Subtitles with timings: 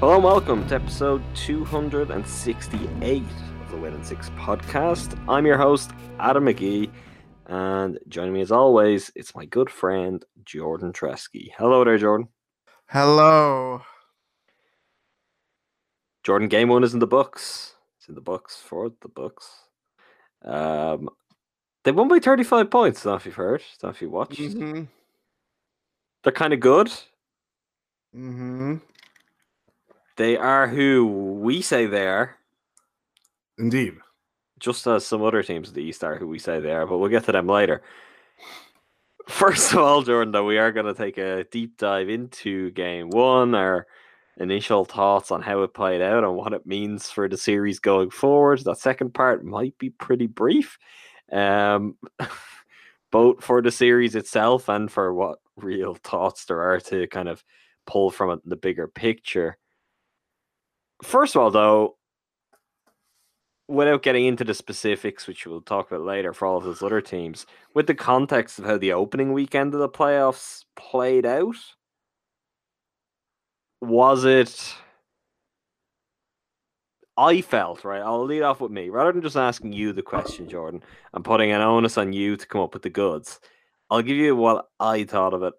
[0.00, 5.14] Hello and welcome to episode 268 of the Win in Six podcast.
[5.28, 6.90] I'm your host, Adam McGee,
[7.44, 11.50] and joining me as always, it's my good friend, Jordan Treske.
[11.58, 12.28] Hello there, Jordan.
[12.86, 13.82] Hello.
[16.24, 17.74] Jordan, game one is in the books.
[17.98, 19.50] It's in the books for the Bucks.
[20.42, 21.10] Um,
[21.84, 24.40] they won by 35 points, don't if you've heard, don't if you watched.
[24.40, 24.84] Mm-hmm.
[26.22, 26.86] They're kind of good.
[28.16, 28.76] Mm-hmm.
[30.20, 31.06] They are who
[31.40, 32.36] we say they are.
[33.58, 33.94] Indeed.
[34.58, 36.98] just as some other teams in the East are who we say they are, but
[36.98, 37.80] we'll get to them later.
[39.28, 43.08] First of all, Jordan, though, we are going to take a deep dive into game
[43.08, 43.86] one, our
[44.36, 48.10] initial thoughts on how it played out and what it means for the series going
[48.10, 48.62] forward.
[48.64, 50.76] That second part might be pretty brief,
[51.32, 51.96] um,
[53.10, 57.42] both for the series itself and for what real thoughts there are to kind of
[57.86, 59.56] pull from it, the bigger picture.
[61.02, 61.96] First of all, though,
[63.68, 67.00] without getting into the specifics, which we'll talk about later for all of those other
[67.00, 71.56] teams, with the context of how the opening weekend of the playoffs played out,
[73.80, 74.74] was it?
[77.16, 78.02] I felt right.
[78.02, 80.82] I'll lead off with me rather than just asking you the question, Jordan,
[81.12, 83.40] and putting an onus on you to come up with the goods.
[83.90, 85.54] I'll give you what I thought of it.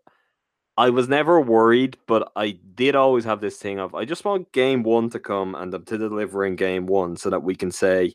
[0.77, 4.51] I was never worried, but I did always have this thing of I just want
[4.51, 7.71] game one to come and them to deliver in game one so that we can
[7.71, 8.13] say,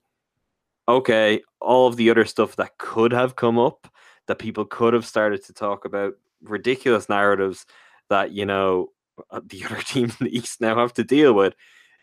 [0.88, 3.88] okay, all of the other stuff that could have come up,
[4.26, 7.66] that people could have started to talk about, ridiculous narratives
[8.08, 8.90] that, you know,
[9.30, 11.54] uh, the other teams in the East now have to deal with,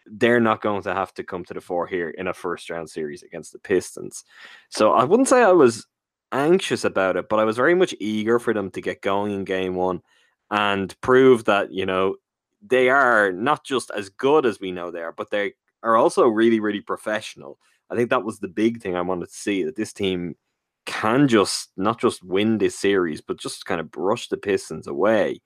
[0.06, 2.90] they're not going to have to come to the fore here in a first round
[2.90, 4.24] series against the Pistons.
[4.70, 5.88] So I wouldn't say I was
[6.32, 9.46] anxious about it, but I was very much eager for them to get going in
[9.46, 10.02] game one
[10.54, 12.16] and prove that you know
[12.66, 16.28] they are not just as good as we know they are, but they are also
[16.28, 17.58] really, really professional.
[17.90, 20.36] I think that was the big thing I wanted to see that this team
[20.86, 25.42] can just not just win this series, but just kind of brush the Pistons away.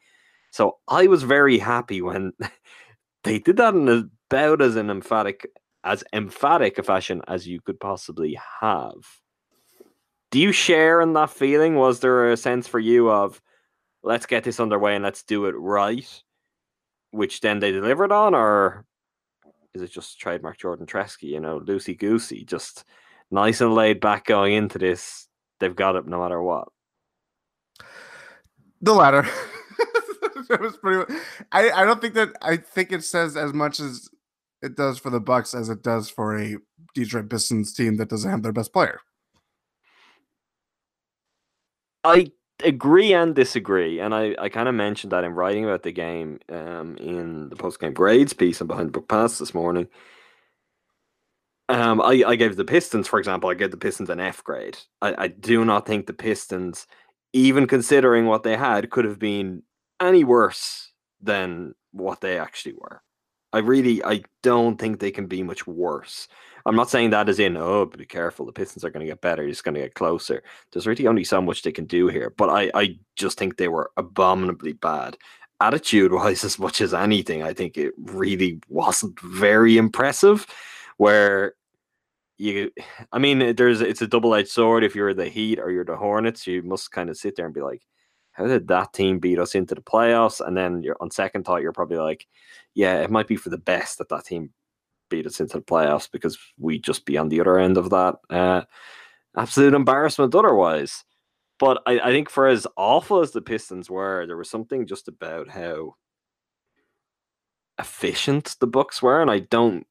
[0.51, 2.33] So I was very happy when
[3.23, 5.47] they did that in about as an emphatic
[5.85, 9.21] as emphatic a fashion as you could possibly have.
[10.31, 11.75] Do you share in that feeling?
[11.75, 13.41] Was there a sense for you of
[14.07, 16.23] let's get this underway and let's do it right,
[17.11, 18.85] which then they delivered on, or
[19.73, 22.85] is it just trademark Jordan Treske, you know, loosey goosey, just
[23.29, 25.27] nice and laid back going into this?
[25.59, 26.69] They've got it no matter what.
[28.81, 29.27] The latter.
[30.49, 31.13] it was pretty
[31.51, 34.07] I, I don't think that I think it says as much as
[34.61, 36.57] it does for the Bucks as it does for a
[36.93, 39.01] Detroit Pistons team that doesn't have their best player.
[42.03, 42.31] I
[42.63, 46.39] agree and disagree, and I, I kind of mentioned that in writing about the game
[46.49, 49.87] um, in the post game grades piece and behind the Buck Pass this morning.
[51.69, 54.77] Um, I, I gave the Pistons, for example, I gave the Pistons an F grade.
[55.01, 56.87] I, I do not think the Pistons,
[57.33, 59.63] even considering what they had, could have been
[59.99, 63.01] any worse than what they actually were.
[63.57, 66.27] I really, I don't think they can be much worse.
[66.67, 69.21] I'm not saying that as in, oh, be careful, the Pistons are going to get
[69.21, 70.43] better, it's going to get closer.
[70.71, 73.67] There's really only so much they can do here, but I, I just think they
[73.67, 75.17] were abominably bad.
[75.59, 80.45] Attitude wise, as much as anything, I think it really wasn't very impressive.
[80.97, 81.53] Where
[82.37, 82.71] you,
[83.11, 84.83] I mean, there's it's a double edged sword.
[84.83, 87.55] If you're the Heat or you're the Hornets, you must kind of sit there and
[87.55, 87.81] be like,
[88.37, 90.45] how did that team beat us into the playoffs?
[90.45, 92.27] And then you're on second thought, you're probably like,
[92.75, 94.51] yeah, it might be for the best that that team
[95.09, 98.15] beat us into the playoffs because we'd just be on the other end of that
[98.29, 98.61] uh,
[99.35, 101.03] absolute embarrassment otherwise.
[101.57, 105.07] But I, I think for as awful as the Pistons were, there was something just
[105.07, 105.95] about how
[107.79, 109.87] efficient the Bucks were, and I don't.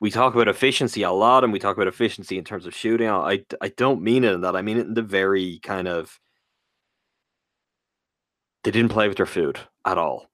[0.00, 3.08] we talk about efficiency a lot, and we talk about efficiency in terms of shooting.
[3.08, 4.56] I I don't mean it in that.
[4.56, 6.20] I mean it in the very kind of
[8.66, 10.28] they didn't play with their food at all.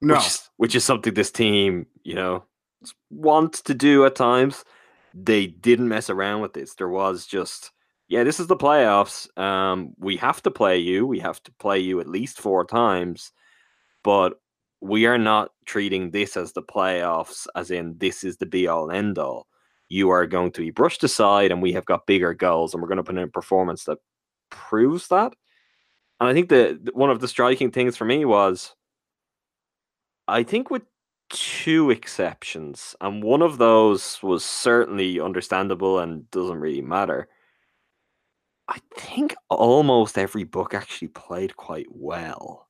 [0.00, 2.44] No, which is, which is something this team, you know,
[3.10, 4.64] wants to do at times.
[5.14, 6.76] They didn't mess around with this.
[6.76, 7.72] There was just,
[8.06, 9.36] yeah, this is the playoffs.
[9.36, 11.04] Um, we have to play you.
[11.04, 13.32] We have to play you at least four times,
[14.04, 14.34] but
[14.80, 18.92] we are not treating this as the playoffs, as in this is the be all
[18.92, 19.48] end all.
[19.88, 22.88] You are going to be brushed aside, and we have got bigger goals, and we're
[22.88, 23.98] going to put in a performance that
[24.50, 25.32] proves that.
[26.20, 28.74] And I think that one of the striking things for me was
[30.28, 30.82] I think with
[31.30, 37.28] two exceptions, and one of those was certainly understandable and doesn't really matter.
[38.68, 42.68] I think almost every Buck actually played quite well.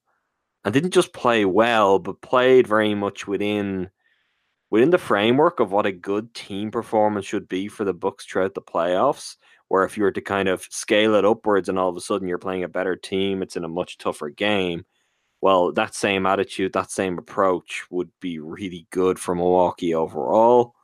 [0.64, 3.90] And didn't just play well, but played very much within
[4.70, 8.54] within the framework of what a good team performance should be for the Bucks throughout
[8.54, 9.36] the playoffs.
[9.70, 12.28] Where if you were to kind of scale it upwards and all of a sudden
[12.28, 14.84] you're playing a better team, it's in a much tougher game
[15.40, 20.74] well, that same attitude, that same approach would be really good for Milwaukee overall.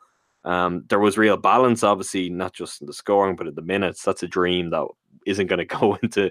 [0.44, 4.02] Um, there was real balance, obviously, not just in the scoring, but in the minutes.
[4.02, 4.86] That's a dream that
[5.26, 6.30] isn't going to go into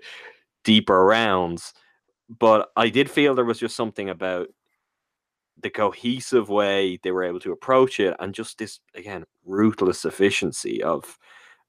[0.64, 1.74] deeper rounds.
[2.28, 4.48] But I did feel there was just something about
[5.62, 10.82] the cohesive way they were able to approach it and just this, again, ruthless efficiency
[10.82, 11.20] of,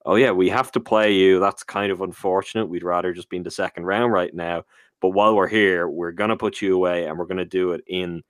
[0.06, 1.40] oh, yeah, we have to play you.
[1.40, 2.66] That's kind of unfortunate.
[2.66, 4.64] We'd rather just be in the second round right now
[5.00, 8.22] but while we're here, we're to put you away and we're to do it in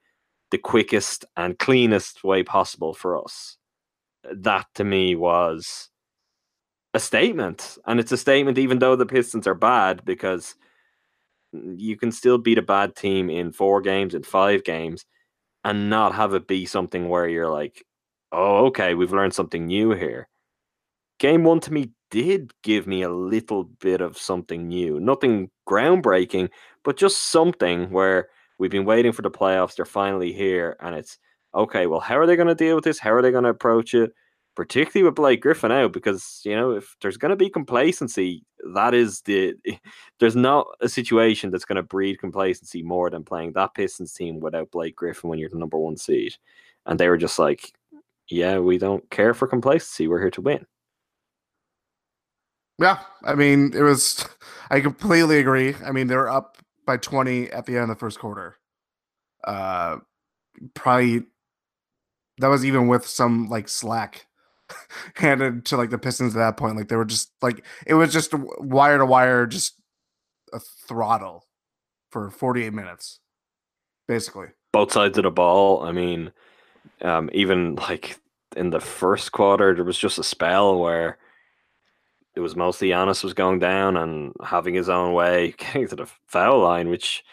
[0.50, 3.56] the quickest and cleanest way possible for us.
[4.32, 5.90] That to me was
[6.94, 7.78] a statement.
[7.86, 10.54] And it's a statement, even though the Pistons are bad, because
[11.52, 15.04] you can still beat a bad team in four games, in five games,
[15.64, 17.84] and not have it be something where you're like,
[18.32, 20.28] oh, okay, we've learned something new here.
[21.18, 25.00] Game one to me did give me a little bit of something new.
[25.00, 26.50] Nothing groundbreaking,
[26.84, 28.28] but just something where
[28.58, 29.76] we've been waiting for the playoffs.
[29.76, 30.76] They're finally here.
[30.80, 31.18] And it's
[31.54, 32.98] okay, well, how are they going to deal with this?
[32.98, 34.12] How are they going to approach it?
[34.54, 38.42] Particularly with Blake Griffin out, because you know, if there's going to be complacency,
[38.74, 39.54] that is the
[40.18, 44.40] there's not a situation that's going to breed complacency more than playing that Pistons team
[44.40, 46.36] without Blake Griffin when you're the number one seed.
[46.86, 47.70] And they were just like,
[48.30, 50.08] Yeah, we don't care for complacency.
[50.08, 50.66] We're here to win.
[52.78, 54.26] Yeah, I mean, it was.
[54.70, 55.74] I completely agree.
[55.84, 58.56] I mean, they were up by twenty at the end of the first quarter.
[59.44, 59.98] Uh,
[60.74, 61.22] probably
[62.38, 64.26] that was even with some like slack
[65.14, 66.76] handed to like the Pistons at that point.
[66.76, 69.80] Like they were just like it was just wire to wire, just
[70.52, 71.46] a throttle
[72.10, 73.20] for forty eight minutes,
[74.06, 74.48] basically.
[74.72, 75.82] Both sides of the ball.
[75.82, 76.32] I mean,
[77.00, 78.18] um, even like
[78.54, 81.16] in the first quarter, there was just a spell where
[82.36, 86.06] it was mostly Giannis was going down and having his own way, getting to the
[86.26, 87.24] foul line, which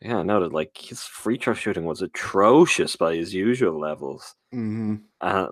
[0.00, 4.34] yeah, I noted like his free throw shooting was atrocious by his usual levels.
[4.54, 4.96] Mm-hmm.
[5.20, 5.48] Uh,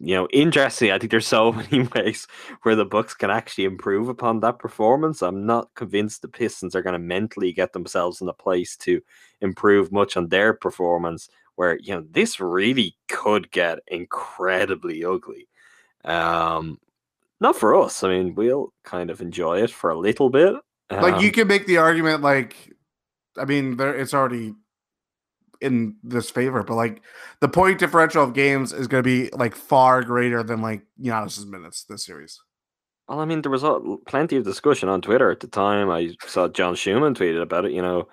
[0.00, 0.92] you know, interesting.
[0.92, 2.26] I think there's so many ways
[2.62, 5.22] where the Bucks can actually improve upon that performance.
[5.22, 9.00] I'm not convinced the Pistons are going to mentally get themselves in a place to
[9.40, 11.28] improve much on their performance.
[11.56, 15.48] Where you know this really could get incredibly ugly.
[16.04, 16.78] Um,
[17.40, 18.02] not for us.
[18.02, 20.54] I mean, we'll kind of enjoy it for a little bit.
[20.90, 22.56] Um, like you um, can make the argument, like,
[23.36, 24.54] I mean, there it's already
[25.60, 27.02] in this favor, but like
[27.40, 31.46] the point differential of games is going to be like far greater than like Giannis's
[31.46, 32.40] minutes this series.
[33.08, 35.88] Well, I mean, there was a, plenty of discussion on Twitter at the time.
[35.90, 37.72] I saw John Schuhmann tweeted about it.
[37.72, 38.08] You know,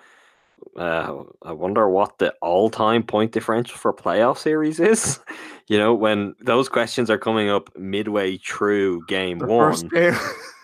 [0.77, 5.19] uh, I wonder what the all-time point differential for playoff series is.
[5.67, 10.15] you know, when those questions are coming up midway through game The one, game.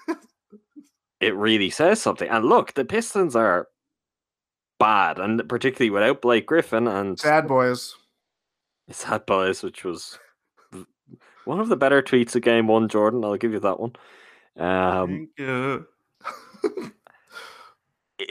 [1.20, 2.29] it really says something.
[2.29, 3.67] And look, the Pistons are
[4.79, 7.96] bad, and particularly without Blake Griffin and Sad boys.
[8.89, 10.20] Sad Boys, which was
[11.46, 13.24] one of the better tweets of game one, Jordan.
[13.24, 13.93] I'll give you that one.
[14.58, 15.86] Um, Thank you.
[16.63, 16.91] i-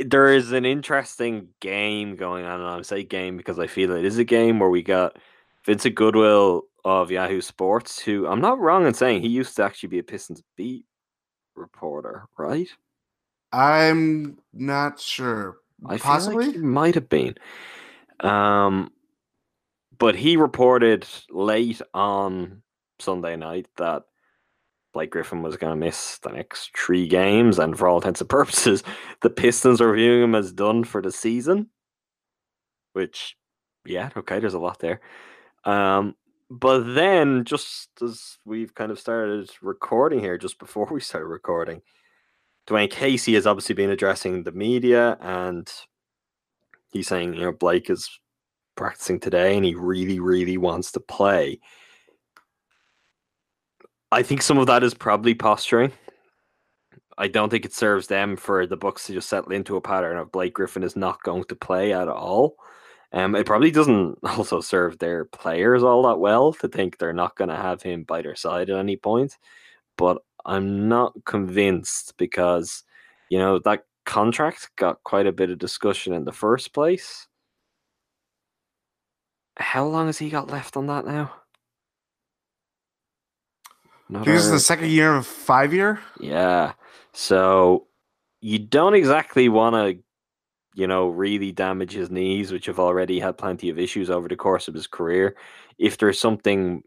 [0.04, 4.04] there is an interesting game going on, and I say game because I feel it
[4.04, 5.16] is a game where we got
[5.66, 9.90] Vincent Goodwill of Yahoo Sports, who I'm not wrong in saying he used to actually
[9.90, 10.84] be a Pistons beat
[11.54, 12.68] reporter, right?
[13.52, 15.58] I'm not sure.
[15.86, 16.46] I Possibly.
[16.48, 17.36] like might have been.
[18.20, 18.92] Um,
[19.98, 22.62] but he reported late on
[22.98, 24.04] Sunday night that
[24.92, 28.30] Blake Griffin was going to miss the next three games, and for all intents and
[28.30, 28.82] purposes,
[29.22, 31.68] the Pistons are viewing him as done for the season.
[32.92, 33.36] Which,
[33.84, 35.00] yeah, okay, there's a lot there.
[35.64, 36.16] Um,
[36.50, 41.82] but then, just as we've kind of started recording here, just before we started recording,
[42.66, 45.70] Dwane Casey has obviously been addressing the media and
[46.92, 48.08] he's saying, you know, Blake is
[48.76, 51.60] practicing today and he really, really wants to play.
[54.12, 55.92] I think some of that is probably posturing.
[57.16, 60.16] I don't think it serves them for the Bucks to just settle into a pattern
[60.16, 62.56] of Blake Griffin is not going to play at all.
[63.12, 67.36] Um, it probably doesn't also serve their players all that well to think they're not
[67.36, 69.36] going to have him by their side at any point.
[69.96, 72.84] But I'm not convinced because,
[73.28, 77.28] you know, that contract got quite a bit of discussion in the first place.
[79.56, 81.32] How long has he got left on that now?
[84.10, 86.00] Think this is the second year of five year.
[86.18, 86.72] Yeah.
[87.12, 87.86] So
[88.40, 90.02] you don't exactly want to,
[90.74, 94.36] you know, really damage his knees, which have already had plenty of issues over the
[94.36, 95.36] course of his career.
[95.78, 96.82] If there's something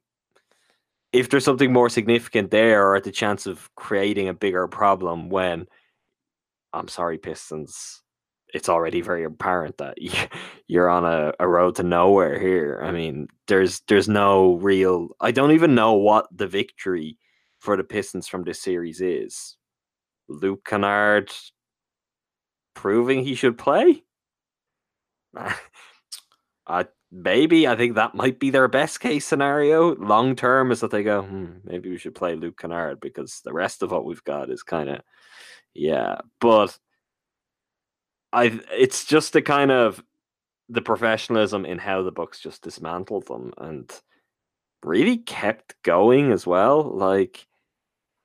[1.13, 5.29] if there's something more significant there or at the chance of creating a bigger problem
[5.29, 5.67] when
[6.73, 8.01] I'm sorry, Pistons,
[8.53, 9.97] it's already very apparent that
[10.67, 12.81] you're on a, a road to nowhere here.
[12.83, 17.17] I mean, there's there's no real I don't even know what the victory
[17.59, 19.57] for the Pistons from this series is.
[20.29, 21.31] Luke Kennard
[22.73, 24.03] proving he should play?
[26.67, 29.95] I maybe I think that might be their best case scenario.
[29.95, 33.53] Long term is that they go, hmm, maybe we should play Luke Kennard because the
[33.53, 35.01] rest of what we've got is kind of
[35.73, 36.17] yeah.
[36.39, 36.77] But
[38.33, 40.03] I it's just the kind of
[40.69, 43.89] the professionalism in how the Bucks just dismantled them and
[44.83, 46.83] really kept going as well.
[46.83, 47.47] Like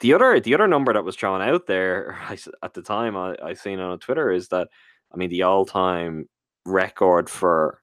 [0.00, 2.18] the other the other number that was thrown out there
[2.62, 4.68] at the time I, I seen on Twitter is that
[5.12, 6.28] I mean the all time
[6.64, 7.80] record for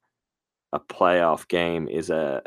[0.73, 2.43] a playoff game is a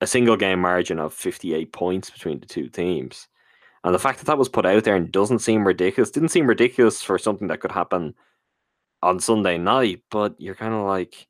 [0.00, 3.28] a single game margin of 58 points between the two teams.
[3.84, 6.46] And the fact that that was put out there and doesn't seem ridiculous, didn't seem
[6.46, 8.14] ridiculous for something that could happen
[9.04, 11.26] on Sunday night, but you're kind of like,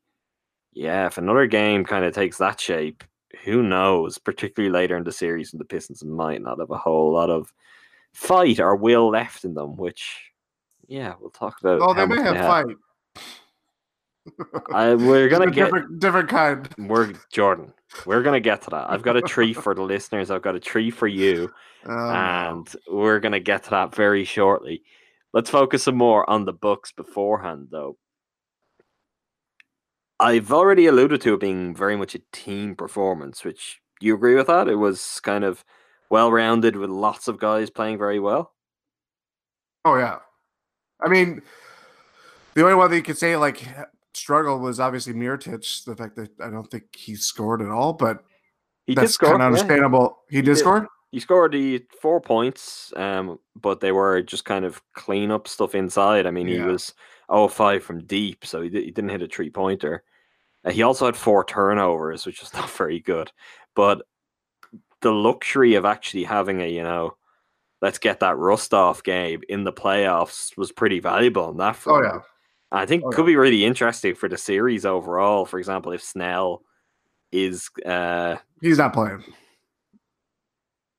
[0.73, 3.03] yeah, if another game kind of takes that shape,
[3.43, 4.17] who knows?
[4.17, 7.53] Particularly later in the series, and the Pistons might not have a whole lot of
[8.13, 10.31] fight or will left in them, which,
[10.87, 11.81] yeah, we'll talk about.
[11.81, 12.75] Oh, they may have, have fight.
[14.73, 16.69] I, we're gonna get different, different kind.
[16.77, 17.73] We're Jordan.
[18.05, 18.89] We're gonna get to that.
[18.89, 20.31] I've got a tree for the listeners.
[20.31, 21.51] I've got a tree for you,
[21.85, 24.83] oh, and we're gonna get to that very shortly.
[25.35, 27.97] Let's focus some more on the Bucks beforehand, though.
[30.17, 34.47] I've already alluded to it being very much a team performance, which you agree with
[34.47, 34.69] that?
[34.69, 35.65] It was kind of
[36.09, 38.53] well rounded with lots of guys playing very well.
[39.83, 40.19] Oh yeah,
[41.01, 41.41] I mean,
[42.53, 43.67] the only one that you could say like
[44.13, 45.83] struggle was obviously Mirotic.
[45.83, 48.23] The fact that I don't think he scored at all, but
[48.85, 49.29] he that's did score.
[49.31, 50.19] Kind of understandable.
[50.29, 50.37] Yeah.
[50.37, 50.87] He, did, did score.
[51.15, 55.73] He scored the four points, um, but they were just kind of clean up stuff
[55.73, 56.27] inside.
[56.27, 56.55] I mean, yeah.
[56.55, 56.93] he was
[57.29, 60.03] 0-5 from deep, so he, he didn't hit a three pointer.
[60.65, 63.31] Uh, he also had four turnovers, which was not very good.
[63.77, 64.01] But
[64.99, 67.15] the luxury of actually having a, you know,
[67.81, 72.05] let's get that rust off game in the playoffs was pretty valuable in that front.
[72.05, 72.19] Oh, yeah.
[72.73, 73.27] I think oh, could yeah.
[73.27, 75.45] be really interesting for the series overall.
[75.45, 76.61] For example, if Snell
[77.31, 79.23] is uh he's not playing.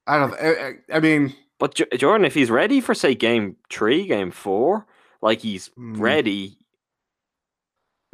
[0.07, 0.35] I don't.
[0.35, 4.87] I, I mean, but J- Jordan, if he's ready for say game three, game four,
[5.23, 5.99] like he's mm.
[5.99, 6.59] ready,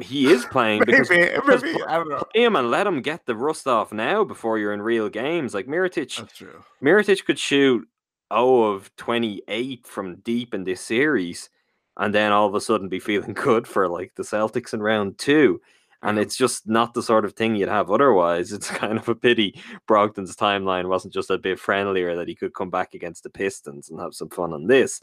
[0.01, 2.23] he is playing because, maybe, because maybe, I don't know.
[2.33, 5.55] play him and let him get the rust off now before you're in real games.
[5.55, 7.25] Like Mirotic, that's true.
[7.25, 7.89] Could shoot
[8.33, 11.51] 0 of 28 from deep in this series
[11.99, 15.19] and then all of a sudden be feeling good for like the Celtics in round
[15.19, 15.61] two.
[16.03, 18.53] And it's just not the sort of thing you'd have otherwise.
[18.53, 22.55] It's kind of a pity Brogdon's timeline wasn't just a bit friendlier that he could
[22.55, 25.01] come back against the Pistons and have some fun on this.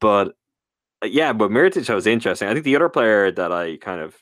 [0.00, 0.34] But
[1.02, 2.48] uh, yeah, but Mirotic was interesting.
[2.48, 4.16] I think the other player that I kind of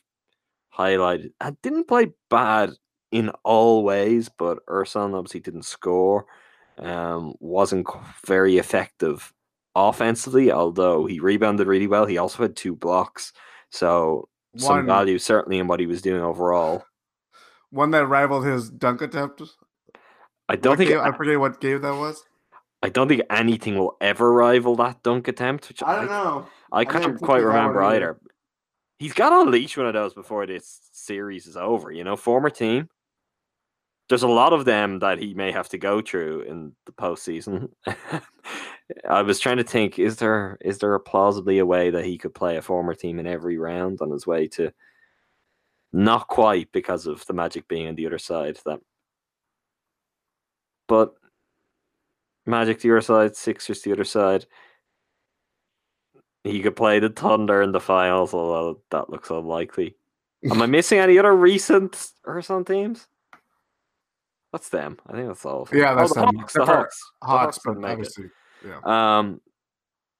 [0.75, 2.71] highlighted I didn't play bad
[3.11, 6.25] in all ways, but Ersan obviously didn't score.
[6.77, 7.87] Um, wasn't
[8.25, 9.33] very effective
[9.75, 12.05] offensively, although he rebounded really well.
[12.05, 13.33] He also had two blocks.
[13.71, 16.83] So one, some value certainly in what he was doing overall.
[17.69, 19.41] One that rivaled his dunk attempt.
[20.49, 22.23] I don't what think game, I forget what game that was.
[22.81, 25.67] I don't think anything will ever rival that dunk attempt.
[25.67, 26.47] Which I don't I, know.
[26.71, 28.19] I, can't quite remember either.
[28.99, 31.91] He's got to unleash one of those before this series is over.
[31.91, 32.89] You know, former team.
[34.09, 37.69] There's a lot of them that he may have to go through in the postseason.
[37.85, 38.17] Mm-hmm.
[39.09, 42.17] I was trying to think: is there is there a plausibly a way that he
[42.17, 44.71] could play a former team in every round on his way to?
[45.91, 48.57] Not quite because of the Magic being on the other side.
[48.65, 48.79] That
[50.87, 51.15] but
[52.45, 54.45] Magic the other side, Sixers to the other side.
[56.45, 59.97] He could play the Thunder in the finals, although that looks unlikely.
[60.49, 63.07] Am I missing any other recent Ersan teams?
[64.57, 64.97] That's them.
[65.05, 65.61] I think that's all.
[65.61, 65.77] of them.
[65.77, 66.35] Yeah, Oh, that's the them.
[66.35, 66.53] Hawks.
[66.53, 67.11] The part- Hawks.
[67.21, 67.91] The Hawks, Hawks but didn't it.
[67.91, 68.25] obviously,
[68.65, 69.17] yeah.
[69.19, 69.41] Um,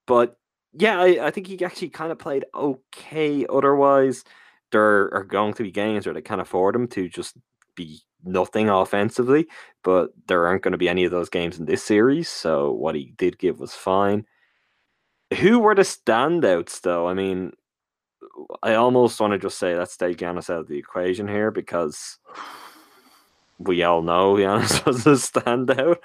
[0.06, 0.38] but
[0.74, 3.48] yeah, I, I think he actually kind of played okay.
[3.50, 4.24] Otherwise,
[4.72, 7.36] there are going to be games where they can't afford him to just
[7.74, 9.48] be nothing offensively.
[9.84, 12.30] But there aren't going to be any of those games in this series.
[12.30, 14.28] So what he did give was fine.
[15.40, 17.08] Who were the standouts, though?
[17.08, 17.54] I mean,
[18.62, 22.20] I almost want to just say let's take Giannis out of the equation here because
[23.58, 25.98] we all know Giannis was a standout.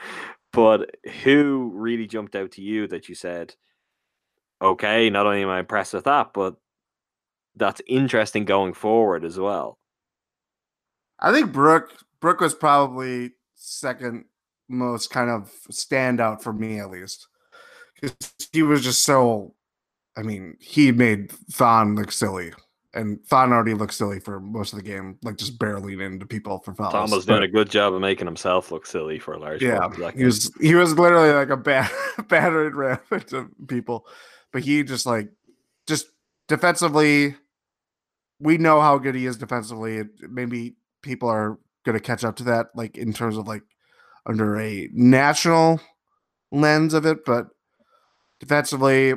[0.53, 3.55] But who really jumped out to you that you said,
[4.61, 6.57] okay, not only am I impressed with that, but
[7.57, 9.79] that's interesting going forward as well?
[11.19, 14.25] I think Brooke Brooke was probably second
[14.69, 17.29] most kind of standout for me at least.
[18.53, 19.55] He was just so
[20.17, 22.53] I mean, he made Thon look silly.
[22.95, 26.59] And Thon already looked silly for most of the game, like just barreling into people
[26.59, 26.93] for fouls.
[26.93, 29.63] Thon was But- doing a good job of making himself look silly for a large
[29.63, 31.91] yeah, part he was he was literally like a bad
[32.29, 34.07] battered ram into people,
[34.53, 35.31] but he just like
[35.87, 36.07] just
[36.49, 37.35] defensively.
[38.39, 40.03] We know how good he is defensively.
[40.29, 43.63] Maybe people are going to catch up to that, like in terms of like
[44.27, 45.81] under a national
[46.51, 47.47] lens of it, but
[48.41, 49.15] defensively,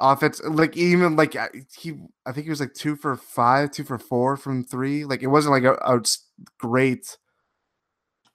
[0.00, 1.36] offense, like even like
[1.76, 1.94] he,
[2.26, 5.04] I think he was like two for five, two for four from three.
[5.04, 6.02] Like it wasn't like a
[6.58, 7.16] great.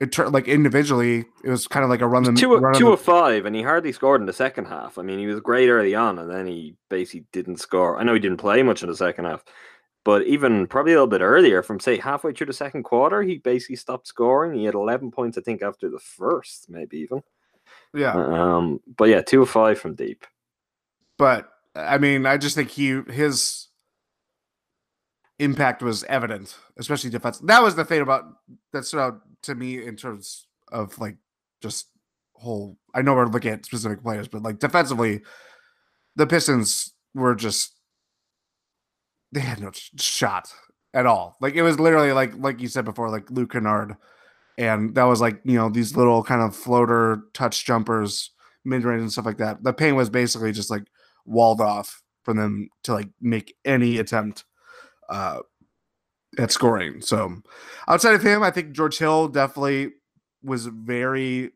[0.02, 2.78] It turned like individually, it was kind of like a run the two, run of
[2.80, 4.98] two the- of five, and he hardly scored in the second half.
[4.98, 7.98] I mean, he was great early on, and then he basically didn't score.
[7.98, 9.46] I know he didn't play much in the second half,
[10.04, 13.38] but even probably a little bit earlier, from say halfway through the second quarter, he
[13.38, 14.54] basically stopped scoring.
[14.54, 17.24] He had 11 points, I think, after the first, maybe even.
[17.94, 18.14] yeah.
[18.14, 20.26] Um, but yeah, two of five from deep.
[21.18, 23.68] But I mean, I just think he his
[25.40, 27.40] impact was evident, especially defense.
[27.40, 28.24] That was the thing about
[28.74, 31.18] that stood out to me in terms of like
[31.62, 31.88] just
[32.34, 32.78] whole.
[32.94, 35.22] I know we're looking at specific players, but like defensively,
[36.16, 37.74] the Pistons were just
[39.32, 40.52] they had no shot
[40.94, 41.36] at all.
[41.42, 43.98] Like it was literally like like you said before, like Luke Kennard,
[44.58, 48.32] and that was like you know these little kind of floater touch jumpers,
[48.64, 49.64] mid range and stuff like that.
[49.64, 50.84] The paint was basically just like
[51.26, 54.46] walled off for them to like make any attempt
[55.10, 55.40] uh,
[56.38, 57.02] at scoring.
[57.02, 57.42] So
[57.88, 59.92] outside of him, I think George Hill definitely
[60.44, 61.52] was very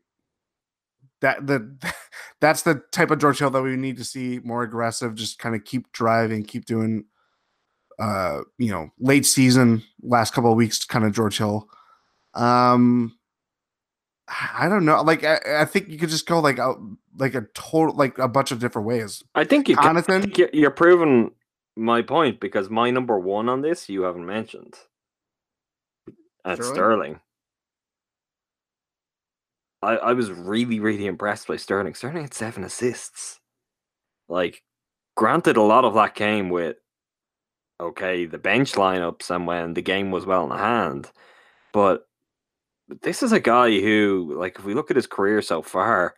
[1.20, 1.76] that the
[2.40, 5.54] that's the type of George Hill that we need to see more aggressive, just kind
[5.54, 7.04] of keep driving, keep doing
[7.98, 11.68] uh you know late season last couple of weeks kind of George Hill.
[12.34, 13.18] Um
[14.30, 15.02] I don't know.
[15.02, 16.74] Like I, I think you could just go like a
[17.16, 19.22] like a total like a bunch of different ways.
[19.34, 20.22] I think you can, Connaughton?
[20.22, 21.32] think you're, you're proving
[21.76, 24.76] my point because my number one on this you haven't mentioned.
[26.44, 26.74] At Sterling?
[26.74, 27.20] Sterling.
[29.82, 31.94] I, I was really, really impressed by Sterling.
[31.94, 33.40] Sterling had seven assists.
[34.28, 34.62] Like,
[35.16, 36.76] granted, a lot of that came with
[37.80, 41.10] okay, the bench lineups and when the game was well in hand.
[41.72, 42.06] But
[43.02, 46.14] this is a guy who, like, if we look at his career so far,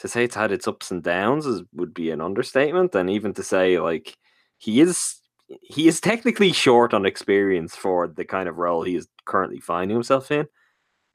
[0.00, 2.94] to say it's had its ups and downs is would be an understatement.
[2.94, 4.16] And even to say, like,
[4.58, 5.20] he is
[5.62, 9.94] he is technically short on experience for the kind of role he is currently finding
[9.94, 10.46] himself in.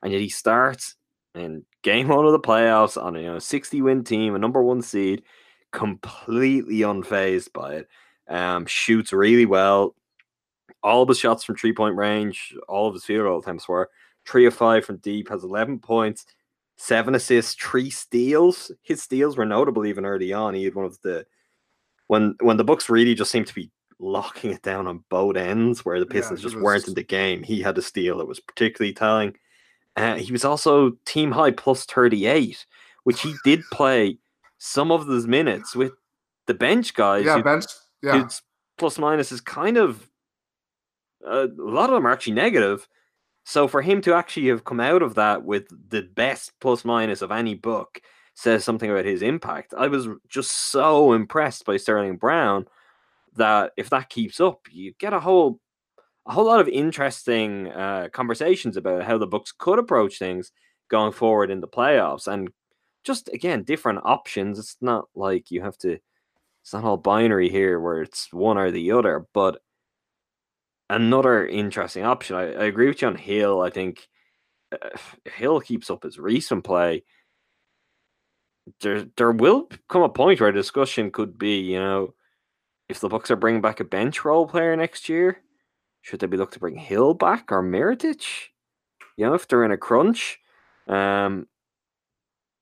[0.04, 0.96] And yet he starts
[1.36, 4.62] in game one of the playoffs on a you know 60 win team, a number
[4.64, 5.24] one seed,
[5.72, 7.88] completely unfazed by it.
[8.28, 9.96] Um, shoots really well.
[10.84, 13.90] All of his shots from three point range, all of his field goal attempts were
[14.28, 16.26] three of five from deep, has 11 points,
[16.78, 18.72] seven assists, three steals.
[18.84, 20.54] His steals were notable even early on.
[20.54, 21.26] He had one of the
[22.08, 25.84] when when the Bucks really just seemed to be locking it down on both ends,
[25.84, 27.44] where the Yeah, Pistons he just was- weren't in the game.
[27.44, 29.36] He had a steal that was particularly telling.
[29.96, 32.66] Uh, he was also team high plus 38,
[33.04, 34.18] which he did play
[34.58, 35.92] some of those minutes with
[36.48, 37.26] the bench guys.
[37.26, 37.66] Yeah, who- bench.
[38.02, 38.28] Yeah,
[38.78, 40.10] plus minus is kind of
[41.28, 42.88] uh, a lot of them are actually negative.
[43.50, 47.24] So for him to actually have come out of that with the best plus minus
[47.24, 48.00] of any Buck
[48.36, 49.74] says something about his impact.
[49.76, 52.68] I was just so impressed by Sterling Brown
[53.38, 55.60] that if that keeps up, you get a whole
[56.28, 60.52] a whole lot of interesting uh, conversations about how the Bucks could approach things
[60.88, 62.52] going forward in the playoffs and
[63.04, 64.60] just again different options.
[64.60, 65.98] It's not like you have to
[66.62, 69.60] it's not all binary here where it's one or the other, but
[70.90, 72.36] another interesting option.
[72.36, 73.62] I, I agree with you on Hill.
[73.62, 74.08] I think
[74.72, 77.04] if Hill keeps up his recent play,
[78.82, 82.14] there there will come a point where discussion could be, you know,
[82.88, 85.42] if the Bucks are bringing back a bench role player next year,
[86.02, 88.24] should they be looking to bring Hill back or Mirotic?
[89.18, 90.40] You know, if they're in a crunch,
[90.88, 91.48] um,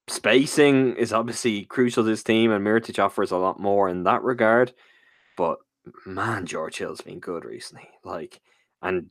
[0.08, 4.24] spacing is obviously crucial to this team, and Mirotic offers a lot more in that
[4.24, 4.74] regard.
[5.36, 5.60] But
[6.06, 7.90] man, George Hill's been good recently.
[8.04, 8.42] Like,
[8.82, 9.10] and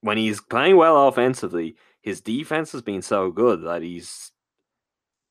[0.00, 4.32] when he's playing well offensively, his defense has been so good that he's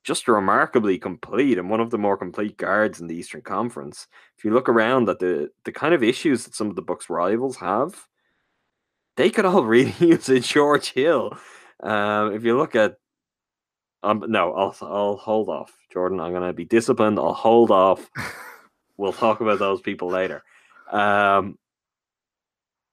[0.04, 4.06] just remarkably complete and one of the more complete guards in the Eastern Conference.
[4.38, 7.10] If you look around at the the kind of issues that some of the Bucks
[7.10, 8.06] rivals have,
[9.16, 11.36] they could all really use a George Hill.
[11.82, 12.96] Um, if you look at
[14.02, 16.20] um, no, I'll I'll hold off, Jordan.
[16.20, 17.18] I'm gonna be disciplined.
[17.18, 18.08] I'll hold off.
[19.00, 20.44] we'll talk about those people later.
[20.92, 21.58] Um,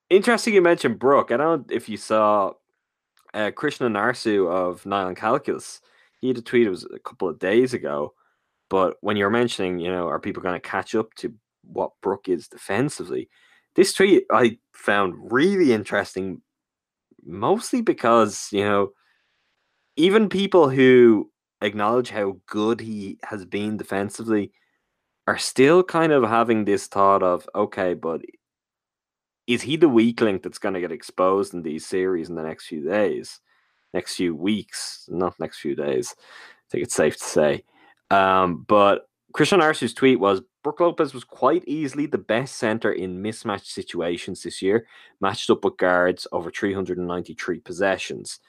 [0.09, 1.31] interesting you mentioned Brook.
[1.31, 2.53] I don't know if you saw
[3.33, 5.81] uh, Krishna Narsu of Nylon Calculus.
[6.21, 8.13] He had a tweet, it was a couple of days ago.
[8.69, 12.29] But when you're mentioning, you know, are people going to catch up to what Brook
[12.29, 13.29] is defensively?
[13.75, 16.41] This tweet I found really interesting,
[17.25, 18.91] mostly because, you know,
[19.97, 21.29] even people who
[21.61, 24.51] acknowledge how good he has been defensively
[25.27, 28.21] are still kind of having this thought of, okay, but
[29.45, 32.43] is he the weak link that's going to get exposed in these series in the
[32.43, 33.39] next few days,
[33.93, 36.15] next few weeks, not next few days?
[36.17, 37.63] I think it's safe to say.
[38.09, 43.21] Um, but Krishna Narsu's tweet was Brook Lopez was quite easily the best center in
[43.21, 44.87] mismatched situations this year,
[45.21, 48.39] matched up with guards over 393 possessions.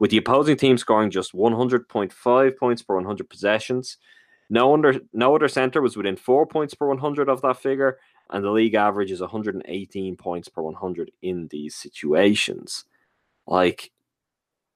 [0.00, 3.96] With the opposing team scoring just 100.5 points per 100 possessions,
[4.50, 7.98] no other, no other center was within four points per 100 of that figure,
[8.30, 12.84] and the league average is 118 points per 100 in these situations.
[13.46, 13.90] Like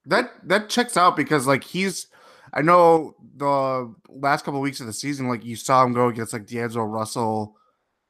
[0.06, 2.08] that that checks out because like he's
[2.52, 6.08] I know the last couple of weeks of the season, like you saw him go
[6.08, 7.56] against like D'Angelo Russell.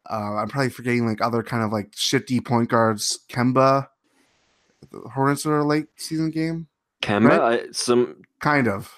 [0.08, 3.88] Uh, I'm probably forgetting like other kind of like shifty point guards, Kemba,
[4.90, 6.68] the Hornets in late season game.
[7.02, 7.60] Kemba, right?
[7.62, 8.97] I, some kind of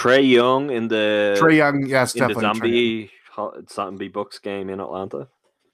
[0.00, 3.10] Trae Young in the Trae Young, yes, in definitely the zombie
[3.70, 5.28] zombie Bucks game in Atlanta.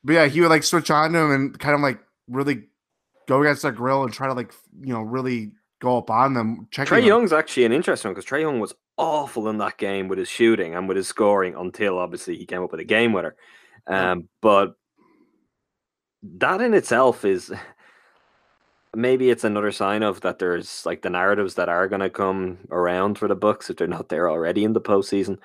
[0.05, 2.65] But yeah, he would like switch on to him and kind of like really
[3.29, 6.69] go against that grill and try to like you know really go up on them.
[6.73, 10.19] Trae Young's actually an interesting one because Trae Young was awful in that game with
[10.19, 13.37] his shooting and with his scoring until obviously he came up with a game winner.
[13.87, 14.75] Um, but
[16.23, 17.53] that in itself is
[18.97, 22.59] maybe it's another sign of that there's like the narratives that are going to come
[22.71, 25.39] around for the Bucks if they're not there already in the postseason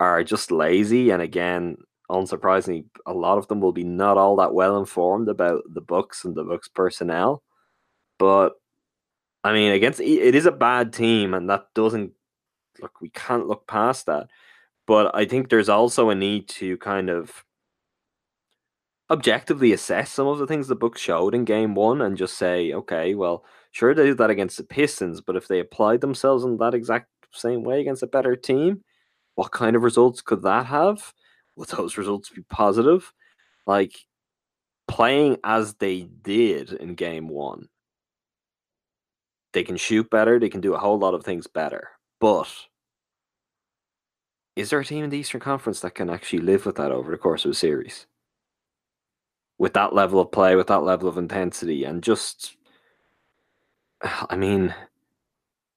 [0.00, 1.10] are just lazy.
[1.10, 1.76] And again,
[2.10, 6.24] unsurprisingly, a lot of them will be not all that well informed about the Bucks
[6.24, 7.42] and the Bucks personnel.
[8.18, 8.54] But
[9.44, 12.12] I mean, against it is a bad team, and that doesn't
[12.80, 13.00] look.
[13.00, 14.28] We can't look past that.
[14.86, 17.44] But I think there's also a need to kind of
[19.10, 22.72] objectively assess some of the things the book showed in game one and just say,
[22.72, 26.58] okay, well, sure they did that against the Pistons, but if they applied themselves in
[26.58, 28.82] that exact same way against a better team,
[29.34, 31.12] what kind of results could that have?
[31.56, 33.12] Would those results be positive?
[33.66, 33.96] Like
[34.86, 37.68] playing as they did in game one,
[39.52, 41.90] they can shoot better, they can do a whole lot of things better.
[42.20, 42.48] But
[44.56, 47.10] is there a team in the Eastern Conference that can actually live with that over
[47.10, 48.06] the course of a series?
[49.58, 52.56] With that level of play, with that level of intensity, and just,
[54.02, 54.74] I mean,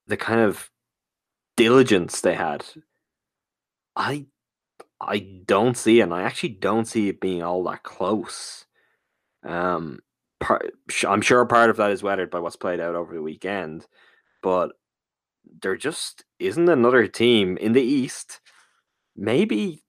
[0.07, 0.69] the kind of
[1.57, 2.65] diligence they had.
[3.95, 4.27] I,
[4.99, 8.65] I don't see and I actually don't see it being all that close.
[9.43, 9.99] Um,
[10.39, 10.71] part,
[11.07, 13.85] I'm sure part of that is weathered by what's played out over the weekend,
[14.41, 14.71] but
[15.61, 18.39] there just isn't another team in the East.
[19.15, 19.83] Maybe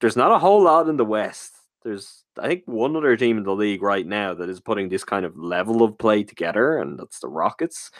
[0.00, 3.44] there's not a whole lot in the West there's I think one other team in
[3.44, 6.98] the league right now that is putting this kind of level of play together, and
[6.98, 7.90] that's the Rockets.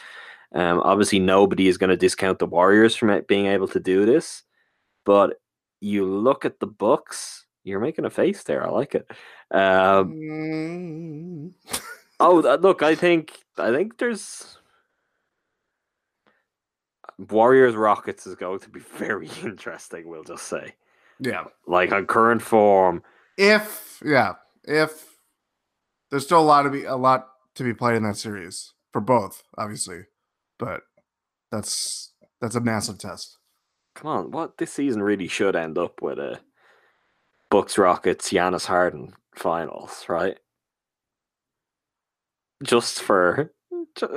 [0.53, 4.43] Um, obviously, nobody is going to discount the Warriors from being able to do this,
[5.05, 5.39] but
[5.79, 7.45] you look at the Bucks.
[7.63, 8.65] You're making a face there.
[8.65, 9.11] I like it.
[9.51, 11.51] Um, mm.
[12.19, 14.57] oh, look, I think I think there's
[17.17, 20.07] Warriors Rockets is going to be very interesting.
[20.07, 20.75] We'll just say,
[21.19, 23.03] yeah, like on current form
[23.39, 24.33] if yeah,
[24.65, 25.17] if
[26.11, 29.01] there's still a lot to be a lot to be played in that series for
[29.01, 30.01] both, obviously,
[30.59, 30.81] but
[31.51, 33.37] that's that's a massive test.
[33.95, 36.41] Come on, what this season really should end up with a
[37.49, 40.37] Bucks Rockets Giannis Harden finals, right?
[42.61, 43.53] Just for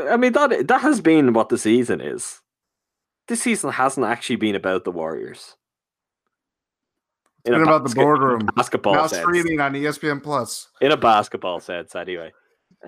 [0.08, 2.40] I mean that that has been what the season is.
[3.28, 5.56] This season hasn't actually been about the Warriors.
[7.44, 8.46] It's been about the boardroom.
[8.54, 9.22] Basketball Now sense.
[9.22, 10.68] streaming on ESPN Plus.
[10.80, 12.32] In a basketball sense, anyway.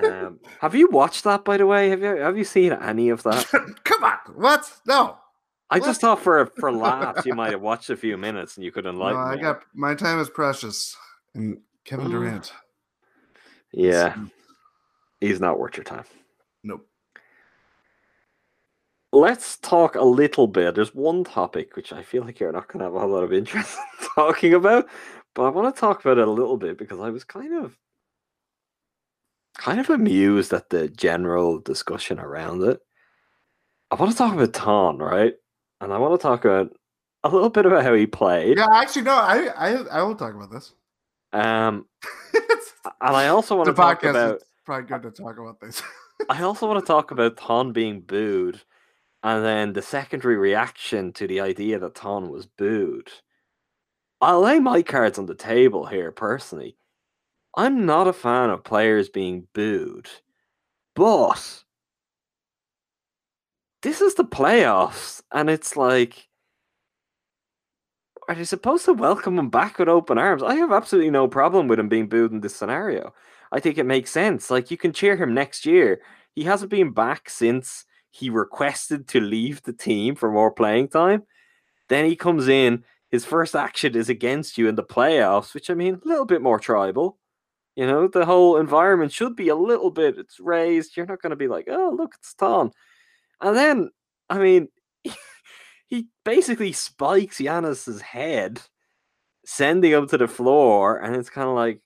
[0.03, 1.89] Um, have you watched that, by the way?
[1.91, 3.47] Have you have you seen any of that?
[3.85, 4.73] Come on, what?
[4.87, 5.17] No,
[5.71, 8.71] I just thought for for laughs you might have watched a few minutes and you
[8.73, 9.43] could no enlighten I me.
[9.43, 10.97] got my time is precious.
[11.35, 12.11] And Kevin Mm.
[12.11, 12.53] Durant.
[13.73, 14.15] Yeah,
[15.21, 16.05] he's not worth your time.
[19.15, 20.75] Let's talk a little bit.
[20.75, 23.23] There's one topic which I feel like you're not going to have a whole lot
[23.23, 24.89] of interest in talking about,
[25.35, 27.79] but I want to talk about it a little bit because I was kind of
[29.57, 32.81] kind of amused at the general discussion around it.
[33.93, 35.35] I want to talk about Thon, right?
[35.81, 36.73] And I want to talk about
[37.23, 38.59] a little bit about how he played.
[38.59, 39.15] Yeah, actually, no.
[39.15, 40.73] I I I will talk about this.
[41.33, 41.87] Um,
[42.35, 45.85] and I also want to talk about is probably good to talk about this.
[46.29, 48.61] I also want to talk about Thon being booed
[49.25, 53.11] and then the secondary reaction to the idea that Thon was booed.
[54.21, 56.77] I'll lay my cards on the table here personally.
[57.57, 60.11] I'm not a fan of players being booed,
[60.95, 61.65] but
[63.83, 66.29] this is the playoffs, and it's like,
[68.29, 70.43] are they supposed to welcome him back with open arms?
[70.43, 73.15] I have absolutely no problem with him being booed in this scenario.
[73.53, 74.51] I think it makes sense.
[74.51, 76.01] Like, you can cheer him next year.
[76.35, 81.25] He hasn't been back since he requested to leave the team for more playing time.
[81.89, 82.85] Then he comes in.
[83.11, 86.41] His first action is against you in the playoffs, which I mean, a little bit
[86.41, 87.19] more tribal.
[87.75, 90.97] You know, the whole environment should be a little bit it's raised.
[90.97, 92.71] You're not going to be like, oh, look, it's Thon.
[93.41, 93.91] And then,
[94.31, 94.69] I mean,
[95.89, 98.61] he basically spikes Giannis's head,
[99.45, 101.81] sending him to the floor, and it's kind of like,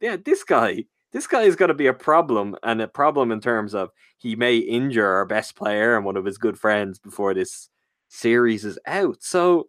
[0.00, 0.84] yeah, this guy,
[1.14, 4.34] this guy is going to be a problem, and a problem in terms of he
[4.34, 7.70] may injure our best player and one of his good friends before this
[8.08, 9.22] series is out.
[9.22, 9.68] So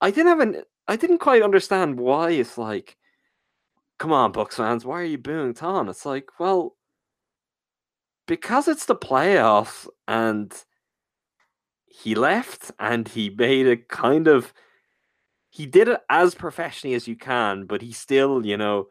[0.00, 2.96] I didn't have an, I didn't quite understand why it's like,
[3.98, 5.90] come on, Bucks fans, why are you booing Thon?
[5.90, 6.76] It's like, well,
[8.26, 10.50] because it's the playoffs and
[11.84, 14.54] he left and he made a kind of
[15.50, 18.86] he did it as professionally as you can, but he still, you know,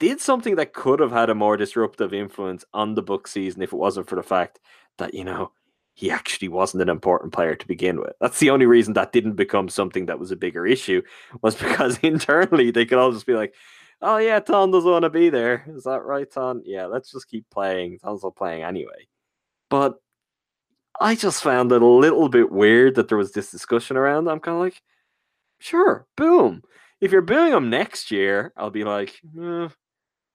[0.00, 3.72] did something that could have had a more disruptive influence on the book season if
[3.72, 4.58] it wasn't for the fact
[4.98, 5.52] that, you know,
[5.94, 8.14] he actually wasn't an important player to begin with.
[8.20, 11.02] That's the only reason that didn't become something that was a bigger issue,
[11.42, 13.54] was because internally they could all just be like,
[14.02, 15.66] oh yeah, Thon doesn't want to be there.
[15.68, 16.62] Is that right, Thon?
[16.64, 17.98] Yeah, let's just keep playing.
[17.98, 19.08] Thon's not playing anyway.
[19.68, 20.00] But
[21.00, 24.28] I just found it a little bit weird that there was this discussion around.
[24.28, 24.80] I'm kind of like,
[25.58, 26.62] sure, boom.
[27.00, 29.68] If you're booing him next year, I'll be like, eh,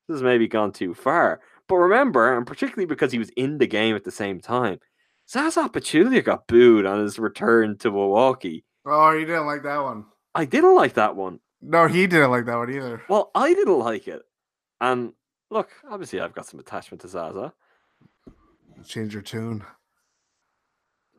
[0.07, 1.39] this has maybe gone too far.
[1.67, 4.79] But remember, and particularly because he was in the game at the same time,
[5.29, 8.63] Zaza Pachulia got booed on his return to Milwaukee.
[8.85, 10.05] oh, you didn't like that one.
[10.35, 11.39] I didn't like that one.
[11.61, 13.01] No, he didn't like that one either.
[13.09, 14.21] Well, I didn't like it.
[14.79, 15.13] And
[15.49, 17.53] look, obviously I've got some attachment to Zaza.
[18.85, 19.63] Change your tune.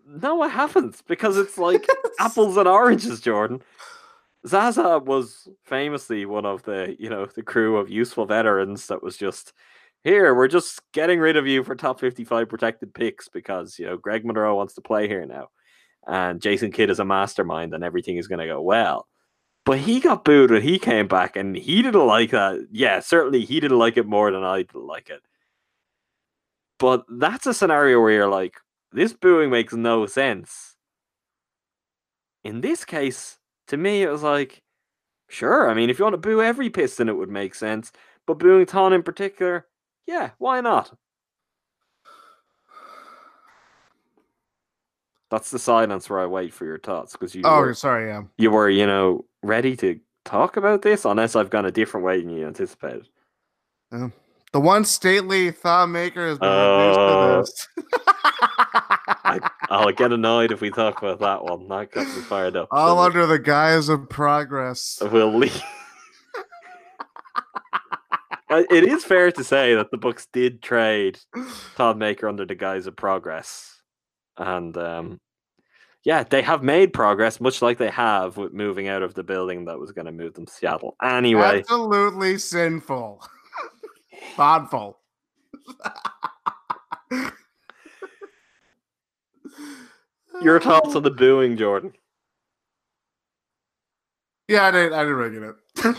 [0.07, 1.85] No, I haven't, because it's like
[2.21, 3.61] apples and oranges, Jordan.
[4.47, 9.17] Zaza was famously one of the, you know, the crew of useful veterans that was
[9.17, 9.53] just
[10.05, 13.97] here, we're just getting rid of you for top 55 protected picks because, you know,
[13.97, 15.49] Greg Monroe wants to play here now.
[16.07, 19.09] And Jason Kidd is a mastermind and everything is going to go well.
[19.65, 22.69] But he got booed when he came back and he didn't like that.
[22.71, 25.23] Yeah, certainly he didn't like it more than I didn't like it.
[26.79, 28.59] But that's a scenario where you're like,
[28.93, 30.77] this booing makes no sense.
[32.45, 34.63] In this case, to me, it was like,
[35.29, 35.69] sure.
[35.71, 37.93] I mean, if you want to boo every Piston, it would make sense.
[38.27, 39.67] But booing Thon in particular,
[40.07, 40.97] yeah, why not?
[45.31, 48.23] That's the silence where I wait for your thoughts because you Oh, were, sorry, yeah.
[48.39, 52.21] you were, you know, ready to talk about this, unless I've gone a different way
[52.21, 53.09] than you anticipated.
[53.91, 58.05] The one stately Thon Maker has been Uh, reduced to this.
[59.69, 61.69] I'll get annoyed if we talk about that one.
[61.69, 62.69] That got me fired up.
[62.71, 64.99] All So under the guise of progress.
[65.03, 65.63] we'll leave.
[68.49, 71.19] Uh, it is fair to say that the Bucks did trade
[71.75, 73.83] Thon Maker under the guise of progress,
[74.39, 75.21] and um,
[76.05, 79.65] yeah, they have made progress, much like they have with moving out of the building
[79.65, 80.95] that was going to move them to Seattle.
[81.03, 83.21] Anyway, Absolutely sinful.
[84.37, 85.01] Thoughtful.
[90.43, 91.15] your thoughts on the oh.
[91.15, 91.93] booing, Jordan?
[94.49, 94.93] Yeah, I didn't.
[94.93, 95.97] I didn't really get it.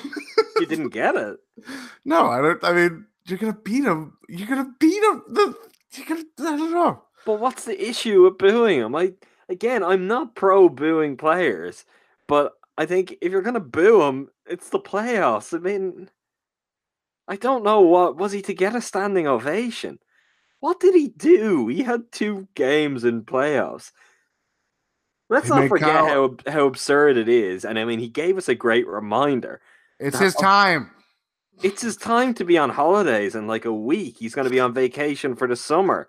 [0.59, 1.37] You didn't get it.
[2.05, 2.63] no, I don't.
[2.63, 4.17] I mean, you're gonna beat him.
[4.29, 5.23] You're gonna beat him.
[5.27, 5.55] The
[5.95, 7.03] You could, I don't know.
[7.25, 8.95] But what's the issue with booing him?
[8.95, 9.13] I
[9.49, 11.85] again, I'm not pro booing players,
[12.27, 15.53] but I think if you're gonna boo him, it's the playoffs.
[15.53, 16.09] I mean,
[17.27, 19.99] I don't know what was he to get a standing ovation.
[20.59, 21.67] What did he do?
[21.67, 23.91] He had two games in playoffs.
[25.29, 26.05] Let's not forget Kyle-
[26.45, 27.65] how how absurd it is.
[27.65, 29.61] And I mean, he gave us a great reminder.
[29.99, 30.91] It's his time.
[31.63, 34.17] It's his time to be on holidays in like a week.
[34.19, 36.07] He's going to be on vacation for the summer.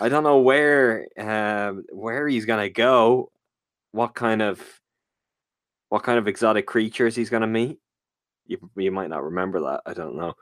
[0.00, 3.30] I don't know where um, where he's going to go.
[3.92, 4.60] What kind of
[5.88, 7.78] what kind of exotic creatures he's going to meet.
[8.46, 9.82] You you might not remember that.
[9.86, 10.34] I don't know.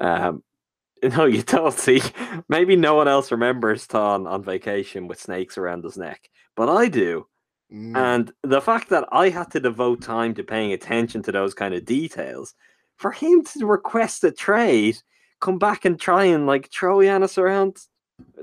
[0.00, 0.42] Um,
[1.02, 2.02] no, you don't see.
[2.48, 6.88] Maybe no one else remembers Thon on vacation with snakes around his neck, but I
[6.88, 7.26] do.
[7.72, 7.96] Mm.
[7.96, 11.74] And the fact that I had to devote time to paying attention to those kind
[11.74, 12.54] of details,
[12.96, 14.98] for him to request a trade,
[15.40, 17.78] come back and try and like throw Giannis around,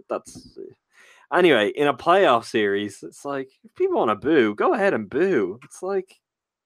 [0.09, 0.57] that's
[1.33, 1.69] anyway.
[1.69, 5.59] In a playoff series, it's like if people want to boo, go ahead and boo.
[5.63, 6.15] It's like,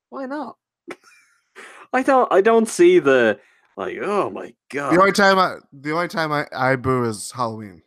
[0.10, 0.56] why not?
[1.94, 2.32] I don't.
[2.32, 3.40] I don't see the
[3.78, 3.98] like.
[4.02, 4.94] Oh my god!
[4.94, 7.84] The only time I the only time I, I boo is Halloween.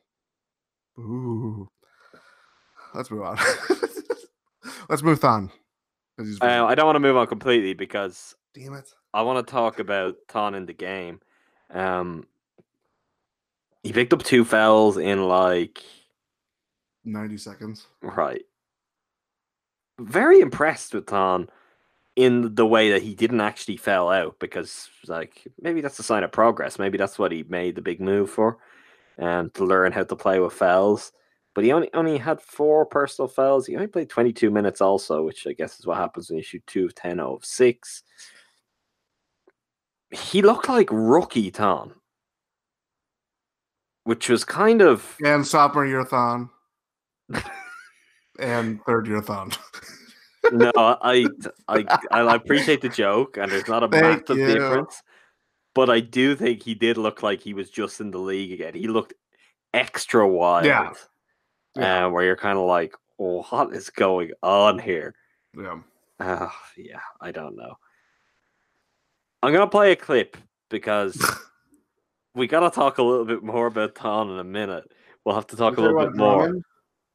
[0.98, 1.68] Ooh.
[2.94, 3.38] Let's move on.
[4.88, 5.50] Let's move on.
[6.18, 8.90] Uh, I don't want to move on completely because Damn it.
[9.12, 11.20] I want to talk about Thon in the game.
[11.70, 12.26] Um,
[13.82, 15.82] he picked up two fouls in like
[17.04, 17.86] 90 seconds.
[18.02, 18.42] right.
[20.00, 21.48] Very impressed with Thon
[22.16, 26.24] in the way that he didn't actually foul out because like maybe that's a sign
[26.24, 26.78] of progress.
[26.78, 28.56] Maybe that's what he made the big move for,
[29.18, 31.12] um, to learn how to play with fouls.
[31.56, 33.64] But he only only had four personal fouls.
[33.64, 36.62] He only played 22 minutes also, which I guess is what happens when you shoot
[36.66, 38.02] two of 10 out of six.
[40.10, 41.94] He looked like rookie Thon,
[44.04, 46.50] which was kind of And sophomore year thon.
[48.38, 49.50] and third year thon.
[50.52, 51.26] no, I,
[51.68, 54.46] I I appreciate the joke, and there's not a Thank massive you.
[54.46, 55.02] difference.
[55.74, 58.74] But I do think he did look like he was just in the league again.
[58.74, 59.14] He looked
[59.72, 60.66] extra wild.
[60.66, 60.92] Yeah.
[61.76, 65.14] Uh, where you're kind of like, what is going on here?
[65.56, 65.78] yeah.
[66.18, 67.76] Uh, yeah, I don't know.
[69.42, 70.36] I'm gonna play a clip
[70.70, 71.18] because
[72.34, 74.90] we gotta talk a little bit more about Thon in a minute.
[75.24, 76.54] We'll have to talk a little bit more.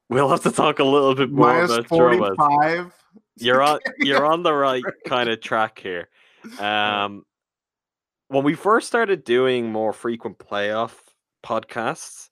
[0.08, 2.36] We'll have to talk a little bit more Minus about Drummond.
[2.36, 2.92] 45.
[3.36, 6.08] You're on you're on the right kind of track here.
[6.58, 7.24] Um
[8.28, 10.92] when we first started doing more frequent playoff
[11.44, 12.30] podcasts,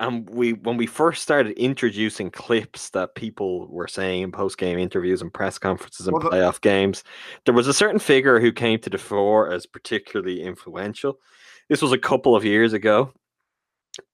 [0.00, 4.78] and we when we first started introducing clips that people were saying in post game
[4.78, 7.02] interviews and press conferences and Well, playoff games,
[7.44, 11.18] there was a certain figure who came to the fore as particularly influential.
[11.68, 13.12] This was a couple of years ago,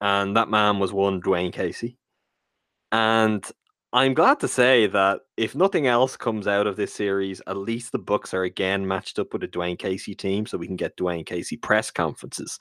[0.01, 1.99] and that man was one Dwane Casey.
[2.92, 3.45] And
[3.92, 7.92] I'm glad to say that if nothing else comes out of this series, at least
[7.92, 10.97] the Bucks are again matched up with a Dwane Casey team, so we can get
[10.97, 12.59] Dwane Casey press conferences.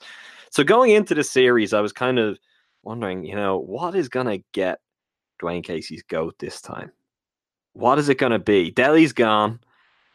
[0.50, 2.38] So going into the series, I was kind of
[2.82, 4.80] wondering, you know, what is gonna get
[5.40, 6.92] Dwane Casey's goat this time?
[7.74, 8.70] What is it gonna be?
[8.70, 9.60] Delly's gone.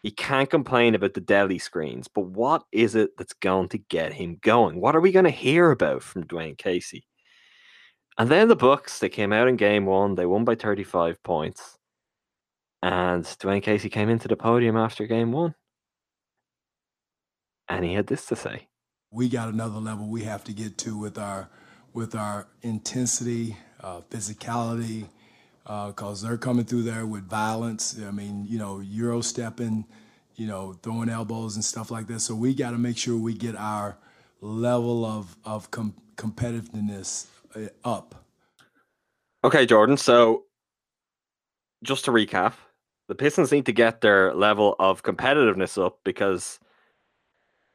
[0.03, 4.13] He can't complain about the Delhi screens, but what is it that's going to get
[4.13, 4.79] him going?
[4.79, 7.05] What are we going to hear about from Dwane Casey?
[8.17, 10.15] And then the Bucks, they came out in game one.
[10.15, 11.77] They won by 35 points.
[12.81, 15.55] And Dwane Casey came into the podium after game one.
[17.67, 18.69] And he had this to say.
[19.11, 21.49] we got another level we have to get to with our
[21.93, 25.07] with our intensity, uh, physicality,
[25.65, 27.99] because they're coming through there with violence.
[28.01, 29.85] I mean, you know, euro stepping,
[30.35, 32.21] you know, throwing elbows and stuff like that.
[32.21, 33.97] So we got to make sure we get our
[34.41, 38.23] level of of com- competitiveness uh, up.
[39.43, 39.97] Okay, Jordan.
[39.97, 40.43] So
[41.83, 42.53] just to recap,
[43.07, 46.59] the Pistons need to get their level of competitiveness up because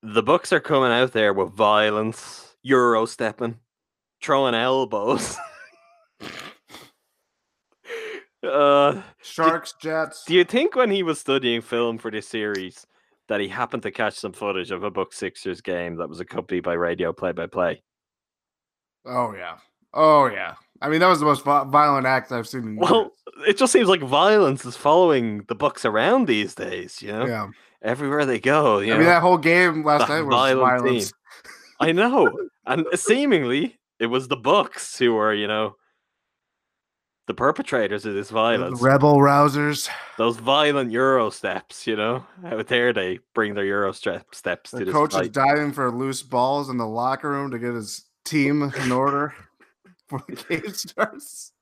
[0.02, 3.58] the Bucks are coming out there with violence, euro stepping,
[4.22, 5.36] throwing elbows.
[8.46, 10.24] uh, Sharks, Jets.
[10.26, 12.86] do you think when he was studying film for this series
[13.28, 16.62] that he happened to catch some footage of a Bucks Sixers game that was accompanied
[16.64, 17.82] by radio play by play?
[19.04, 19.58] Oh, yeah.
[19.94, 20.54] Oh, yeah.
[20.80, 23.12] I mean, that was the most violent act I've seen in Well,
[23.46, 27.00] it just seems like violence is following the Bucks around these days.
[27.00, 27.48] You know, yeah.
[27.82, 28.78] everywhere they go.
[28.78, 28.98] You I know?
[28.98, 31.12] mean, that whole game last night was violent violence.
[31.78, 32.32] I know,
[32.66, 35.76] and seemingly it was the Bucks who were, you know,
[37.28, 38.82] the perpetrators of this The violence.
[38.82, 39.88] Rebel rousers.
[40.18, 44.80] Those violent Euro steps, you know, how dare they bring their Euro step steps to
[44.80, 48.04] The this coach is diving for loose balls in the locker room to get his
[48.24, 49.34] team in order.
[50.08, 51.52] before the game starts.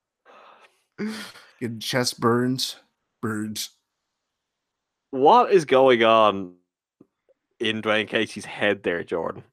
[1.61, 2.77] Getting chest burns,
[3.21, 3.71] birds.
[5.11, 6.55] what is going on
[7.59, 9.45] in Dwane Casey's head there, Jordan?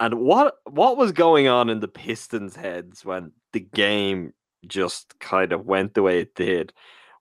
[0.00, 4.32] And what what was going on in the Pistons' heads when the game
[4.66, 6.72] just kind of went the way it did?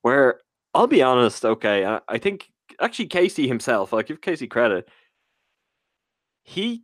[0.02, 0.42] Where
[0.74, 4.88] I'll be honest, okay, I, I think actually Casey himself, I'll give Casey credit.
[6.44, 6.84] He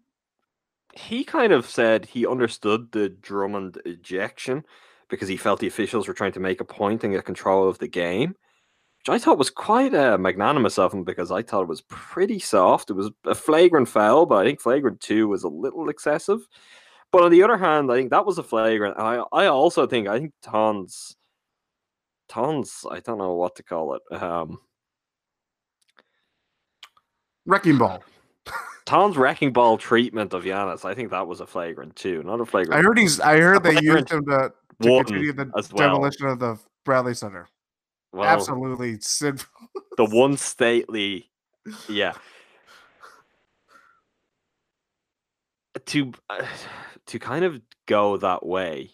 [0.96, 4.64] he kind of said he understood the Drummond ejection
[5.10, 7.80] because he felt the officials were trying to make a point and get control of
[7.80, 8.36] the game
[9.04, 12.40] which I thought was quite uh, magnanimous of him because I thought it was pretty
[12.40, 12.90] soft.
[12.90, 16.40] It was a flagrant foul, but I think flagrant two was a little excessive.
[17.12, 18.98] But on the other hand, I think that was a flagrant.
[18.98, 21.18] I, I also think I think Thon's,
[22.30, 24.22] Thon's, I don't know what to call it.
[24.22, 24.60] Um,
[27.46, 28.02] Wrecking ball.
[28.86, 30.86] Thon's wrecking ball treatment of Giannis.
[30.86, 32.80] I think that was a flagrant too, not a flagrant.
[32.80, 33.20] I heard he's.
[33.20, 35.90] I heard they used him to, to continue the well.
[35.90, 37.50] demolition of the Bradley Center.
[38.14, 39.70] Well, Absolutely sinful.
[39.98, 41.32] the one stately,
[41.90, 42.14] yeah.
[45.88, 46.46] To uh,
[47.08, 48.92] to kind of go that way,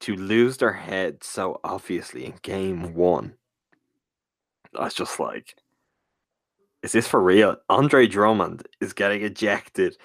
[0.00, 3.34] to lose their head so obviously in game one.
[4.72, 5.54] That's just like,
[6.82, 7.56] is this for real?
[7.68, 9.96] Andre Drummond is getting ejected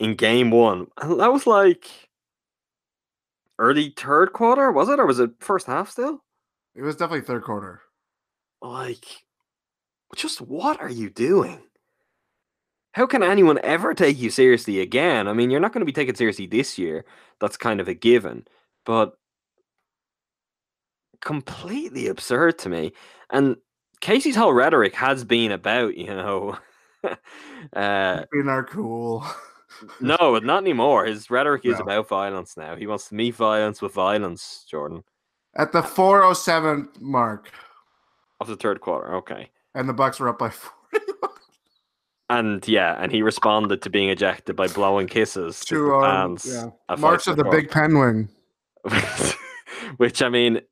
[0.00, 1.86] in game one, and that was like
[3.60, 6.24] early third quarter, was it, or was it first half still?
[6.74, 7.81] It was definitely third quarter.
[8.62, 9.04] Like
[10.16, 11.60] just what are you doing?
[12.92, 15.26] How can anyone ever take you seriously again?
[15.28, 17.04] I mean you're not going to be taken seriously this year.
[17.40, 18.46] That's kind of a given
[18.84, 19.14] but
[21.20, 22.92] completely absurd to me
[23.30, 23.56] and
[24.00, 26.58] casey's whole rhetoric has been about you know
[27.74, 29.24] uh Being our cool.
[30.00, 31.04] no not anymore.
[31.06, 31.84] His rhetoric is No.
[31.84, 32.74] about violence now.
[32.76, 35.04] He wants to meet violence with violence jordan.
[35.56, 37.50] At the 407 mark,
[38.42, 40.76] of the third quarter okay and the Bucks were up by 40.
[42.30, 46.36] And yeah, and he responded to being ejected by blowing kisses to, to the um,
[46.38, 46.72] fans.
[46.88, 46.96] yeah.
[46.96, 48.30] March of the Big Penguin.
[49.98, 50.62] Which I mean,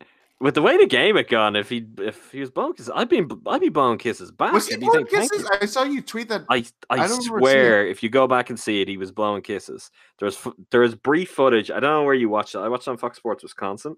[0.41, 3.11] with the way the game had gone, if he if he was blowing kisses, I'd
[3.11, 4.55] be I'd be blowing kisses back.
[4.55, 5.47] Was he blowing kisses?
[5.61, 6.47] I saw you tweet that.
[6.49, 6.57] I
[6.89, 9.13] I I, don't remember seeing swear, if you go back and see it, he was
[9.13, 9.91] blowing kisses.
[10.19, 10.39] There's
[10.71, 11.71] there's brief footage.
[11.71, 12.61] I don't know where you watched it.
[12.61, 13.97] I watched it on Fox Sports Wisconsin.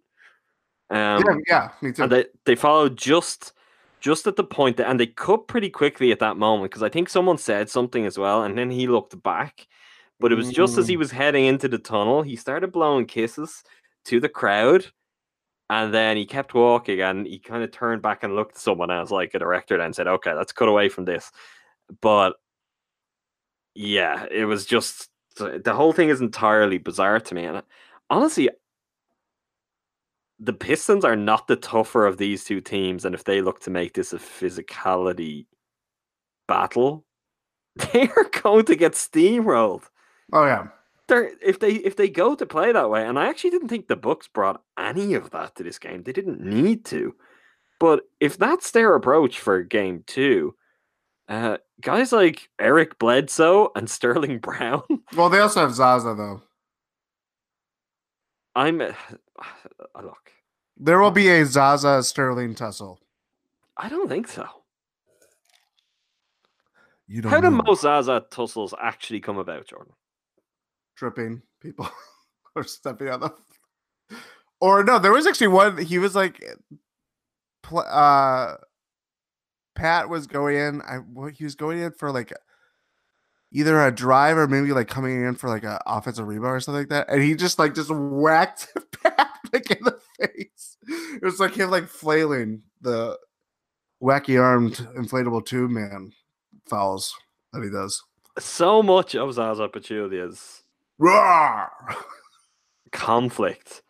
[0.90, 2.02] Um, yeah, yeah, me too.
[2.02, 3.52] and they they followed just
[4.02, 6.88] just at the point that, and they cut pretty quickly at that moment because I
[6.88, 9.66] think someone said something as well, and then he looked back.
[10.20, 11.00] But it was just as he mm.
[11.00, 13.64] was heading into the tunnel, he started blowing kisses
[14.04, 14.86] to the crowd,
[15.70, 18.90] and then he kept walking, and he kind of turned back and looked at someone
[18.90, 21.30] else, like a director, then said, "Okay, let's cut away from this."
[22.00, 22.34] But
[23.74, 27.62] yeah, it was just the whole thing is entirely bizarre to me, and
[28.10, 28.50] honestly,
[30.44, 33.70] the Pistons are not the tougher of these two teams, and if they look to
[33.70, 35.46] make this a physicality
[36.48, 37.04] battle,
[37.92, 39.84] they are going to get steamrolled.
[40.32, 40.66] oh yeah,
[41.06, 43.86] They're, if they if they go to play that way, and I actually didn't think
[43.86, 46.02] the Bucks brought any of that to this game.
[46.02, 47.14] They didn't need to,
[47.78, 50.56] but if that's their approach for game two,
[51.28, 54.82] uh, guys like Eric Bledsoe and Sterling Brown,
[55.16, 56.42] well they also have Zaza though.
[58.54, 58.92] I'm uh,
[60.02, 60.30] look.
[60.76, 63.00] There will be a Zaza Sterling tussle.
[63.76, 64.46] I don't think so.
[67.06, 69.92] You don't How do most Zaza tussles actually come about, Jordan?
[71.02, 71.88] tripping people
[72.54, 73.32] or stepping on them.
[74.60, 75.76] Or no, there was actually one.
[75.78, 76.44] He was like,
[77.74, 78.54] uh,
[79.74, 80.82] Pat was going in.
[80.82, 82.32] I what he was going in for like
[83.52, 86.80] either a drive or maybe like coming in for like an offensive rebound or something
[86.80, 88.68] like that, and he just like just whacked
[89.02, 90.76] Pat like in the face.
[90.88, 93.18] It was like him like flailing the
[94.02, 96.12] wacky armed inflatable tube man
[96.68, 97.14] fouls
[97.52, 98.02] that he does.
[98.38, 100.62] So much of Zaza Pachulia's
[100.98, 101.70] Roar!
[102.92, 103.82] conflict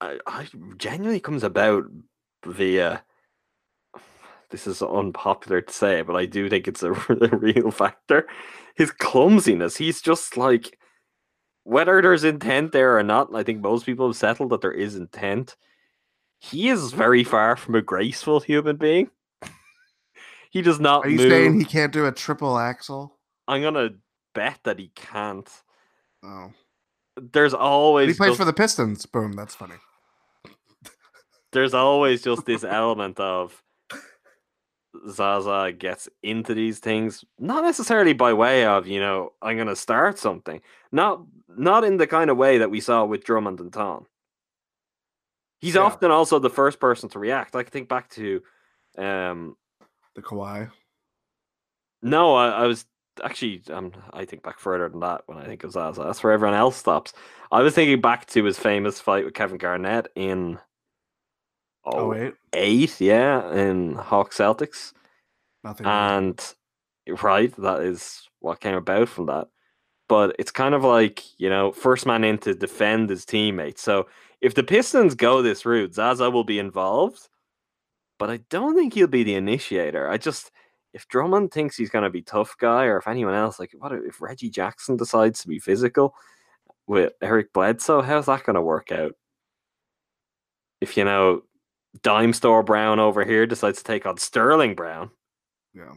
[0.00, 0.46] I, I
[0.76, 1.84] genuinely comes about
[2.46, 3.02] via
[4.50, 8.26] this is unpopular to say, but I do think it's a, a real factor.
[8.76, 9.76] His clumsiness.
[9.76, 10.78] He's just like
[11.64, 14.96] whether there's intent there or not, I think most people have settled that there is
[14.96, 15.54] intent.
[16.38, 19.10] He is very far from a graceful human being.
[20.50, 21.30] he does not Are you move.
[21.30, 23.18] saying he can't do a triple axle?
[23.46, 23.90] I'm gonna
[24.34, 25.48] bet that he can't.
[26.22, 26.52] Oh,
[27.20, 29.04] There's always he plays just- for the Pistons.
[29.04, 29.74] Boom, that's funny.
[31.52, 33.62] there's always just this element of
[35.10, 40.18] Zaza gets into these things, not necessarily by way of, you know, I'm gonna start
[40.18, 40.60] something.
[40.92, 44.06] Not not in the kind of way that we saw with Drummond and Thon.
[45.60, 45.82] He's Yeah.
[45.82, 47.56] often also the first person to react.
[47.56, 48.42] I can think back to
[48.96, 49.56] um
[50.14, 50.70] The Kawhi.
[52.02, 52.84] no, I, I was
[53.24, 56.02] actually um I think back further than that when I think of Zaza.
[56.04, 57.12] That's where everyone else stops.
[57.50, 60.58] I was thinking back to his famous fight with Kevin Garnett in
[61.84, 64.92] Oh oh, wait, eight, yeah, in Hawk Celtics.
[65.64, 65.86] nothing.
[65.86, 66.54] And
[67.22, 69.48] right, that is what came about from that.
[70.08, 73.82] But it's kind of like, you know, first man in to defend his teammates.
[73.82, 74.08] So
[74.40, 77.28] if the Pistons go this route, Zaza will be involved,
[78.18, 80.08] but I don't think he'll be the initiator.
[80.08, 80.50] I just
[80.94, 84.20] if Drummond thinks he's gonna be tough guy, or if anyone else, like what if
[84.20, 86.14] Reggie Jackson decides to be physical
[86.86, 89.12] with Eric Bledsoe, how's that gonna work out?
[90.80, 91.42] If you know
[92.02, 95.10] Dime Store Brown over here decides to take on Sterling Brown.
[95.74, 95.94] yeah.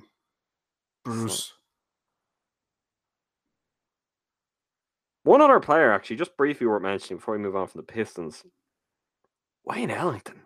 [1.04, 1.54] Bruce.
[5.24, 8.43] One other player, actually, just briefly worth mentioning before we move on from the Pistons.
[9.64, 10.41] Wayne Ellington.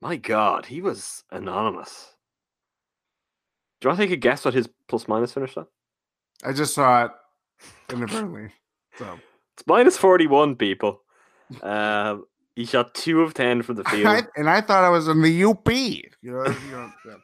[0.00, 2.14] My God, he was anonymous.
[3.80, 5.66] Do you want to take a guess what his plus minus finished at?
[6.44, 7.10] I just saw it
[7.92, 8.52] inadvertently.
[8.96, 9.18] So
[9.54, 11.02] It's minus 41, people.
[11.62, 12.24] Um,
[12.54, 14.06] he shot two of 10 from the field.
[14.06, 15.68] I, and I thought I was in the UP.
[15.70, 17.16] You know, you know yeah.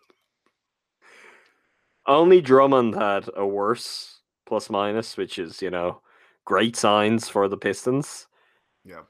[2.07, 6.01] Only Drummond had a worse plus minus, which is, you know,
[6.47, 8.26] great signs for the Pistons.
[8.85, 9.03] Yeah.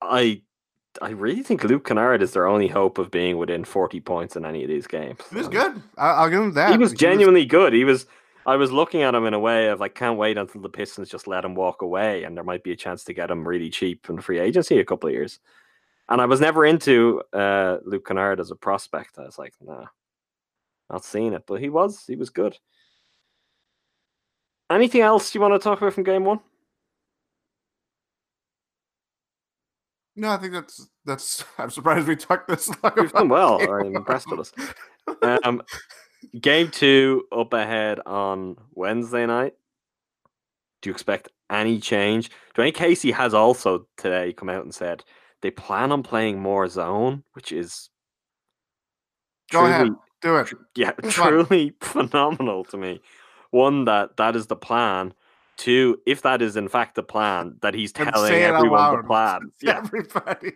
[0.00, 0.42] I
[1.00, 4.44] I really think Luke Kennard is their only hope of being within 40 points in
[4.44, 5.20] any of these games.
[5.30, 5.82] He was good.
[5.96, 6.72] I, I'll give him that.
[6.72, 7.72] He was genuinely good.
[7.72, 8.06] He was
[8.44, 11.08] I was looking at him in a way of like can't wait until the Pistons
[11.08, 13.70] just let him walk away and there might be a chance to get him really
[13.70, 15.38] cheap in free agency a couple of years.
[16.08, 19.18] And I was never into uh Luke Kennard as a prospect.
[19.18, 19.86] I was like, nah,
[20.90, 21.44] not seeing it.
[21.46, 22.58] But he was he was good.
[24.70, 26.40] Anything else you want to talk about from game one?
[30.14, 31.44] No, I think that's that's.
[31.58, 32.92] I'm surprised we talked this long.
[32.96, 33.60] You've done well.
[33.80, 34.52] I'm impressed with us.
[35.44, 35.62] Um,
[36.40, 39.54] game two up ahead on Wednesday night.
[40.80, 42.30] Do you expect any change?
[42.54, 45.04] Dwane Casey has also today come out and said
[45.42, 47.88] they plan on playing more zone, which is
[49.50, 49.90] Go ahead,
[50.22, 50.48] do it.
[50.74, 53.00] yeah, truly phenomenal to me.
[53.50, 55.12] One that that is the plan.
[55.56, 58.96] Two, if that is in fact the plan, that he's telling say it out everyone
[58.96, 59.40] the plan.
[59.62, 60.52] Yeah, Everybody.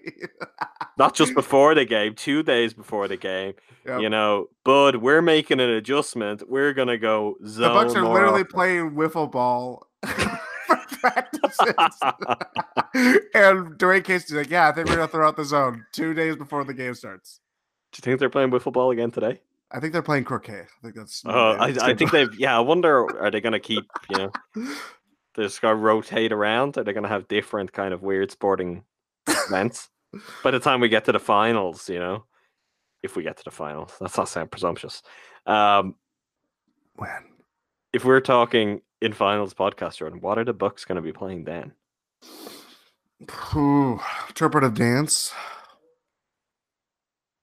[0.99, 3.55] not just before the game, two days before the game.
[3.87, 4.01] Yep.
[4.01, 6.49] You know, Bud, we're making an adjustment.
[6.49, 7.63] We're gonna go zone.
[7.63, 10.41] the Bucks are literally often." playing wiffle ball for
[11.01, 11.75] practices.
[13.35, 16.37] and Dwane Casey's like, "Yeah, I think we're gonna throw out the zone two days
[16.37, 17.41] before the game starts."
[17.93, 19.41] Do you think they're playing wiffle ball again today?
[19.77, 20.61] I think they're playing croquet.
[20.63, 21.23] I think that's.
[21.27, 22.35] Oh, I, I think they've.
[22.39, 23.05] Yeah, I wonder.
[23.21, 23.85] Are they gonna keep?
[24.09, 24.33] You know,
[25.35, 26.79] they're just gonna rotate around.
[26.79, 28.85] Are they gonna have different kind of weird sporting
[29.29, 29.91] events?
[30.43, 32.25] By the time we get to the finals, you know,
[33.03, 35.03] if we get to the finals, that's not sound presumptuous.
[35.45, 35.97] Um,
[36.95, 37.11] when
[37.93, 41.45] if we're talking in finals podcast, Jordan, what are the Bucks going to be playing
[41.45, 41.73] then?
[43.55, 45.33] Ooh, interpretive dance.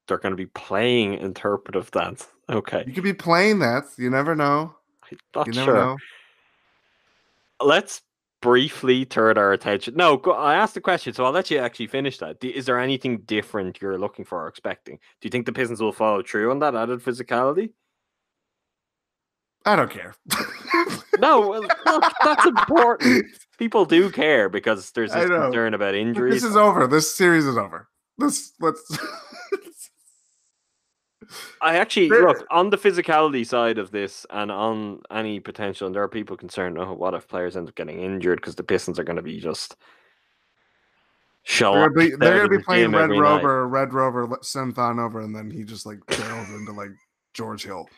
[0.07, 2.27] They're going to be playing interpretive dance.
[2.49, 3.83] Okay, You could be playing that.
[3.97, 4.75] You never know.
[5.35, 5.75] Not You never sure.
[5.75, 5.97] know.
[7.61, 8.01] Let's
[8.41, 9.95] briefly turn our attention.
[9.95, 12.43] No, go, I asked the question, so I'll let you actually finish that.
[12.43, 14.95] Is there anything different you're looking for or expecting?
[15.21, 17.71] Do you think the Pistons will follow through on that added physicality?
[19.65, 20.13] I don't care.
[21.19, 23.25] No, well, look, that's important.
[23.57, 26.41] People do care because there's this concern about injuries.
[26.41, 26.85] this is over.
[26.87, 27.87] This series is over.
[28.17, 28.81] Let's let's.
[31.61, 35.87] I actually look on the physicality side of this, and on any potential.
[35.87, 36.77] And there are people concerned.
[36.77, 39.39] Oh, what if players end up getting injured because the Pistons are going to be
[39.39, 39.75] just
[41.43, 43.35] show they're gonna be, they're gonna be playing Red every night.
[43.43, 43.67] Rover.
[43.67, 46.91] Red Rover let- send Thon over, and then he just like barrels into like
[47.33, 47.89] George Hill.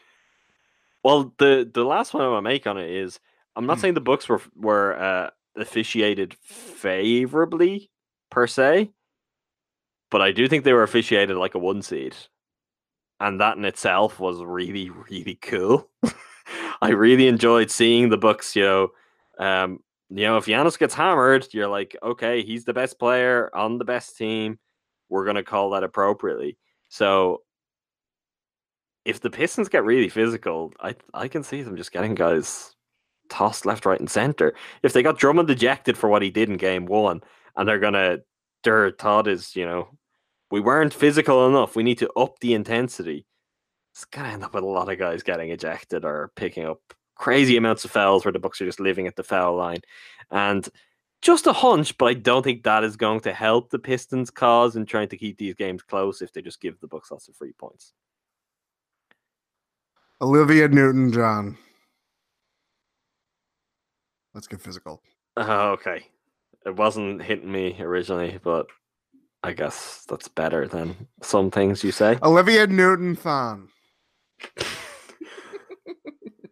[1.03, 3.19] Well, the the last one I want to make on it is
[3.55, 3.82] I'm not Hmm.
[3.82, 7.91] saying the Bucks were were uh, officiated favorably
[8.32, 8.89] per se,
[10.09, 12.15] but I do think they were officiated like a one seed,
[13.20, 15.89] and that in itself was really really cool.
[16.82, 18.55] I really enjoyed seeing the Bucks.
[18.55, 18.89] You know,
[19.39, 23.78] um, you know, if Giannis gets hammered, you're like, okay, he's the best player on
[23.78, 24.59] the best team.
[25.09, 26.57] We're gonna call that appropriately.
[26.89, 27.41] So
[29.05, 32.76] if the Pistons get really physical, I I can see them just getting guys
[33.30, 34.53] tossed left, right, and center.
[34.84, 37.22] If they got Drummond ejected for what he did in game one,
[37.55, 38.20] and they're gonna
[38.63, 39.89] their thought is, you know,
[40.51, 41.75] We weren't physical enough.
[41.75, 43.25] We need to up the intensity.
[43.93, 46.79] It's gonna end up with a lot of guys getting ejected or picking up
[47.15, 49.79] crazy amounts of fouls where the Bucks are just living at the foul line.
[50.31, 50.67] And
[51.21, 54.75] just a hunch, but I don't think that is going to help the Pistons' cause
[54.75, 57.35] in trying to keep these games close if they just give the Bucks lots of
[57.35, 57.93] free points.
[60.21, 61.57] Olivia Newton John.
[64.33, 65.01] Let's get physical.
[65.37, 66.07] Oh, okay.
[66.65, 68.67] It wasn't hitting me originally, but
[69.45, 72.17] I guess that's better than some things you say.
[72.23, 73.69] Olivia Newton Thon.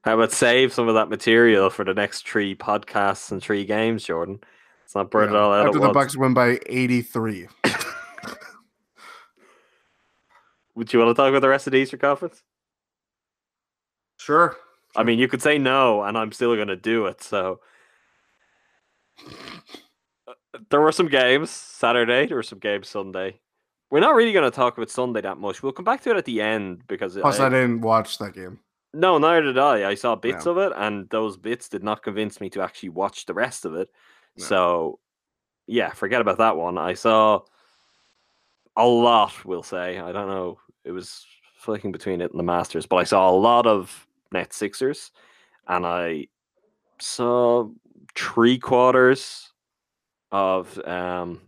[0.04, 4.04] How about save some of that material for the next three podcasts and three games,
[4.04, 4.40] Jordan?
[4.84, 5.94] Let's not burn it all out After the once.
[5.96, 7.48] Bucks win by 83.
[10.76, 12.44] Would you want to talk about the rest of the Eastern Conference?
[14.18, 14.56] Sure.
[14.96, 17.24] I mean, you could say no, and I'm still going to do it.
[17.24, 17.60] So
[20.70, 22.28] there were some games Saturday.
[22.28, 23.40] There were some games Sunday.
[23.90, 25.62] We're not really going to talk about Sunday that much.
[25.62, 28.34] We'll come back to it at the end because Plus, I- I didn't watch that
[28.34, 28.60] game.
[28.94, 29.90] no, neither did I.
[29.90, 30.52] I saw bits No.
[30.52, 33.76] of it, and those bits did not convince me to actually watch the rest of
[33.76, 33.90] it.
[34.38, 34.44] No.
[34.46, 35.00] So,
[35.68, 36.78] yeah, forget about that one.
[36.78, 37.42] I saw
[38.76, 39.46] a lot.
[39.46, 40.60] We'll say I don't know.
[40.84, 41.26] It was
[41.58, 45.12] flicking between it and the Masters, but I saw a lot of net Sixers,
[45.68, 46.28] and I
[47.00, 47.70] saw
[48.16, 49.53] three quarters
[50.34, 51.42] of um,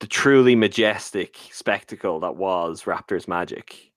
[0.00, 3.92] the truly majestic spectacle that was Raptors Magic.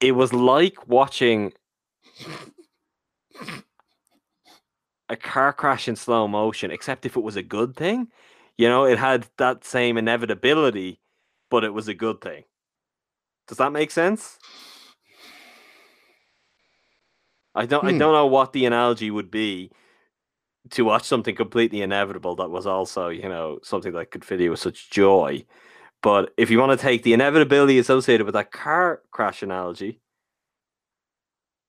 [0.00, 1.52] It was like watching
[5.08, 8.08] a car crash in slow motion, except if it was a good thing.
[8.58, 11.00] You know, it had that same inevitability,
[11.50, 12.44] but it was a good thing.
[13.48, 14.38] Does that make sense?
[17.54, 17.98] I don't I Hmm.
[17.98, 19.72] don't know what the analogy would be
[20.70, 24.50] to watch something completely inevitable that was also, you know, something that could fill you
[24.50, 25.44] with such joy.
[26.02, 30.00] But if you want to take the inevitability associated with that car crash analogy,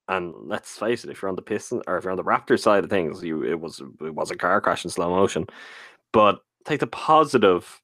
[0.08, 2.60] and let's face it, if you're on the piston or if you're on the Raptor
[2.60, 5.46] side of things, you it was it was a car crash in slow motion.
[6.12, 7.82] But take the positive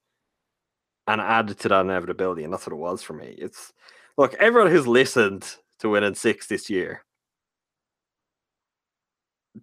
[1.07, 3.36] and add it to that inevitability, and that's what it was for me.
[3.38, 3.74] It's
[4.18, 7.03] look, everyone who's listened to Win In 6 this year,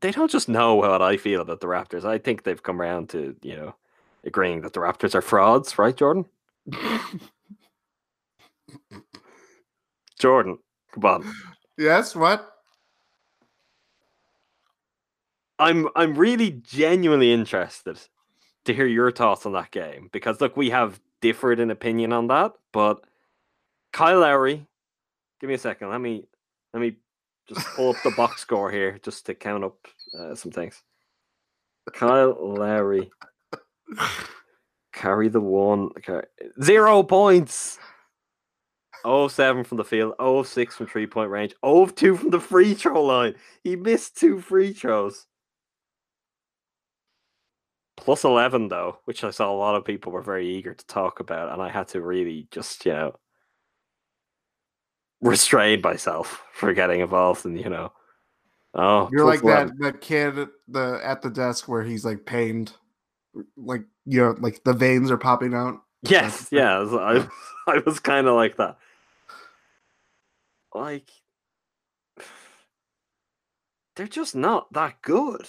[0.01, 2.05] they don't just know what I feel about the Raptors.
[2.05, 3.75] I think they've come around to, you know,
[4.25, 6.27] agreeing that the Raptors are frauds, right, Jordan?
[10.19, 10.59] Jordan,
[10.93, 11.33] come on.
[11.79, 12.53] Yes, what?
[15.59, 17.99] I'm I'm really genuinely interested
[18.67, 22.27] to hear your thoughts on that game because look, we have differed in opinion on
[22.27, 23.05] that, but
[23.93, 24.67] Kyle Lowry,
[25.41, 25.91] give me a second.
[25.91, 26.25] Let me
[26.75, 26.97] let me
[27.49, 29.77] just pull up the box score here just to count up
[30.19, 30.83] uh, some things.
[31.93, 33.11] Kyle Larry
[34.93, 36.29] carry the one car-
[36.63, 37.79] zero points.
[39.07, 41.95] 0 of 7 from the field, 0 of 6 from three point range, 0 of
[41.95, 43.35] 2 from the free throw line.
[43.63, 45.27] He missed two free throws.
[47.97, 51.21] Plus 11, though, which I saw a lot of people were very eager to talk
[51.21, 53.15] about, and I had to really just, you know,
[55.27, 57.93] restrain myself for getting involved and you know.
[58.75, 59.79] Oh, You're like that 11.
[59.81, 62.73] that kid at the at the desk where he's like pained,
[63.57, 65.81] like you know, like the veins are popping out.
[66.03, 66.93] Yes, yeah, I was,
[67.67, 68.77] I, I was kind of like that.
[70.75, 71.11] Like,
[73.97, 75.47] they're just not that good.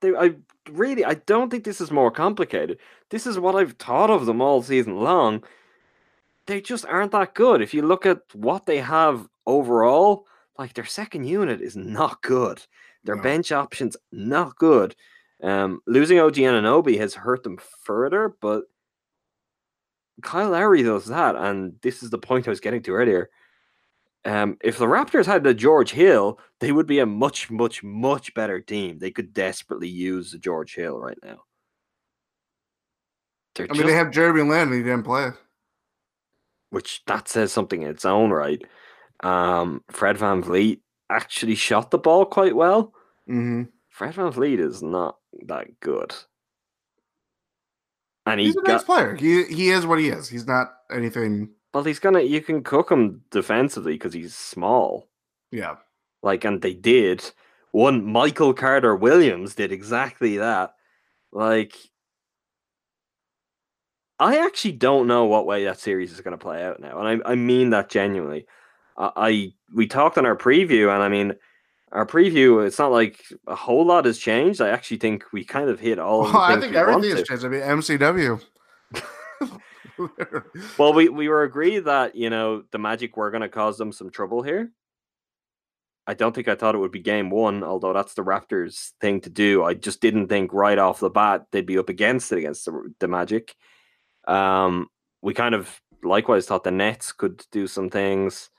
[0.00, 0.34] They, I
[0.70, 2.78] really, I don't think this is more complicated.
[3.10, 5.44] This is what I've thought of them all season long.
[6.46, 7.60] They just aren't that good.
[7.60, 10.26] If you look at what they have overall,
[10.58, 12.64] like their second unit is not good.
[13.04, 13.22] Their No.
[13.22, 14.94] bench options not good.
[15.42, 18.64] Um, losing OG Anunoby has hurt them further, but
[20.22, 23.28] Kyle Lowry does that, and this is the point I was getting to earlier.
[24.24, 28.34] Um, if the Raptors had the George Hill, they would be a much, much, much
[28.34, 28.98] better team.
[28.98, 31.44] They could desperately use the George Hill right now.
[33.54, 35.30] They're I mean, they have Jeremy Lin, and he didn't play.
[36.76, 38.62] Which that says something in its own right.
[39.22, 42.92] Um, Fred VanVleet actually shot the ball quite well.
[43.26, 45.16] hmm Fred VanVleet is not
[45.46, 46.14] that good.
[48.26, 49.14] And he He's a got nice player.
[49.14, 50.28] He he is what he is.
[50.28, 51.48] He's not anything.
[51.72, 55.08] well, he's gonna you can cook him defensively because he's small.
[55.50, 55.76] Yeah,
[56.22, 57.32] Like, and they did.
[57.72, 60.74] One Michael Carter Williams did exactly that.
[61.32, 61.74] Like,
[64.18, 67.22] I actually don't know what way that series is going to play out now, and
[67.22, 68.46] I, I mean that genuinely.
[68.96, 71.34] I, I we talked on our preview, and I mean
[71.92, 72.66] our preview.
[72.66, 74.60] It's not like a whole lot has changed.
[74.60, 76.22] I actually think we kind of hit all.
[76.22, 77.44] of the Well, I think everything has changed.
[77.44, 78.42] I mean, MCW.
[80.78, 83.92] Well, we, we were agreed that, you know, the Magic were going to cause them
[83.92, 84.70] some trouble here.
[86.06, 89.20] I don't think I thought it would be game one, although that's the Raptors' thing
[89.22, 89.64] to do.
[89.64, 92.94] I just didn't think right off the bat they'd be up against it against the,
[93.00, 93.54] the Magic.
[94.26, 94.88] Um,
[95.22, 98.50] we kind of likewise thought the Nets could do some things.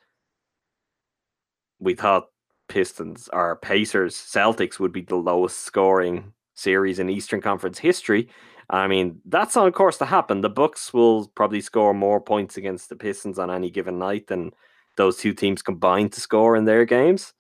[1.80, 2.28] We thought
[2.68, 8.30] Pistons or Pacers, Celtics would be the lowest scoring series in Eastern Conference history.
[8.70, 10.42] I mean, that's on course to happen.
[10.42, 14.52] The Bucks will probably score more points against the Pistons on any given night than
[14.98, 17.34] those two teams combined to score in their games.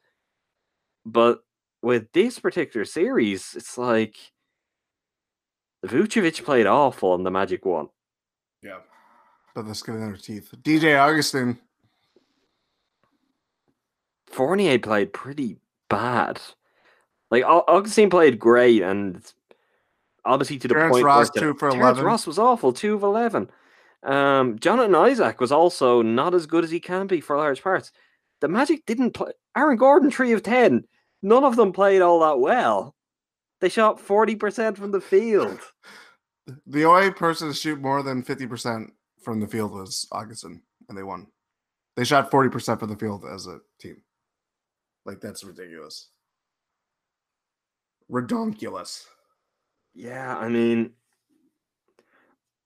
[1.06, 1.40] But
[1.82, 4.16] with this particular series, it's like
[5.86, 7.90] Vucevic played awful and the Magic won.
[8.62, 8.80] Yeah.
[9.56, 10.54] But the skin in their teeth.
[10.62, 11.60] DJ Augustin.
[14.28, 15.58] Fournier played pretty
[15.90, 16.40] bad.
[17.32, 19.22] Like Au- Augustin played great and
[20.26, 22.06] obviously to the Terrence point Ross, where two for Terrence 11.
[22.06, 23.50] Ross was awful, two of eleven.
[24.04, 27.92] Um, Jonathan Isaac was also not as good as he can be for large parts.
[28.42, 29.32] The Magic didn't play.
[29.56, 30.86] Aaron Gordon, three of ten.
[31.24, 32.96] None of them played all that well.
[33.60, 35.60] They shot forty percent from the field.
[36.66, 38.90] The only person to shoot more than 50%
[39.22, 41.28] from the field was Augustin, and they won.
[41.96, 44.02] They shot 40% from the field as a team.
[45.06, 46.10] Like, that's ridiculous.
[48.10, 49.06] Redonkulous.
[49.94, 50.92] Yeah, I mean,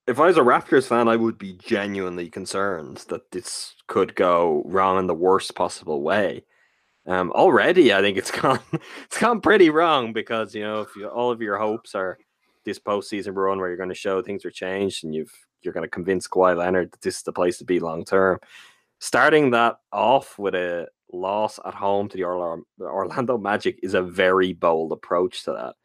[0.08, 4.64] if I was a Raptors fan, I would be genuinely concerned that this could go
[4.66, 6.44] wrong in the worst possible way.
[7.08, 8.60] Um, already, I think it's gone.
[9.06, 12.20] It's gone pretty wrong because you know if you, all of your hopes are
[12.66, 15.86] this postseason run where you're going to show things are changed and you've you're going
[15.86, 18.40] to convince Kawhi Leonard that this is the place to be long term.
[19.00, 24.54] Starting that off with a loss at home to the Orlando Magic is a very
[24.54, 25.76] bold approach to that.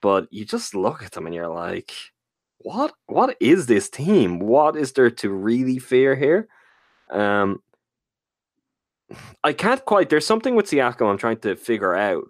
[0.00, 1.92] But you just look at them and you're like,
[2.58, 4.38] what what is this team?
[4.38, 6.48] What is there to really fear here?
[7.10, 7.62] Um
[9.42, 12.24] I can't quite there's something with Siakam I'm trying to figure out.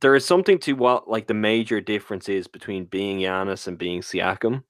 [0.00, 4.00] There is something to what like the major difference is between being Giannis and being
[4.00, 4.62] Siakam.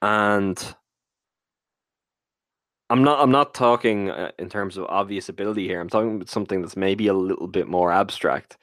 [0.00, 0.74] And
[2.90, 5.80] I'm not I'm not talking uh, in terms of obvious ability here.
[5.80, 8.58] I'm talking about something that's maybe a little bit more abstract.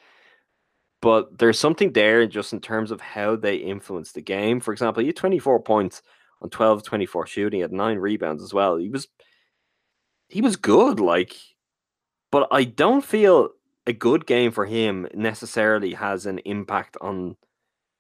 [1.02, 4.60] But there's something there just in terms of how they influence the game.
[4.60, 6.02] For example, he had 24 points
[6.42, 8.78] on 12 24 shooting, had nine rebounds as well.
[8.78, 9.08] He was
[10.28, 11.36] he was good, like
[12.32, 13.50] but I don't feel
[13.90, 17.36] a good game for him necessarily has an impact on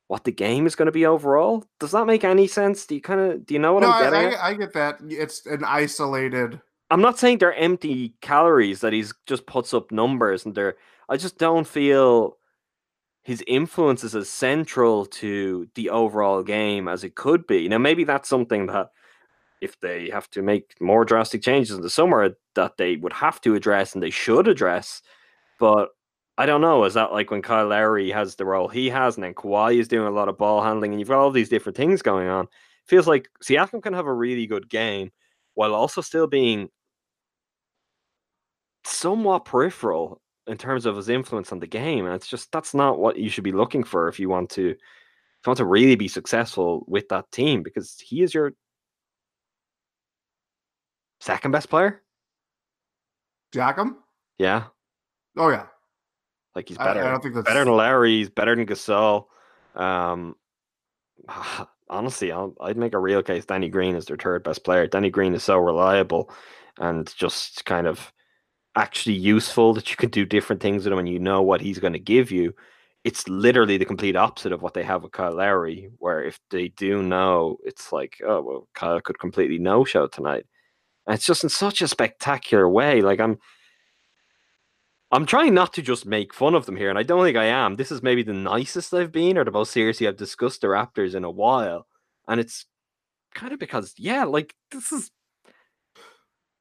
[0.07, 1.65] what the game is going to be overall.
[1.79, 2.85] Does that make any sense?
[2.85, 4.99] Do you kind of do you know what no, I'm getting I, I get that.
[5.09, 6.61] It's an isolated.
[6.91, 10.77] I'm not saying they're empty calories that he's just puts up numbers and they're
[11.09, 12.37] I just don't feel
[13.23, 17.67] his influence is as central to the overall game as it could be.
[17.67, 18.91] Now maybe that's something that
[19.61, 23.41] if they have to make more drastic changes in the summer that they would have
[23.41, 25.01] to address and they should address.
[25.59, 25.89] But
[26.37, 26.85] I don't know.
[26.85, 29.87] Is that like when Kyle Lowry has the role he has, and then Kawhi is
[29.87, 32.47] doing a lot of ball handling, and you've got all these different things going on?
[32.87, 35.11] Feels like Siakam can have a really good game
[35.55, 36.69] while also still being
[38.85, 42.05] somewhat peripheral in terms of his influence on the game.
[42.05, 44.69] And it's just that's not what you should be looking for if you want to
[44.71, 44.77] if
[45.45, 48.53] you want to really be successful with that team because he is your
[51.19, 52.01] second best player.
[53.53, 53.97] Jackham?
[54.37, 54.65] Yeah,
[55.39, 55.65] Oh, yeah.
[56.55, 58.17] like he's I, I don't think that's better than Larry.
[58.17, 59.25] He's better than Gasol.
[59.73, 60.35] Um,
[61.89, 63.45] honestly, I'll, I'd make a real case.
[63.45, 64.85] Danny Green is their third best player.
[64.85, 66.29] Danny Green is so reliable
[66.77, 68.11] and just kind of
[68.75, 71.79] actually useful that you can do different things with him and you know what he's
[71.79, 72.53] going to give you.
[73.05, 76.67] It's literally the complete opposite of what they have with Kyle Lowry, where if they
[76.69, 80.45] do know, it's like, oh well, Kyle could completely no show tonight.
[81.07, 83.01] And it's just in such a spectacular way.
[83.01, 83.39] Like I'm
[85.11, 87.45] I'm trying not to just make fun of them here, and I don't think I
[87.45, 87.75] am.
[87.75, 91.15] This is maybe the nicest I've been, or the most seriously I've discussed the Raptors
[91.15, 91.87] in a while.
[92.27, 92.65] And it's
[93.33, 95.09] kind of because, yeah, like this is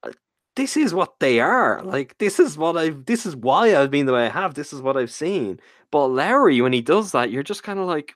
[0.03, 0.11] uh,
[0.55, 1.83] this is what they are.
[1.83, 4.55] Like this is what I've this is why I've been the way I have.
[4.55, 5.59] This is what I've seen.
[5.91, 8.15] But Larry, when he does that, you're just kind of like,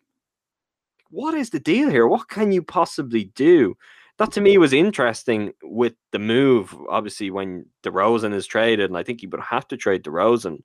[1.11, 2.07] what is the deal here?
[2.07, 3.75] What can you possibly do?
[4.19, 6.75] That to me was interesting with the move.
[6.89, 10.59] Obviously, when DeRozan is traded, and I think he would have to trade DeRozan.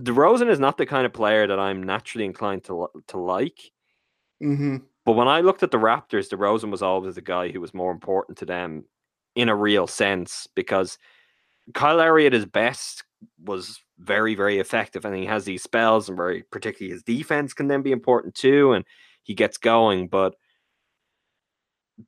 [0.00, 3.60] DeRozan is not the kind of player that I'm naturally inclined to to like.
[4.42, 4.78] Mm-hmm.
[5.04, 7.92] But when I looked at the Raptors, DeRozan was always the guy who was more
[7.92, 8.84] important to them
[9.34, 10.98] in a real sense because
[11.74, 13.04] Kyle Lowry at his best
[13.44, 15.04] was very, very effective.
[15.04, 18.72] And he has these spells, and very particularly his defense can then be important too.
[18.72, 18.84] And
[19.22, 20.08] he gets going.
[20.08, 20.34] But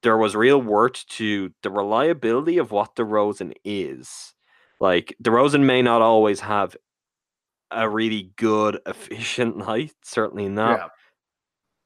[0.03, 4.35] there was real worth to the reliability of what DeRozan is.
[4.81, 6.77] Like DeRozan may not always have
[7.71, 9.93] a really good, efficient night.
[10.03, 10.79] Certainly not.
[10.79, 10.89] Yeah.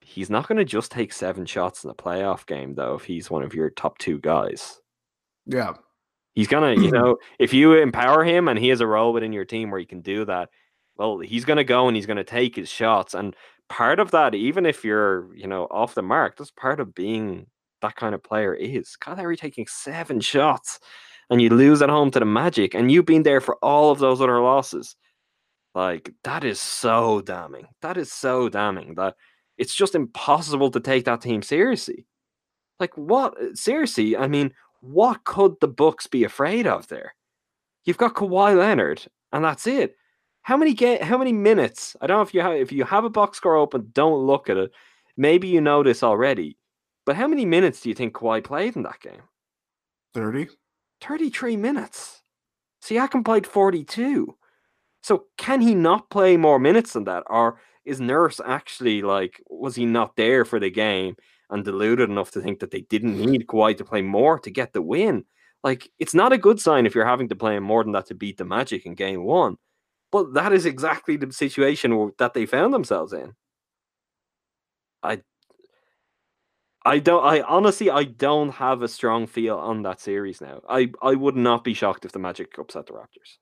[0.00, 2.94] He's not going to just take seven shots in a playoff game, though.
[2.94, 4.80] If he's one of your top two guys,
[5.46, 5.74] Yeah.
[6.34, 9.44] he's gonna, you know, if you empower him and he has a role within your
[9.44, 10.50] team where he can do that,
[10.96, 13.14] well, he's gonna go and he's gonna take his shots.
[13.14, 13.34] And
[13.68, 17.48] part of that, even if you're, you know, off the mark, that's part of being
[17.82, 18.96] that kind of player is.
[18.96, 20.78] Kyle Lowry taking seven shots
[21.30, 23.98] and you lose at home to the Magic, and you've been there for all of
[23.98, 24.96] those other losses.
[25.74, 27.66] Like that is so damning.
[27.82, 29.14] That is so damning that
[29.58, 32.06] it's just impossible to take that team seriously.
[32.80, 33.40] Like what?
[33.40, 37.14] Uh, seriously, I mean, what could the Bucks be afraid of there?
[37.84, 39.02] You've got Kawhi Leonard,
[39.32, 39.96] and that's it.
[40.42, 41.96] How many ga- How many minutes?
[42.00, 44.48] I don't know if you have if you have a box score open, don't look
[44.48, 44.70] at it.
[45.16, 46.56] Maybe you know this already,
[47.06, 49.22] but how many minutes do you think Kawhi played in that game?
[50.12, 50.48] 30.
[51.00, 52.22] 33 minutes.
[52.82, 54.36] See, Siakam played 42.
[55.02, 57.22] So can he not play more minutes than that?
[57.28, 61.16] Or is Nurse actually like, was he not there for the game
[61.48, 64.72] and deluded enough to think that they didn't need Kawhi to play more to get
[64.72, 65.24] the win?
[65.62, 68.06] Like, it's not a good sign if you're having to play him more than that
[68.06, 69.56] to beat the Magic in game one.
[70.10, 73.34] But that is exactly the situation that they found themselves in.
[75.02, 75.22] I
[76.86, 80.62] I don't I honestly I don't have a strong feel on that series now.
[80.68, 83.38] I I would not be shocked if the Magic upset the Raptors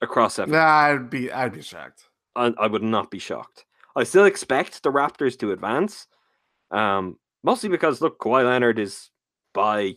[0.00, 0.52] across seven.
[0.52, 2.04] Nah, I'd be I'd be shocked.
[2.36, 3.64] I, I would not be shocked.
[3.96, 6.06] I still expect the Raptors to advance.
[6.70, 9.10] Um, mostly because look, Kawhi Leonard is
[9.52, 9.96] by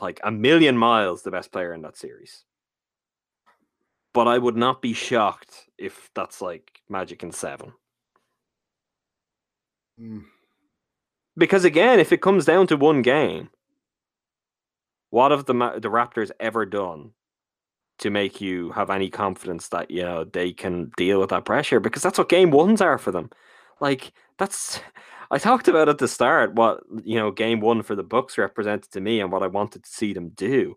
[0.00, 2.44] like a million miles the best player in that series.
[4.12, 7.74] But I would not be shocked if that's like Magic in seven.
[10.00, 10.24] Mm.
[11.36, 13.50] Because again, if it comes down to one game,
[15.10, 17.12] what have the the Raptors ever done
[17.98, 21.80] to make you have any confidence that you know they can deal with that pressure?
[21.80, 23.30] Because that's what game ones are for them.
[23.80, 24.80] Like that's
[25.30, 28.90] I talked about at the start what you know game one for the Bucks represented
[28.92, 30.76] to me and what I wanted to see them do.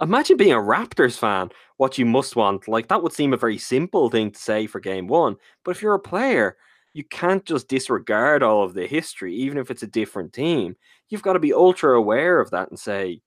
[0.00, 2.66] Imagine being a Raptors fan, what you must want.
[2.68, 5.36] Like that would seem a very simple thing to say for game one.
[5.64, 6.56] But if you're a player,
[6.92, 10.76] you can't just disregard all of the history, even if it's a different team.
[11.08, 13.20] You've got to be ultra aware of that and say,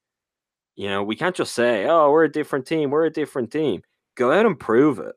[0.76, 3.84] you know, we can't just say, oh, we're a different team, we're a different team.
[4.16, 5.16] Go out and prove it.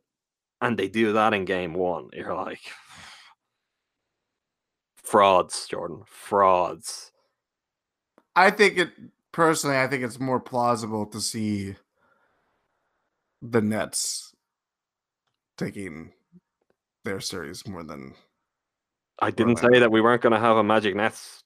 [0.60, 2.08] And they do that in game one.
[2.12, 2.60] You're like,
[5.02, 7.12] frauds, Jordan, frauds.
[8.34, 8.90] I think it
[9.32, 9.78] personally.
[9.78, 11.76] I think it's more plausible to see
[13.42, 14.34] the Nets
[15.58, 16.12] taking
[17.04, 18.14] their series more than
[19.18, 21.42] I didn't say that we weren't going to have a Magic Nets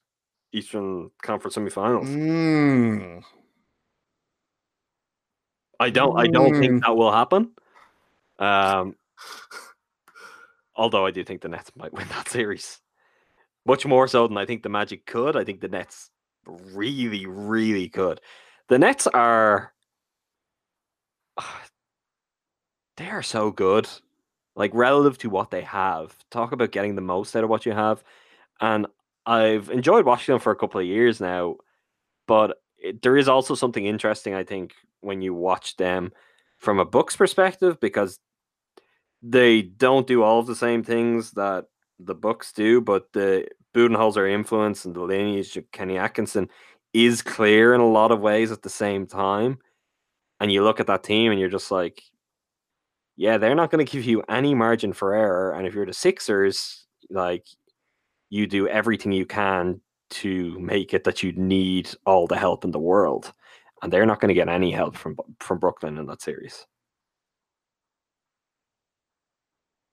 [0.51, 2.07] Eastern Conference semifinals.
[2.07, 3.23] Mm.
[5.79, 6.19] I don't.
[6.19, 6.59] I don't Mm.
[6.59, 7.53] think that will happen.
[8.39, 8.95] Um,
[10.75, 12.81] although I do think the Nets might win that series,
[13.65, 15.35] much more so than I think the Magic could.
[15.37, 16.09] I think the Nets
[16.45, 18.19] really, really could.
[18.67, 19.73] The Nets are.
[22.97, 23.87] They are so good,
[24.55, 26.15] like relative to what they have.
[26.29, 28.03] Talk about getting the most out of what you have,
[28.59, 28.87] and
[29.25, 31.57] I've enjoyed watching them for a couple of years now.
[32.27, 36.11] But it, there is also something interesting, I think, when you watch them
[36.57, 38.19] from a Bucks perspective because
[39.21, 41.65] they don't do all of the same things that
[41.99, 46.49] the Bucks do, but the Budenholzer influence and the lineage of Kenny Atkinson
[46.93, 49.59] is clear in a lot of ways at the same time.
[50.39, 52.03] And you look at that team and you're just like,
[53.15, 55.53] yeah, they're not going to give you any margin for error.
[55.53, 57.45] And if you're the Sixers, like
[58.29, 59.81] you do everything you can
[60.11, 63.33] to make it that you need all the help in the world,
[63.81, 66.65] and they're not going to get any help from from Brooklyn in that series.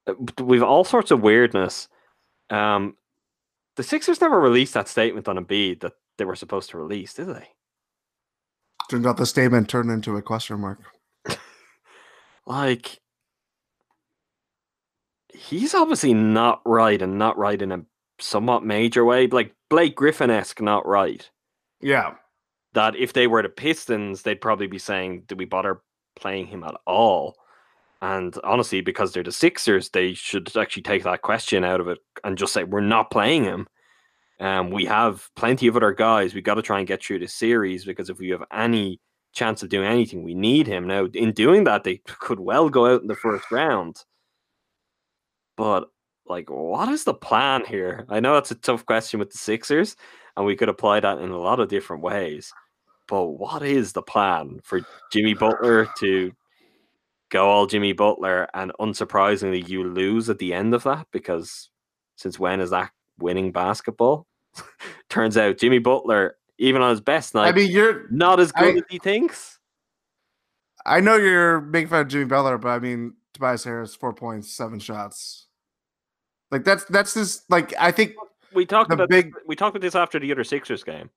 [0.07, 1.89] Uh, We've all sorts of weirdness.
[2.51, 2.97] Um,
[3.77, 7.29] the Sixers never released that statement on Embiid that they were supposed to release, did
[7.29, 7.49] they?
[8.91, 10.81] Turned out the statement turned into a question mark.
[12.49, 12.99] Like,
[15.33, 17.83] he's obviously not right, and not right in a
[18.21, 21.29] somewhat major way, like Blake Griffin esque, not right.
[21.81, 22.15] Yeah.
[22.75, 25.83] that if they were the Pistons, they'd probably be saying, "Do we bother
[26.17, 27.37] playing him at all?"
[28.03, 31.99] And honestly, because they're the Sixers, they should actually take that question out of it
[32.25, 33.69] and just say, "We're not playing him."
[34.41, 36.35] Um, we have plenty of other guys.
[36.35, 39.01] We got to try and get through this series because if we have any
[39.33, 40.87] chance of doing anything, we need him.
[40.87, 43.97] Now, in doing that, they could well go out in the first round.
[45.59, 45.91] But
[46.27, 48.07] like, what is the plan here?
[48.09, 49.97] I know that's a tough question with the Sixers,
[50.37, 52.53] and we could apply that in a lot of different ways.
[53.09, 54.81] But what is the plan for
[55.11, 56.33] Jimmy Butler to
[57.31, 61.71] go all Jimmy Butler, and unsurprisingly, you lose at the end of that because
[62.17, 64.27] since when is that winning basketball?
[65.11, 68.77] Turns out Jimmy Butler, even on his best night, I mean, you're not as good
[68.77, 69.59] I- as he thinks.
[70.87, 74.51] I know you're making fun of Jimmy Butler, but I mean Tobias Harris, four points,
[74.53, 75.48] seven shots.
[76.51, 78.15] Like that's that's just like I think
[78.55, 81.11] We talked about big- we talked about this after the other Sixers game.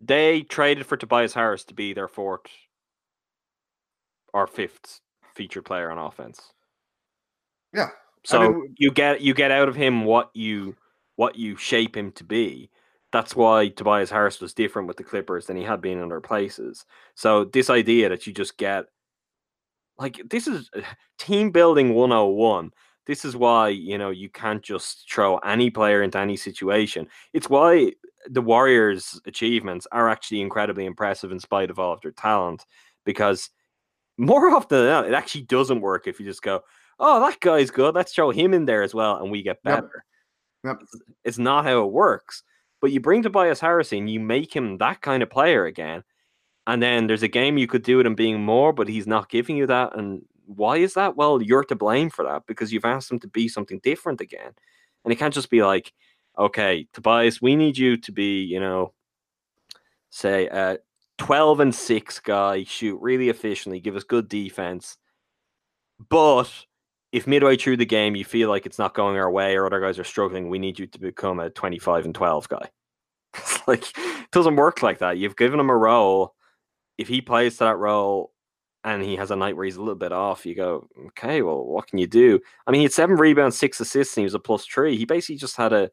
[0.00, 2.42] They traded for Tobias Harris to be their fourth
[4.32, 5.00] or fifth
[5.34, 6.52] featured player on offense.
[7.72, 7.88] yeah.
[8.24, 10.76] So mean- you get you get out of him what you
[11.16, 12.70] what you shape him to be.
[13.10, 16.20] That's why Tobias Harris was different with the Clippers than he had been in other
[16.20, 16.84] places.
[17.14, 18.84] So this idea that you just get
[19.98, 20.70] like this is
[21.18, 22.70] team building 101.
[23.08, 27.08] This is why, you know, you can't just throw any player into any situation.
[27.32, 27.94] It's why
[28.28, 32.66] the Warriors' achievements are actually incredibly impressive in spite of all of their talent
[33.06, 33.48] because
[34.18, 36.60] more often than not, it actually doesn't work if you just go,
[37.00, 37.94] oh, that guy's good.
[37.94, 40.04] Let's throw him in there as well, and we get better.
[40.64, 40.78] Yep.
[40.82, 42.42] It's, it's not how it works.
[42.82, 46.04] But you bring Tobias Harris in, you make him that kind of player again,
[46.66, 49.30] and then there's a game you could do with him being more, but he's not
[49.30, 49.96] giving you that.
[49.96, 51.16] And why is that?
[51.16, 54.52] Well, you're to blame for that because you've asked him to be something different again,
[55.04, 55.92] and it can't just be like,
[56.38, 58.92] okay, Tobias, we need you to be, you know,
[60.10, 60.78] say a
[61.18, 64.96] 12 and 6 guy, shoot really efficiently, give us good defense.
[66.08, 66.50] But
[67.12, 69.80] if midway through the game you feel like it's not going our way or other
[69.80, 72.70] guys are struggling, we need you to become a 25 and 12 guy.
[73.34, 75.18] It's like it doesn't work like that.
[75.18, 76.34] You've given him a role.
[76.96, 78.32] If he plays that role
[78.94, 81.64] and he has a night where he's a little bit off, you go, okay, well,
[81.64, 82.40] what can you do?
[82.66, 84.96] I mean, he had seven rebounds, six assists, and he was a plus three.
[84.96, 85.90] He basically just had a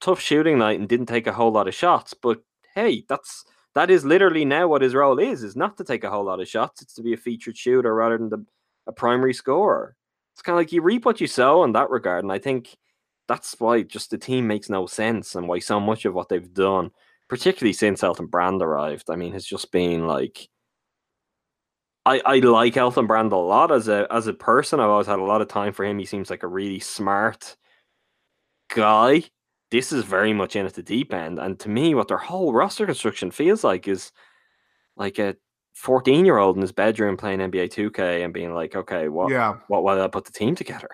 [0.00, 2.14] tough shooting night and didn't take a whole lot of shots.
[2.14, 2.42] But
[2.74, 6.10] hey, that's that is literally now what his role is: is not to take a
[6.10, 6.82] whole lot of shots.
[6.82, 8.44] It's to be a featured shooter rather than the,
[8.86, 9.96] a primary scorer.
[10.34, 12.76] It's kind of like you reap what you sow in that regard, and I think
[13.28, 16.52] that's why just the team makes no sense and why so much of what they've
[16.54, 16.90] done,
[17.28, 20.48] particularly since Elton Brand arrived, I mean, has just been like.
[22.06, 24.80] I, I like Elton Brand a lot as a as a person.
[24.80, 25.98] I've always had a lot of time for him.
[25.98, 27.56] He seems like a really smart
[28.74, 29.24] guy.
[29.70, 32.52] This is very much in at the deep end, and to me, what their whole
[32.52, 34.12] roster construction feels like is
[34.96, 35.36] like a
[35.74, 39.30] fourteen year old in his bedroom playing NBA Two K and being like, okay, what
[39.30, 39.56] Yeah.
[39.68, 40.88] what why did I put the team together?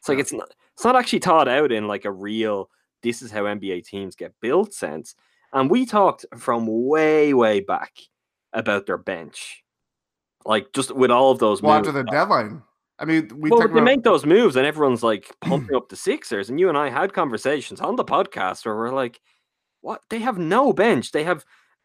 [0.00, 0.22] It's like Yeah.
[0.22, 2.70] it's not it's not actually thought out in like a real
[3.02, 5.14] this is how NBA teams get built sense.
[5.52, 7.92] And we talked from way, way back
[8.52, 9.62] about their bench.
[10.48, 11.88] Like just with all of those Well, moves.
[11.88, 12.62] after the uh, deadline.
[12.98, 15.94] I mean, we well, they about make those moves and everyone's like pumping up the
[15.94, 16.48] Sixers.
[16.48, 19.20] And you and I had conversations on the podcast where we're like,
[19.82, 20.00] what?
[20.10, 21.12] They have no bench.
[21.12, 21.44] They have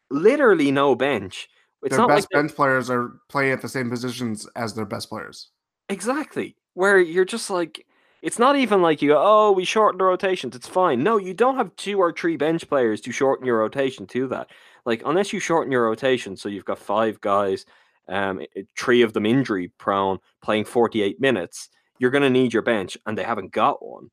[0.10, 1.50] literally no bench.
[1.84, 4.86] It's their not best like bench players are playing at the same positions as their
[4.86, 5.50] best players.
[5.90, 6.56] Exactly.
[6.74, 7.86] Where you're just like,
[8.22, 10.56] it's not even like you go, oh, we shortened the rotations.
[10.56, 11.04] It's fine.
[11.04, 14.48] No, you don't have two or three bench players to shorten your rotation to that.
[14.86, 17.66] Like, unless you shorten your rotation, so you've got five guys,
[18.08, 18.42] um,
[18.78, 23.18] three of them injury prone, playing 48 minutes, you're going to need your bench, and
[23.18, 24.10] they haven't got one.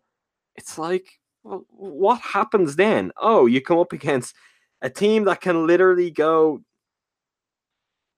[0.57, 3.13] It's like, well, what happens then?
[3.17, 4.35] Oh, you come up against
[4.83, 6.63] a team that can literally go,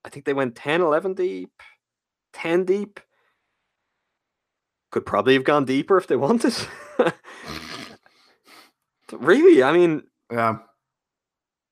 [0.04, 1.50] I think they went 10, 11 deep,
[2.32, 3.00] 10 deep
[4.92, 6.54] could probably have gone deeper if they wanted.
[9.12, 10.58] really, I mean, Yeah.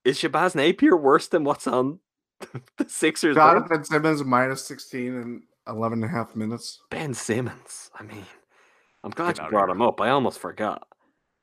[0.04, 2.00] is Shabazz Napier worse than what's on
[2.78, 3.36] the Sixers?
[3.36, 3.54] bench?
[3.54, 6.80] Jonathan Simmons minus 16 and 11 and a half minutes.
[6.90, 7.90] Ben Simmons.
[7.98, 8.24] I mean,
[9.04, 10.00] I'm glad Get you brought him up.
[10.00, 10.86] I almost forgot.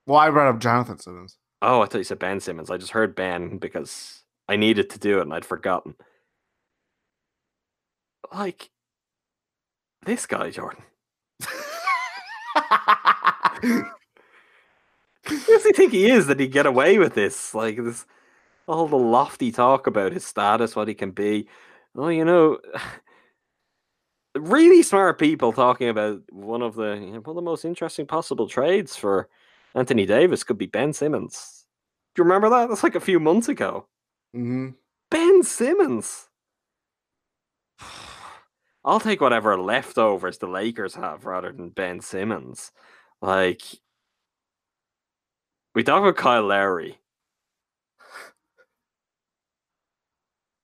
[0.06, 1.38] Well, I brought up Jonathan Simmons.
[1.62, 2.70] Oh, I thought you said Ben Simmons.
[2.70, 5.96] I just heard Ben because I needed to do it and I'd forgotten.
[8.34, 8.70] Like
[10.06, 10.84] this guy, Jordan.
[15.28, 17.54] Who does he think he is that he get away with this?
[17.54, 18.06] Like this,
[18.68, 21.48] all the lofty talk about his status, what he can be.
[21.96, 22.60] Oh, you know,
[24.36, 28.06] really smart people talking about one of the you know, one of the most interesting
[28.06, 29.30] possible trades for
[29.76, 31.66] Anthony Davis could be Ben Simmons.
[32.16, 32.70] Do you remember that?
[32.70, 33.88] That's like a few months ago.
[34.34, 34.70] hmm
[35.10, 36.30] Ben Simmons.
[38.86, 42.72] I'll take whatever leftovers the Lakers have rather than Ben Simmons.
[43.22, 43.62] Like,
[45.76, 47.00] we talk about Kyle Lowry.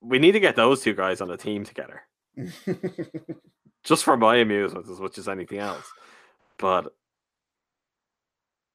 [0.04, 2.01] We need to get those two guys on a team together,
[3.84, 5.86] just for my amusement as much as anything else.
[6.58, 6.93] But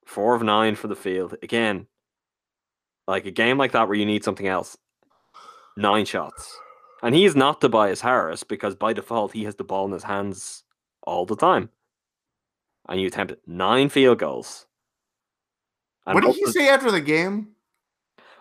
[0.09, 1.87] four of nine for the field again.
[3.07, 4.77] Like a game like that where you need something else.
[5.77, 6.59] Nine shots.
[7.03, 10.03] And he is not Tobias Harris because by default he has the ball in his
[10.03, 10.65] hands
[11.03, 11.71] all the time.
[12.89, 14.67] And you attempt nine field goals.
[16.07, 17.49] And what did he say after the game?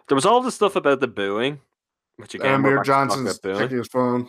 [0.08, 1.60] There was all the stuff about the booing,
[2.18, 4.28] which again, Amir Johnson's checking his phone.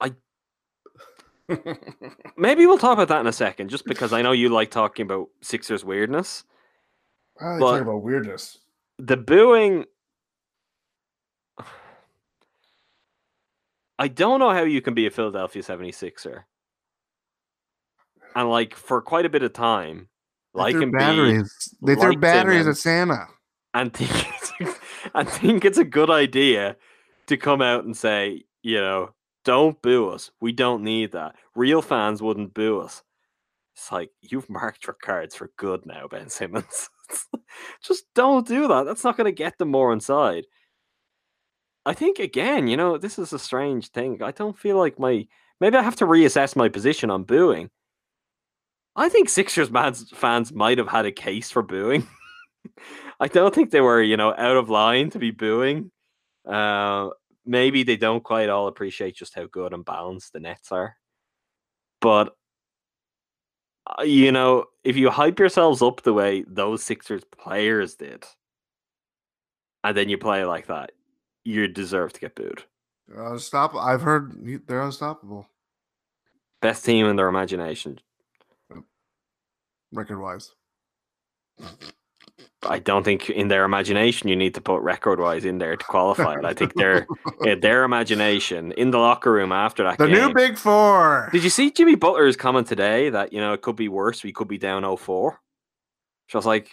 [0.00, 0.14] I-
[2.36, 5.04] Maybe we'll talk about that in a second, just because I know you like talking
[5.04, 6.44] about Sixers weirdness.
[7.40, 8.58] I talk about weirdness.
[8.98, 9.84] The booing.
[13.98, 16.44] I don't know how you can be a Philadelphia 76er.
[18.34, 20.08] And like for quite a bit of time,
[20.54, 21.74] like threw Embiid batteries.
[21.82, 23.26] They threw batteries at Santa.
[23.74, 24.10] and think
[25.14, 26.76] I think it's a good idea
[27.26, 29.10] to come out and say, you know,
[29.44, 30.30] don't boo us.
[30.40, 31.34] We don't need that.
[31.54, 33.02] Real fans wouldn't boo us.
[33.74, 36.90] It's like you've marked your cards for good now, Ben Simmons.
[37.82, 38.84] Just don't do that.
[38.84, 40.46] That's not going to get them more inside.
[41.84, 44.22] I think again, you know, this is a strange thing.
[44.22, 45.26] I don't feel like my
[45.60, 47.70] maybe I have to reassess my position on booing.
[48.94, 49.70] I think Sixers
[50.14, 52.06] fans might have had a case for booing.
[53.20, 55.90] I don't think they were, you know, out of line to be booing.
[56.46, 57.10] Uh,
[57.44, 60.96] maybe they don't quite all appreciate just how good and balanced the Nets are.
[62.00, 62.34] But
[63.86, 68.24] uh, you know, if you hype yourselves up the way those Sixers players did,
[69.84, 70.92] and then you play like that,
[71.44, 72.64] you deserve to get booed.
[73.16, 73.74] Uh, stop.
[73.74, 75.46] I've heard they're unstoppable
[76.60, 77.98] Best team in their imagination.
[79.92, 80.52] record wise.
[82.64, 85.84] I don't think in their imagination you need to put record wise in there to
[85.84, 86.44] qualify it.
[86.44, 87.06] I think their
[87.60, 90.28] their imagination in the locker room after that The game.
[90.28, 91.28] new Big Four.
[91.32, 94.22] Did you see Jimmy Butler's comment today that you know it could be worse?
[94.24, 94.98] We could be down 0-4?
[96.28, 96.70] So I was like,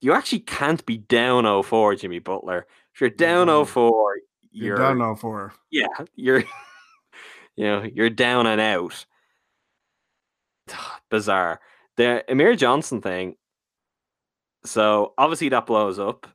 [0.00, 2.66] you actually can't be down 0-4, Jimmy Butler.
[2.94, 3.64] If you're down done.
[3.66, 4.12] 0-4,
[4.52, 5.52] You're you're no four.
[5.70, 6.40] yeah, you're
[7.56, 9.04] you know you're down and out.
[11.10, 11.60] Bizarre.
[11.96, 13.36] The Amir Johnson thing.
[14.66, 16.26] So obviously that blows up.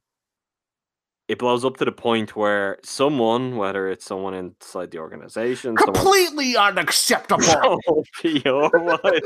[1.28, 5.94] It blows up to the point where someone, whether it's someone inside the organization, someone
[5.94, 7.80] Completely unacceptable.
[8.22, 8.70] P.O.
[8.70, 9.24] what?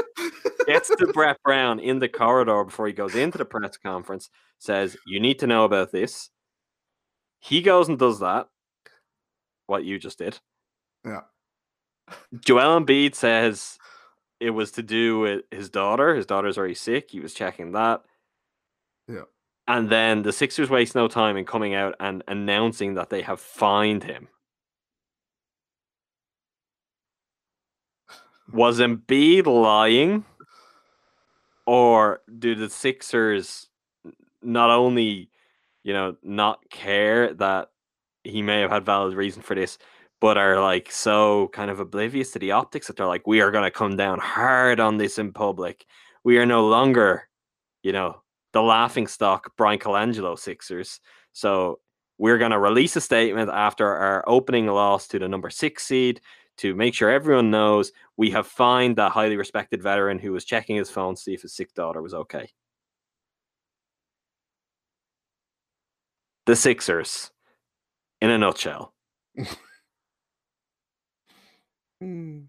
[0.68, 4.30] gets to Brett Brown in the corridor before he goes into the press conference,
[4.60, 6.30] says, You need to know about this.
[7.40, 8.48] He goes and does that.
[9.68, 10.40] What you just did.
[11.06, 11.22] Yeah.
[12.42, 13.78] Joel Embiid says
[14.42, 16.16] it was to do with his daughter.
[16.16, 17.12] His daughter's already sick.
[17.12, 18.02] He was checking that.
[19.08, 19.24] Yeah.
[19.68, 23.40] And then the Sixers waste no time in coming out and announcing that they have
[23.40, 24.28] fined him.
[28.52, 30.26] Was Embiid lying?
[31.66, 33.68] Or do the Sixers
[34.42, 35.30] not only,
[35.84, 37.70] you know, not care that
[38.26, 39.78] he may have had valid reason for this,
[40.20, 43.52] but are like so kind of oblivious to the optics that they're like, we are
[43.52, 45.86] going to come down hard on this in public.
[46.26, 47.30] We are no longer,
[47.82, 48.23] you know,
[48.54, 51.00] the laughing stock Bryan Colangelo Sixers.
[51.34, 51.80] So
[52.18, 56.22] we're going to release a statement after our opening loss to the number six seed
[56.58, 60.76] to make sure everyone knows we have fined that highly respected veteran who was checking
[60.76, 62.50] his phone to see if his sick daughter was okay.
[66.46, 67.32] The Sixers,
[68.22, 68.94] in a nutshell.
[72.02, 72.42] Hmm.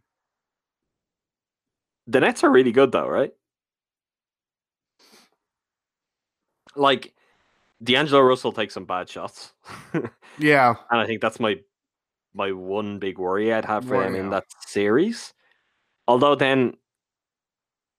[2.09, 3.33] The Nets are really good, though, right?
[6.77, 7.15] Like,
[7.83, 9.53] D'Angelo Russell takes some bad shots.
[10.39, 10.75] yeah.
[10.91, 11.59] And I think that's my
[12.37, 15.33] my one big worry I'd have for him Worry, in that series.
[16.09, 16.75] Although then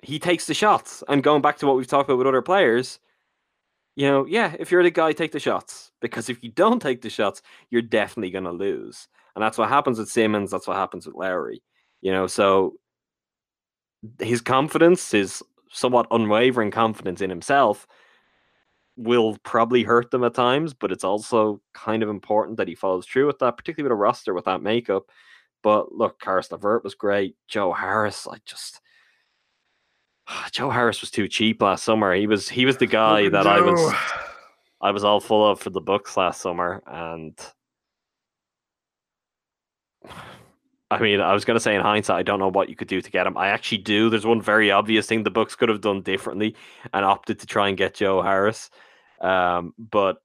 [0.02, 1.04] he takes the shots.
[1.08, 3.00] And going back to what we've talked about with other players,
[3.96, 5.92] you know, yeah, if you're the guy, take the shots.
[6.02, 9.08] Because if you don't take the shots, you're definitely gonna lose.
[9.36, 11.62] And that's what happens with Simmons, that's what happens with Lowry.
[12.02, 12.76] You know, so
[14.20, 15.42] his confidence, his
[15.72, 17.88] somewhat unwavering confidence in himself,
[18.98, 23.06] will probably hurt them at times, but it's also kind of important that he follows
[23.06, 25.10] through with that, particularly with a roster with that makeup.
[25.64, 27.36] But look, Caris LeVert was great.
[27.48, 28.82] Joe Harris, I just
[30.52, 32.14] Joe Harris was too cheap last summer.
[32.14, 33.94] He was he was the oh, guy Look at that I was
[34.82, 37.38] I was all full of for the Bucks last summer, and
[40.96, 42.88] I mean, I was going to say in hindsight, I don't know what you could
[42.88, 43.38] do to get him.
[43.38, 44.10] I actually do.
[44.10, 46.56] There's one very obvious thing the Bucks could have done differently
[46.94, 48.70] and opted to try and get Joe Harris.
[49.22, 50.18] Um, but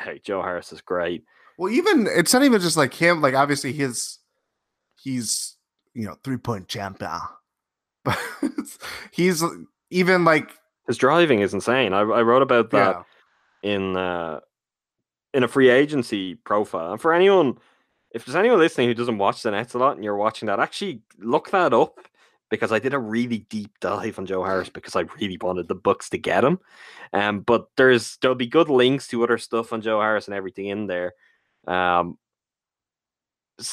[0.00, 1.24] hey, Joe Harris is great.
[1.58, 3.20] Well, even it's not even just like him.
[3.20, 4.18] Like obviously his
[5.02, 5.56] he's
[5.94, 7.20] you know three point champion,
[8.04, 8.18] but
[9.12, 9.44] he's
[9.90, 10.50] even like
[10.86, 11.92] His driving is insane.
[11.92, 13.04] I, I wrote about that
[13.62, 13.70] yeah.
[13.70, 14.40] in uh,
[15.34, 16.92] in a free agency profile.
[16.92, 17.58] And for anyone,
[18.12, 20.60] if there's anyone listening who doesn't watch the Nets a lot and you're watching that,
[20.60, 21.98] actually look that up
[22.50, 25.76] because I did a really deep dive on Joe Harris because I really wanted the
[25.76, 26.58] Bucks to get him.
[27.12, 30.66] Um, but there's there'll be good links to other stuff on Joe Harris and everything
[30.66, 31.12] in there.
[31.66, 32.18] Um,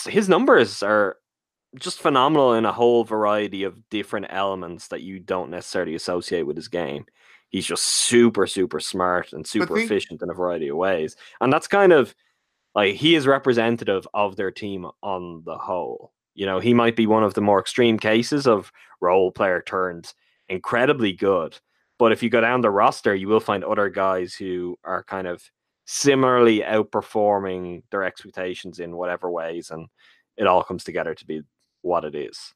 [0.05, 1.17] his numbers are
[1.79, 6.55] just phenomenal in a whole variety of different elements that you don't necessarily associate with
[6.55, 7.05] his game.
[7.49, 11.15] He's just super, super smart and super think- efficient in a variety of ways.
[11.41, 12.13] And that's kind of
[12.77, 16.13] like he is representative of their team on the whole.
[16.35, 18.71] You know, he might be one of the more extreme cases of
[19.01, 20.13] role player turned
[20.47, 21.57] incredibly good.
[21.97, 25.25] But if you go down the roster, you will find other guys who are kind
[25.25, 25.49] of
[25.85, 29.71] similarly outperforming their expectations in whatever ways.
[29.71, 29.87] And
[30.37, 31.41] it all comes together to be
[31.81, 32.53] what it is.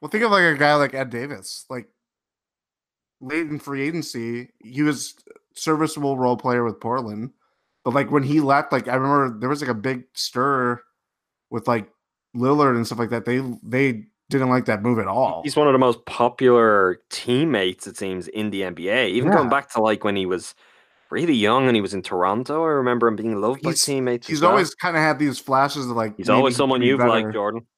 [0.00, 1.64] Well, think of like a guy like Ed Davis.
[1.68, 1.88] Like
[3.20, 5.16] late in free agency, he was
[5.52, 7.32] serviceable role player with Portland.
[7.86, 10.80] But like when he left, like I remember there was like a big stir
[11.50, 11.88] with like
[12.36, 13.24] Lillard and stuff like that.
[13.24, 15.42] They they didn't like that move at all.
[15.44, 19.10] He's one of the most popular teammates, it seems, in the NBA.
[19.10, 19.36] Even Yeah.
[19.36, 20.56] going back to like when he was
[21.10, 24.26] really young and he was in Toronto, I remember him being loved by He's- teammates.
[24.26, 24.50] as He's well.
[24.50, 27.10] always kind of had these flashes of like he's always someone you've better.
[27.10, 27.68] liked, Jordan.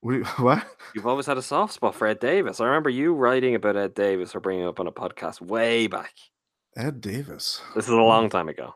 [0.00, 0.12] What?
[0.14, 0.64] you- What?
[0.94, 2.60] You've always had a soft spot for Ed Davis.
[2.60, 6.12] I remember you writing about Ed Davis or bringing up on a podcast way back.
[6.76, 7.62] Ed Davis.
[7.74, 8.74] This is a long time ago.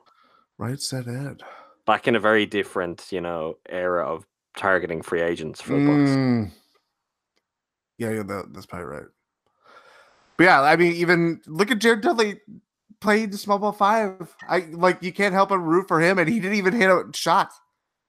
[0.58, 1.42] Right said Ed.
[1.86, 4.26] Back in a very different, you know, era of
[4.56, 5.74] targeting free agents for.
[5.74, 6.50] Mm.
[7.96, 9.06] Yeah, yeah, that, that's probably right.
[10.36, 12.40] But yeah, I mean, even look at Jared Dudley
[13.00, 14.34] played small ball five.
[14.48, 17.04] I like you can't help but root for him, and he didn't even hit a
[17.14, 17.50] shot.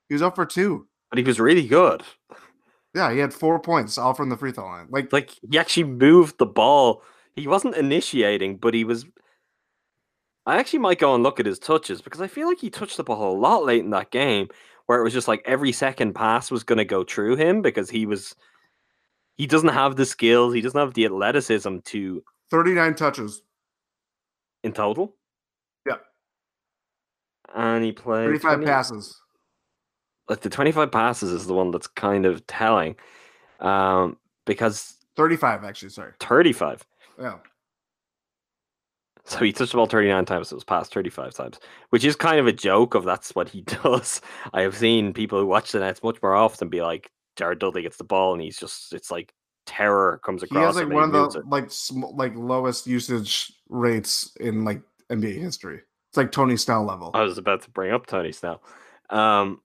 [0.07, 0.88] He was up for two.
[1.10, 2.03] But he was really good.
[2.95, 4.88] Yeah, he had four points, all from the free throw line.
[4.90, 7.03] Like, Like he actually moved the ball.
[7.36, 9.06] He wasn't initiating, but he was.
[10.50, 12.98] I actually might go and look at his touches because I feel like he touched
[12.98, 14.48] the ball a lot late in that game,
[14.88, 17.92] where it was just like every second pass was going to go through him because
[17.92, 18.36] he was.
[19.36, 20.56] He doesn't have the skills.
[20.56, 23.44] He doesn't have the athleticism to thirty nine touches,
[24.64, 25.16] in total.
[25.86, 25.98] Yeah.
[27.54, 29.22] And he played thirty five 20 passes.
[30.28, 32.96] Like the twenty five passes is the one that's kind of telling,
[33.60, 35.90] um, because Thirty five, actually.
[35.90, 36.14] Sorry.
[36.20, 36.84] thirty five.
[37.22, 37.36] Yeah.
[39.30, 41.60] So he touched the ball 39 times, it was passed 35 times,
[41.91, 44.22] which is kind of a joke of that's what he does.
[44.53, 47.84] I have seen people who watch the Nets much more often be like, Jared Dudley
[47.84, 49.34] gets the ball and he's just, it's like
[49.65, 51.47] terror comes He across has like one of the it.
[51.47, 54.81] like sm- like lowest usage rates in like
[55.11, 55.81] NBA history.
[56.10, 57.11] It's like Tony Snell level.
[57.14, 58.64] I was about to bring up Tony Snell.
[59.11, 59.61] Um,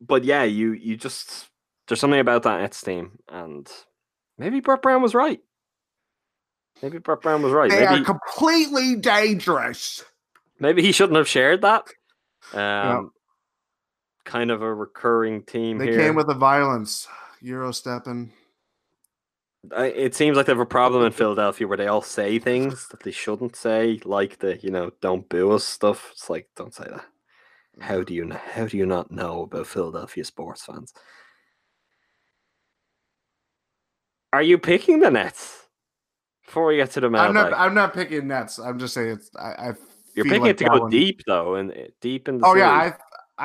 [0.00, 1.46] but yeah, you you just,
[1.86, 3.70] there's something about that Nets team and
[4.36, 5.40] maybe Brett Brown was right.
[6.82, 7.70] Maybe Brett Brown was right.
[7.70, 10.04] they Maybe, are completely dangerous.
[10.60, 11.84] maybe he shouldn't have shared that.
[12.52, 13.02] Um, Yeah.
[14.24, 15.98] Kind of a recurring theme They here.
[15.98, 17.08] came with the violence.
[17.40, 18.32] Euro stepping.
[19.72, 23.02] It seems like they have a problem in Philadelphia where they all say things that
[23.02, 26.10] they shouldn't say, like the you know "don't boo us" stuff.
[26.12, 27.04] It's like don't say that.
[27.80, 30.92] How do you how do you not know about Philadelphia sports fans?
[34.32, 35.67] Are you picking the Nets
[36.48, 37.34] before we get to the I'm mailbag?
[37.34, 37.52] not.
[37.52, 38.58] I'm not picking Nets.
[38.58, 39.30] I'm just saying it's.
[39.36, 39.50] I.
[39.52, 39.72] I
[40.14, 42.46] You're picking like it to go one- deep though, and deep in the.
[42.46, 42.70] Oh yeah.
[42.70, 42.94] I.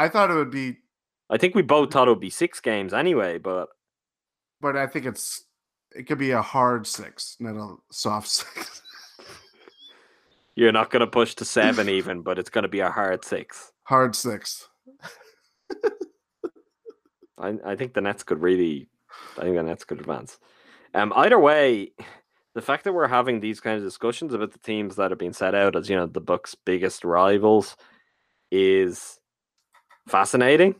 [0.05, 0.77] I thought it would be,
[1.29, 3.67] I think we both thought it would be six games anyway, but
[4.61, 5.43] but I think it's.
[5.95, 8.81] It could be a hard six, not a soft six.
[10.55, 12.21] you're not going to push to seven even.
[12.21, 13.71] But it's going to be a hard six.
[13.83, 14.67] hard six.
[17.37, 18.87] I, I think the Nets could really,
[19.37, 20.37] I think the Nets could advance.
[20.93, 21.91] Um, either way,
[22.55, 25.33] the fact that we're having these kind of discussions about the teams that have been
[25.33, 27.75] set out as you know the Bucks' biggest rivals
[28.51, 29.19] is
[30.07, 30.75] fascinating.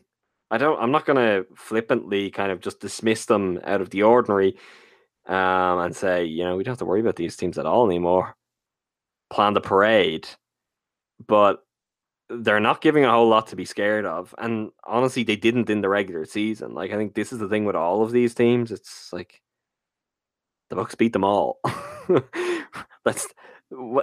[0.50, 0.80] I don't.
[0.80, 4.56] I'm not going to flippantly kind of just dismiss them out of the ordinary,
[5.26, 7.86] um, and say you know we don't have to worry about these teams at all
[7.86, 8.36] anymore.
[9.30, 10.28] Plan the parade,
[11.26, 11.64] but
[12.30, 14.34] they're not giving a whole lot to be scared of.
[14.38, 16.74] And honestly, they didn't in the regular season.
[16.74, 18.70] Like I think this is the thing with all of these teams.
[18.70, 19.42] It's like
[20.70, 21.60] the Bucks beat them all.
[23.04, 23.26] That's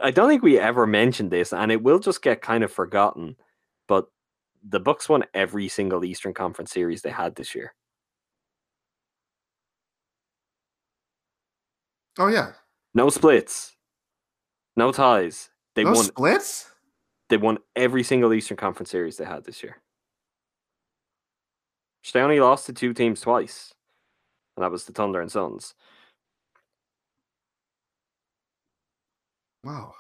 [0.04, 3.36] I don't think we ever mentioned this, and it will just get kind of forgotten.
[3.88, 4.08] But
[4.68, 7.74] the Bucks won every single Eastern Conference series they had this year.
[12.20, 12.52] Oh yeah,
[12.94, 13.76] No splits,
[14.76, 15.50] no ties.
[15.76, 16.04] They no won.
[16.04, 16.70] splits.
[17.30, 19.82] They won every single Eastern Conference series they had this year.
[22.14, 23.74] They only lost to two teams twice,
[24.58, 25.74] and that was the Thunder and Suns.
[29.64, 29.94] Wow.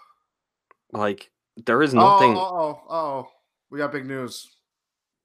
[0.92, 1.32] Like
[1.66, 2.36] there is nothing.
[2.36, 3.28] Oh, oh, oh, oh,
[3.70, 4.50] we got big news.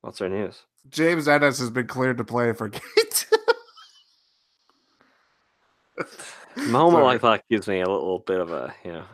[0.02, 0.62] What's our news?
[0.88, 3.26] James Ennis has been cleared to play for Gate.
[6.56, 9.04] Moment like that gives me a little bit of a, you know,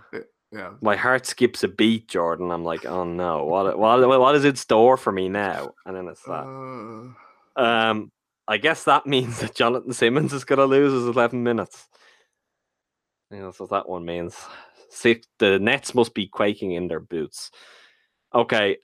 [0.53, 0.71] yeah.
[0.81, 2.51] my heart skips a beat, Jordan.
[2.51, 5.75] I'm like, oh no, what, what, what is in store for me now?
[5.87, 7.15] And then it's that.
[7.57, 8.11] Uh, Um,
[8.49, 11.89] I guess that means that Jonathan Simmons is going to lose his 11 minutes.
[13.31, 14.37] Yeah, that's what that one means.
[14.93, 17.51] Six, the Nets must be quaking in their boots.
[18.35, 18.77] Okay,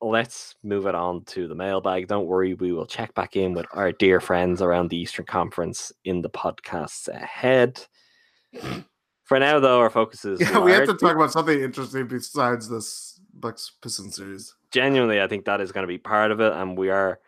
[0.00, 2.08] let's move it on to the mailbag.
[2.08, 5.92] Don't worry, we will check back in with our dear friends around the Eastern Conference
[6.04, 7.84] in the podcasts ahead.
[9.24, 12.68] For now, though, our focus is yeah, we have to talk about something interesting besides
[12.68, 14.54] this Bucks Pistons series.
[14.70, 17.18] genuinely i think that is going to be part of it and we are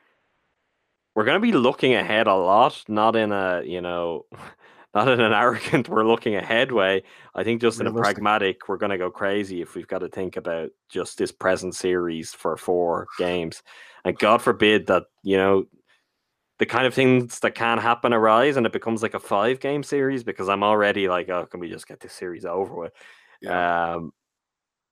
[1.14, 4.24] we're going to be looking ahead a lot not in a you know
[4.96, 7.02] not in an arrogant we're looking ahead way.
[7.34, 10.08] I think just in a pragmatic we're going to go crazy if we've got to
[10.08, 13.62] think about just this present series for four games.
[14.04, 15.66] And god forbid that you know
[16.58, 19.82] the kind of things that can happen arise and it becomes like a five game
[19.82, 22.92] series because i'm already like oh can we just get this series over with?
[23.50, 24.12] Um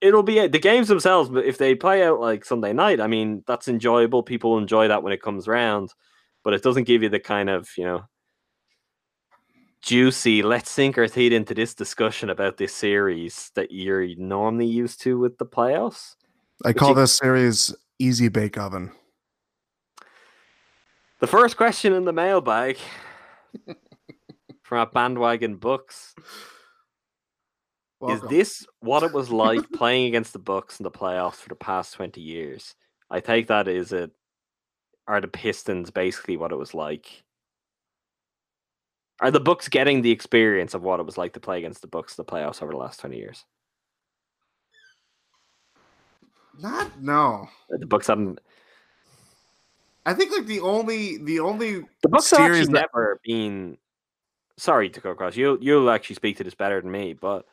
[0.02, 3.42] it'll be the games themselves but if they play out like sunday night i mean
[3.46, 4.22] that's enjoyable.
[4.22, 5.94] People enjoy that when it comes round
[6.42, 8.04] but it doesn't give you the kind of you know
[9.84, 15.02] juicy let's sink our teeth into this discussion about this series that you're normally used
[15.02, 16.16] to with the playoffs
[16.64, 18.90] I call you- this series Easy Bake Oven.
[21.20, 22.78] the first question in the mailbag
[24.62, 26.14] from our bandwagon Bucks
[28.00, 28.26] Welcome.
[28.26, 31.54] Is this what it was like playing against the Bucks in the playoffs for the
[31.54, 32.74] past 20 years?
[33.08, 34.10] I take that is it
[35.06, 37.06] are the Pistons basically what it was like?
[39.20, 41.86] Are the Bucks getting the experience of what it was like to play against the
[41.86, 43.44] Bucks the playoffs over the last 20 years?
[46.60, 47.48] Not no.
[47.68, 48.38] The Bucks haven't
[50.06, 53.78] I think like the only the only the have series actually that- never been
[54.56, 55.36] sorry to go across.
[55.36, 57.46] You you'll actually speak to this better than me, but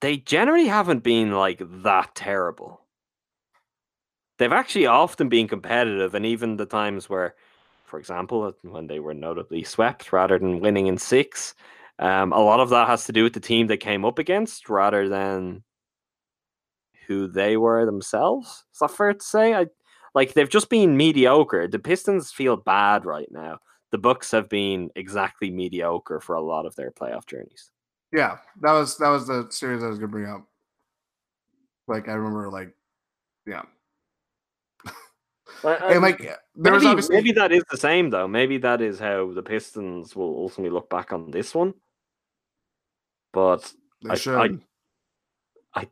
[0.00, 2.80] they generally haven't been like that terrible.
[4.38, 7.36] They've actually often been competitive, and even the times where,
[7.94, 11.54] for example, when they were notably swept rather than winning in six,
[12.00, 14.68] um, a lot of that has to do with the team they came up against
[14.68, 15.62] rather than
[17.06, 18.64] who they were themselves.
[18.72, 19.54] Is that fair to say?
[19.54, 19.66] I
[20.12, 21.68] like they've just been mediocre.
[21.68, 23.58] The Pistons feel bad right now.
[23.92, 27.70] The Bucks have been exactly mediocre for a lot of their playoff journeys.
[28.12, 30.48] yeah, that was that was the series I was gonna bring up.
[31.86, 32.74] Like I remember like
[33.46, 33.62] yeah.
[35.62, 38.26] Like there was maybe, obviously maybe that is the same though.
[38.26, 41.74] Maybe that is how the Pistons will ultimately look back on this one.
[43.32, 43.72] But
[44.02, 44.34] they I- should.
[45.74, 45.88] I-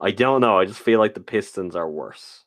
[0.00, 0.56] I don't know.
[0.58, 2.44] I just feel like the Pistons are worse.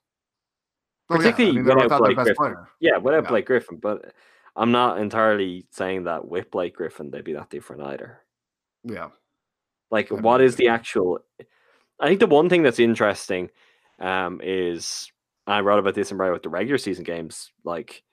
[1.10, 2.36] Oh, yeah, I particularly mean, without without Blake Griffin.
[2.36, 2.70] player.
[2.80, 3.30] Yeah, without Yeah.
[3.30, 4.14] Blake Griffin, but
[4.56, 8.22] I'm not entirely saying that with Blake Griffin they'd be that different either.
[8.86, 9.10] Yeah.
[9.90, 11.20] Like, I what mean, is the actual?
[12.00, 13.50] I think the one thing that's interesting
[14.00, 15.12] um, is
[15.52, 17.52] I wrote about this and wrote about the regular season games.
[17.64, 18.04] Like,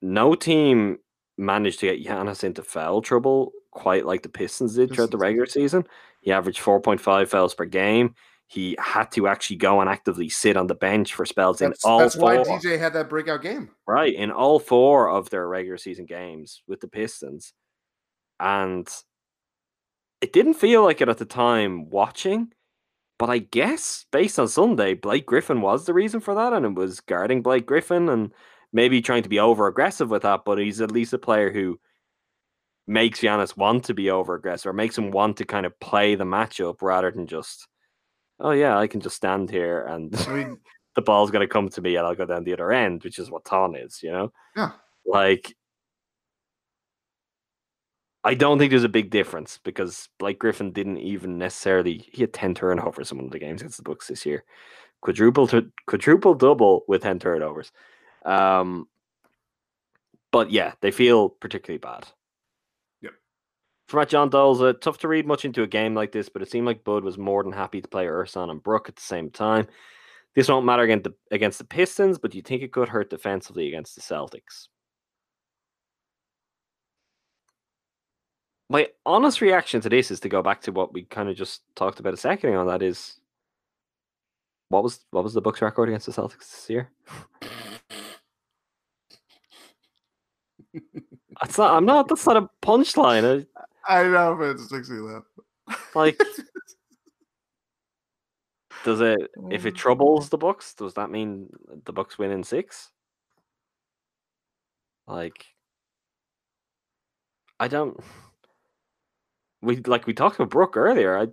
[0.00, 0.98] no team
[1.38, 5.46] managed to get Giannis into foul trouble quite like the Pistons did throughout the regular
[5.46, 5.84] season.
[6.20, 8.14] He averaged 4.5 fouls per game.
[8.46, 11.90] He had to actually go and actively sit on the bench for spells That's, in
[11.90, 12.58] all that's why four.
[12.58, 13.70] DJ had that breakout game.
[13.86, 17.54] Right, in all four of their regular season games with the Pistons.
[18.38, 18.86] And
[20.20, 22.52] it didn't feel like it at the time watching,
[23.18, 26.74] but I guess based on Sunday, Blake Griffin was the reason for that, and it
[26.74, 28.32] was guarding Blake Griffin and
[28.72, 31.78] maybe trying to be over aggressive with that, but he's at least a player who
[32.86, 36.14] makes Giannis want to be over aggressive or makes him want to kind of play
[36.14, 37.68] the matchup rather than just,
[38.40, 40.58] oh yeah, I can just stand here and I mean,
[40.96, 43.18] the ball's going to come to me and I'll go down the other end, which
[43.18, 44.32] is what Thon is, you know?
[44.56, 44.72] Yeah.
[45.06, 45.54] Like,
[48.24, 52.32] I don't think there's a big difference because Blake Griffin didn't even necessarily, he had
[52.32, 54.44] 10 turnovers in one of the games against the Bucks this year.
[55.00, 57.72] Quadruple, to, quadruple double with 10 turnovers.
[58.24, 58.86] Um,
[60.30, 62.06] but yeah, they feel particularly bad.
[63.00, 63.12] Yep.
[63.88, 66.50] From at John uh, tough to read much into a game like this, but it
[66.50, 69.30] seemed like Bud was more than happy to play Ersan and Brook at the same
[69.30, 69.66] time.
[70.36, 73.10] This won't matter against the, against the Pistons, but do you think it could hurt
[73.10, 74.68] defensively against the Celtics?
[78.72, 81.60] My honest reaction to this is to go back to what we kind of just
[81.76, 82.64] talked about a second ago.
[82.64, 83.20] That is,
[84.70, 86.90] what was what was the Bucks record against the Celtics this year?
[91.42, 91.76] That's not.
[91.76, 92.08] I'm not.
[92.08, 93.44] That's not a punchline.
[93.44, 93.46] I-
[93.88, 95.24] I know, but it just makes me laugh.
[95.94, 96.18] Like,
[98.84, 99.18] Does it
[99.50, 100.72] if it troubles the Bucks?
[100.74, 101.50] Does that mean
[101.84, 102.90] the Bucks win in six?
[105.06, 105.44] Like,
[107.60, 108.00] I don't.
[109.62, 111.16] We like we talked about Brook earlier.
[111.16, 111.28] I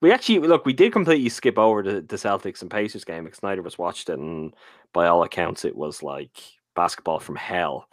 [0.00, 0.66] we actually look.
[0.66, 3.78] We did completely skip over the, the Celtics and Pacers game because neither of us
[3.78, 4.54] watched it, and
[4.92, 6.38] by all accounts, it was like
[6.74, 7.88] basketball from hell.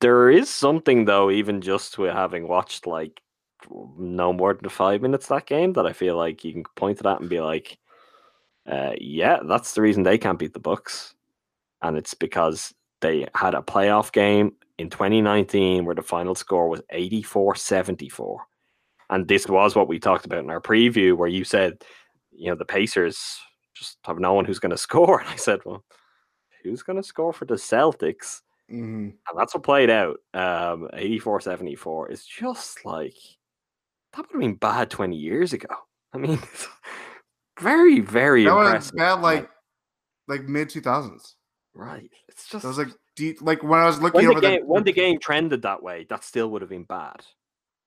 [0.00, 3.20] There is something though, even just with having watched like
[3.96, 7.02] no more than five minutes that game, that I feel like you can point to
[7.04, 7.78] that and be like,
[8.66, 11.14] uh, "Yeah, that's the reason they can't beat the Bucks,"
[11.82, 12.74] and it's because
[13.04, 18.40] they had a playoff game in 2019 where the final score was 84 74.
[19.10, 21.84] And this was what we talked about in our preview, where you said,
[22.32, 23.38] you know, the Pacers
[23.74, 25.20] just have no one who's going to score.
[25.20, 25.84] And I said, well,
[26.62, 28.40] who's going to score for the Celtics?
[28.72, 29.10] Mm-hmm.
[29.10, 30.16] And that's what played out.
[30.32, 33.14] Um, 84 74 is just like,
[34.14, 35.68] that would have been bad 20 years ago.
[36.14, 36.38] I mean,
[37.60, 38.96] very, very That impressive.
[38.96, 39.50] bad, like
[40.26, 41.36] like mid two thousands.
[41.74, 42.10] Right.
[42.28, 44.60] It's just That was like deep, like when I was looking when the over game
[44.60, 47.24] the, when the game trended that way, that still would have been bad.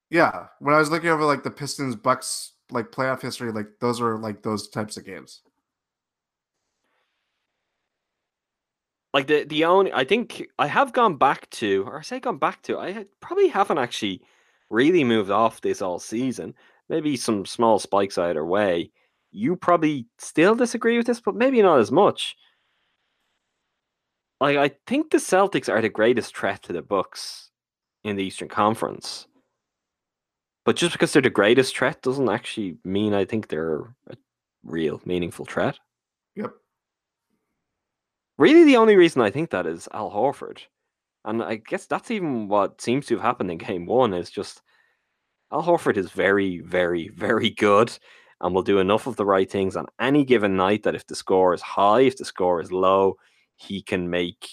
[0.10, 4.02] yeah when I was looking over like the Pistons Bucks like playoff history, like those
[4.02, 5.42] are like those types of games.
[9.14, 12.38] like the the only I think I have gone back to, or I say gone
[12.38, 14.22] back to, I probably haven't actually
[14.70, 16.54] really moved off this all season.
[16.90, 18.92] Maybe some small spikes either way.
[19.32, 22.36] You probably still disagree with this, but maybe not as much.
[24.40, 27.50] Like I think the Celtics are the greatest threat to the Bucks
[28.04, 29.28] in the Eastern Conference.
[30.66, 34.16] But just because they're the greatest threat doesn't actually mean I think they're a
[34.64, 35.80] real meaningful threat.
[36.36, 36.52] Yep.
[38.38, 40.60] Really, the only reason I think that is Al Horford.
[41.26, 44.62] And I guess that's even what seems to have happened in game one is just
[45.52, 47.98] Al Horford is very, very, very good
[48.42, 51.16] and will do enough of the right things on any given night that if the
[51.16, 53.16] score is high, if the score is low,
[53.58, 54.48] he can make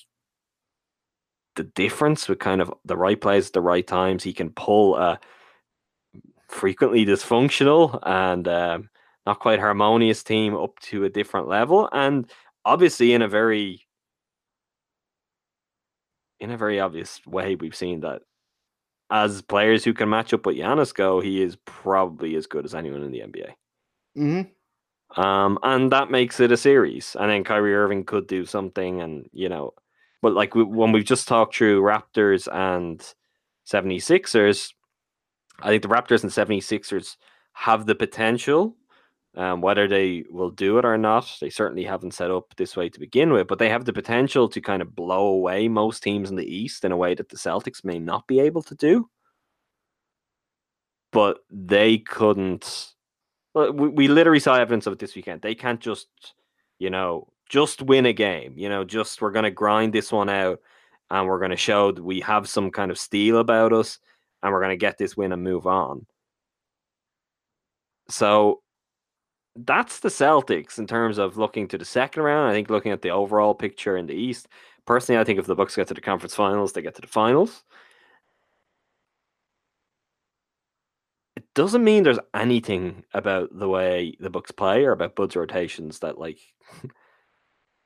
[1.56, 4.22] the difference with kind of the right plays at the right times.
[4.22, 5.20] He can pull a
[6.48, 8.89] frequently dysfunctional and um,
[9.26, 11.89] not quite harmonious team up to a different level.
[11.93, 12.31] And
[12.64, 13.86] obviously in a very
[16.40, 18.22] in a very obvious way we've seen that
[19.10, 22.74] as players who can match up with Giannis go, he is probably as good as
[22.74, 23.51] anyone in the NBA.
[24.18, 24.51] Mm-hmm.
[25.16, 27.16] Um, and that makes it a series.
[27.19, 29.74] And then Kyrie Irving could do something, and you know,
[30.23, 33.01] but like we, when we've just talked through Raptors and
[33.66, 34.73] 76ers,
[35.61, 37.16] I think the Raptors and 76ers
[37.53, 38.77] have the potential.
[39.36, 42.89] Um, whether they will do it or not, they certainly haven't set up this way
[42.89, 46.31] to begin with, but they have the potential to kind of blow away most teams
[46.31, 49.09] in the East in a way that the Celtics may not be able to do.
[51.12, 52.94] But they couldn't.
[53.55, 55.43] We, we literally saw evidence of it this weekend.
[55.43, 56.09] They can't just,
[56.78, 58.55] you know, just win a game.
[58.56, 60.60] You know, just we're going to grind this one out
[61.10, 63.98] and we're going to show that we have some kind of steel about us
[64.43, 66.06] and we're going to get this win and move on.
[68.09, 68.60] So
[69.56, 72.51] that's the Celtics in terms of looking to the second round.
[72.51, 74.48] I think looking at the overall picture in the East.
[74.86, 77.06] Personally, I think if the Bucks get to the conference finals, they get to the
[77.06, 77.62] finals.
[81.55, 86.18] Doesn't mean there's anything about the way the Bucks play or about Bud's rotations that
[86.18, 86.39] like
[86.82, 86.90] do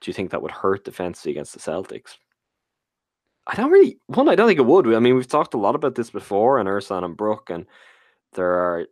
[0.04, 2.16] you think that would hurt defensively against the Celtics?
[3.46, 4.86] I don't really one, I don't think it would.
[4.94, 7.66] I mean, we've talked a lot about this before and Ersan and Brook, and
[8.34, 8.86] there are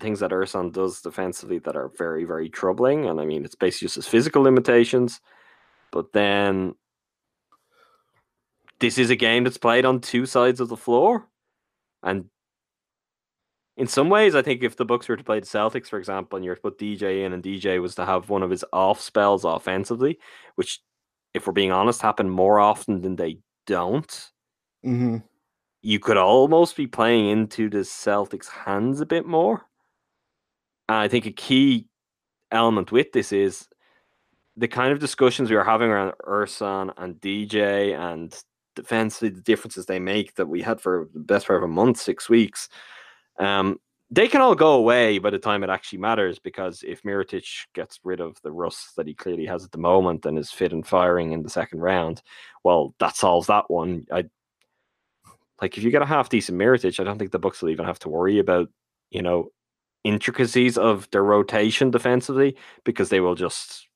[0.00, 3.06] things that Ersan does defensively that are very, very troubling.
[3.06, 5.20] And I mean, it's basically just his physical limitations.
[5.90, 6.74] But then
[8.80, 11.28] this is a game that's played on two sides of the floor.
[12.02, 12.26] And
[13.78, 16.36] in some ways, I think if the Bucks were to play the Celtics, for example,
[16.36, 18.64] and you were to put DJ in and DJ was to have one of his
[18.72, 20.18] off spells offensively,
[20.56, 20.80] which,
[21.32, 24.30] if we're being honest, happen more often than they don't
[24.84, 25.16] Mm-hmm.
[25.82, 29.66] you could almost be playing into the Celtics' hands a bit more.
[30.88, 31.88] And I think a key
[32.52, 33.68] element with this is
[34.56, 38.32] the kind of discussions we were having around Ersan and DJ and
[38.76, 41.98] defensively the differences they make that we had for the best part of a month,
[41.98, 42.68] six weeks.
[43.38, 43.78] Um,
[44.10, 48.00] they can all go away by the time it actually matters because if Mirotic gets
[48.04, 50.86] rid of the rust that he clearly has at the moment and is fit and
[50.86, 52.22] firing in the second round,
[52.64, 54.06] well, that solves that one.
[54.10, 54.24] I
[55.60, 57.84] like if you get a half decent Mirotic, I don't think the Bucks will even
[57.84, 58.68] have to worry about,
[59.10, 59.50] you know,
[60.04, 63.88] intricacies of their rotation defensively because they will just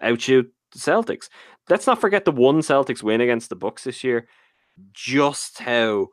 [0.00, 1.28] outshoot the Celtics.
[1.68, 4.26] Let's not forget the one Celtics win against the Bucks this year.
[4.92, 6.08] Just how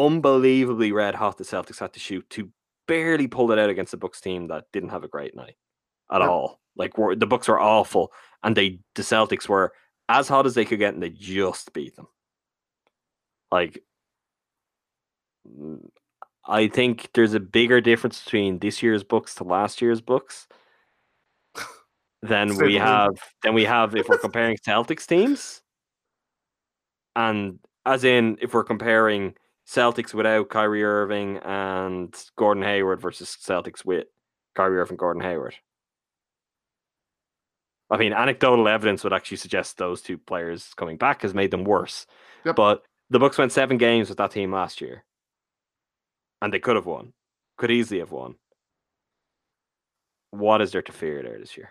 [0.00, 2.50] unbelievably red hot the Celtics had to shoot to
[2.88, 5.56] barely pull it out against the Bucks team that didn't have a great night
[6.10, 6.60] at all.
[6.76, 8.12] Like were, the Bucks were awful,
[8.42, 9.72] and they the Celtics were
[10.08, 12.08] as hot as they could get, and they just beat them.
[13.52, 13.82] Like,
[15.48, 15.88] mm,
[16.46, 20.48] I think there's a bigger difference between this year's Bucks to last year's Bucks
[22.22, 23.12] than we have
[23.42, 25.62] than we have if we're comparing Celtics teams.
[27.16, 29.34] And as in, if we're comparing
[29.70, 34.06] Celtics without Kyrie Irving and Gordon Hayward versus Celtics with
[34.56, 35.54] Kyrie Irving, and Gordon Hayward.
[37.88, 41.64] I mean, anecdotal evidence would actually suggest those two players coming back has made them
[41.64, 42.06] worse.
[42.44, 42.56] Yep.
[42.56, 45.04] But the Bucks went seven games with that team last year,
[46.42, 47.12] and they could have won,
[47.56, 48.34] could easily have won.
[50.30, 51.70] What is there to fear there this year?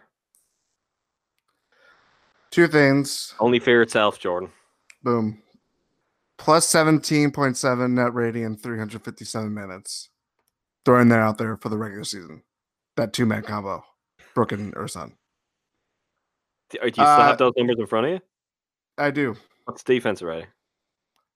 [2.52, 3.34] Two things.
[3.40, 4.52] Only fear itself, Jordan.
[5.04, 5.42] Boom.
[6.40, 10.10] Plus 17.7 net rating in 357 minutes.
[10.86, 12.42] Throwing that out there for the regular season.
[12.96, 13.84] That two man combo.
[14.34, 15.12] Brook and Ersan.
[16.72, 18.20] Do do you still Uh, have those numbers in front of you?
[18.98, 19.36] I do.
[19.66, 20.48] What's defense rating?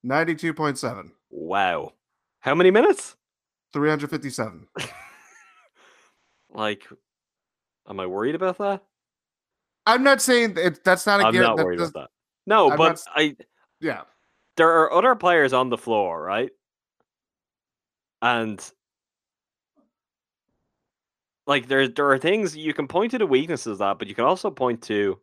[0.05, 1.11] 92.7.
[1.29, 1.93] Wow.
[2.39, 3.15] How many minutes?
[3.73, 4.67] 357.
[6.55, 6.87] Like,
[7.89, 8.83] am I worried about that?
[9.87, 12.09] I'm not saying it, that's not a I'm not that worried about that.
[12.45, 13.35] No, I'm but not I
[13.81, 14.01] Yeah.
[14.57, 16.51] There are other players on the floor, right?
[18.21, 18.59] And
[21.45, 24.15] like there there are things you can point to the weaknesses of that, but you
[24.15, 25.19] can also point to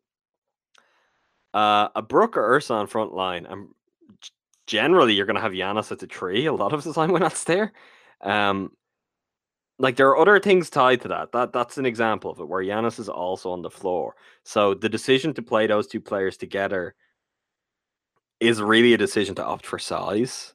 [1.54, 3.68] uh, a Brook or Ersan front line, and
[4.66, 7.22] generally you're going to have Giannis at the tree a lot of the time when
[7.22, 7.72] that's there.
[8.20, 8.72] Um,
[9.78, 11.32] like there are other things tied to that.
[11.32, 14.14] That that's an example of it where Giannis is also on the floor.
[14.44, 16.94] So the decision to play those two players together
[18.40, 20.54] is really a decision to opt for size,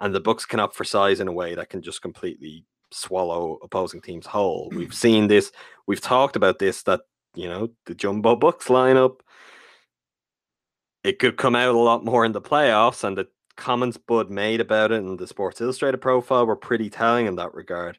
[0.00, 3.58] and the Bucks can opt for size in a way that can just completely swallow
[3.62, 4.70] opposing teams whole.
[4.74, 5.52] We've seen this.
[5.86, 6.82] We've talked about this.
[6.82, 7.02] That
[7.34, 9.20] you know the jumbo Bucks lineup.
[11.02, 14.60] It could come out a lot more in the playoffs, and the comments Bud made
[14.60, 17.98] about it in the Sports Illustrated profile were pretty telling in that regard.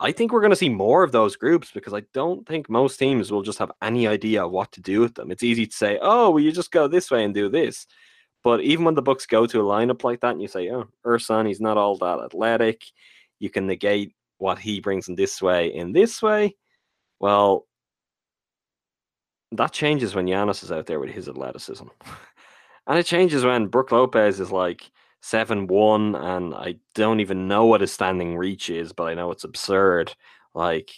[0.00, 2.98] I think we're going to see more of those groups because I don't think most
[2.98, 5.30] teams will just have any idea what to do with them.
[5.30, 7.86] It's easy to say, "Oh, well, you just go this way and do this,"
[8.42, 10.88] but even when the Bucks go to a lineup like that, and you say, "Oh,
[11.06, 12.84] Ersan, he's not all that athletic,"
[13.38, 16.56] you can negate what he brings in this way in this way.
[17.20, 17.66] Well,
[19.52, 21.86] that changes when Giannis is out there with his athleticism,
[22.86, 24.90] and it changes when Brook Lopez is like
[25.20, 29.30] seven one, and I don't even know what his standing reach is, but I know
[29.30, 30.14] it's absurd.
[30.54, 30.92] Like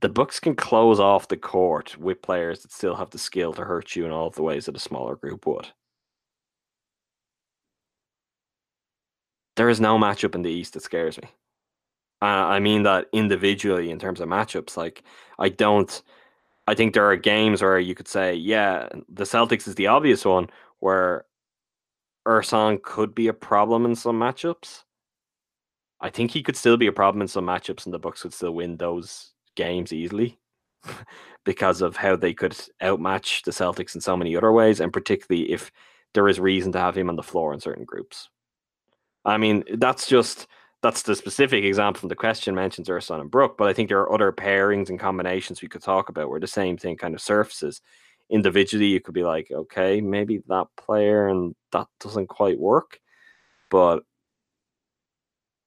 [0.00, 3.64] the Bucks can close off the court with players that still have the skill to
[3.64, 5.68] hurt you in all of the ways that a smaller group would.
[9.56, 11.28] There is no matchup in the East that scares me.
[12.22, 14.76] Uh, I mean that individually in terms of matchups.
[14.76, 15.02] Like
[15.38, 16.02] I don't.
[16.66, 20.24] I think there are games where you could say, yeah, the Celtics is the obvious
[20.24, 20.48] one
[20.78, 21.24] where
[22.28, 24.84] Ersan could be a problem in some matchups.
[26.00, 28.32] I think he could still be a problem in some matchups, and the Bucks would
[28.32, 30.38] still win those games easily
[31.44, 35.52] because of how they could outmatch the Celtics in so many other ways, and particularly
[35.52, 35.70] if
[36.14, 38.28] there is reason to have him on the floor in certain groups.
[39.24, 40.46] I mean, that's just
[40.82, 44.00] that's the specific example from the question mentions Ersan and Brook, but I think there
[44.00, 47.20] are other pairings and combinations we could talk about where the same thing kind of
[47.20, 47.82] surfaces.
[48.30, 52.98] Individually, you could be like, okay, maybe that player and that doesn't quite work,
[53.70, 54.04] but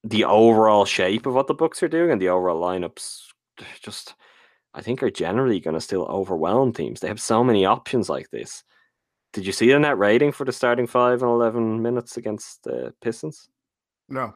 [0.04, 3.33] the overall shape of what the Bucks are doing and the overall lineups
[3.82, 4.16] just
[4.74, 7.00] I think are generally going to still overwhelm teams.
[7.00, 8.64] They have so many options like this.
[9.32, 12.94] Did you see the net rating for the starting five and eleven minutes against the
[13.02, 13.50] Pistons?
[14.10, 14.34] No.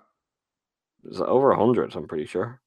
[1.04, 1.96] It was over hundred.
[1.96, 2.62] I'm pretty sure.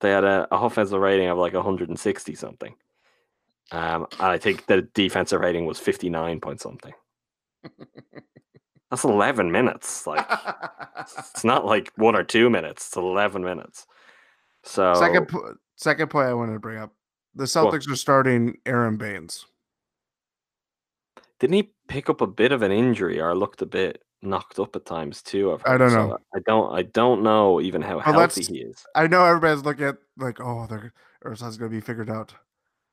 [0.00, 2.74] they had a, a offensive rating of like 160 something,
[3.72, 6.92] um, and I think the defensive rating was 59 point something.
[8.90, 10.06] That's 11 minutes.
[10.06, 10.26] Like
[11.08, 12.86] it's not like one or two minutes.
[12.86, 13.86] It's 11 minutes.
[14.66, 15.28] So second
[15.76, 16.92] second point I wanted to bring up.
[17.34, 19.46] The Celtics are starting Aron Baynes.
[21.38, 24.74] didn't he pick up a bit of an injury or looked a bit knocked up
[24.74, 25.58] at times too?
[25.64, 26.18] I don't so know.
[26.34, 26.74] I don't.
[26.74, 28.84] I don't know even how Well, healthy he is.
[28.94, 30.92] I know everybody's looking at like, oh, they're
[31.24, 32.34] Ersan's gonna be figured out.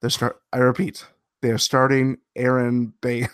[0.01, 0.41] They're start.
[0.51, 1.05] I repeat,
[1.41, 3.29] they are starting Aron Baynes.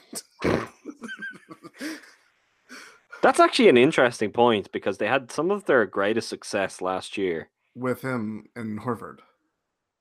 [3.21, 7.49] That's actually an interesting point because they had some of their greatest success last year.
[7.79, 9.19] With him and Horford.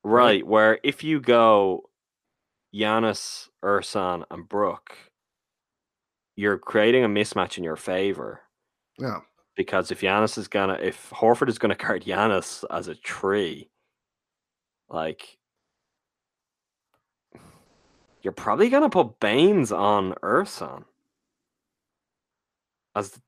[0.03, 1.91] Right, where if you go
[2.75, 4.97] Giannis, Ersan, and Brook,
[6.35, 8.41] you're creating a mismatch in your favor
[8.99, 9.21] Yeah.
[9.57, 13.71] because if Giannis is gonna, if Horford is gonna guard Giannis as a tree,
[14.89, 15.39] like
[18.23, 20.85] you're probably gonna put Baynes on Ersan
[22.97, 23.21] as.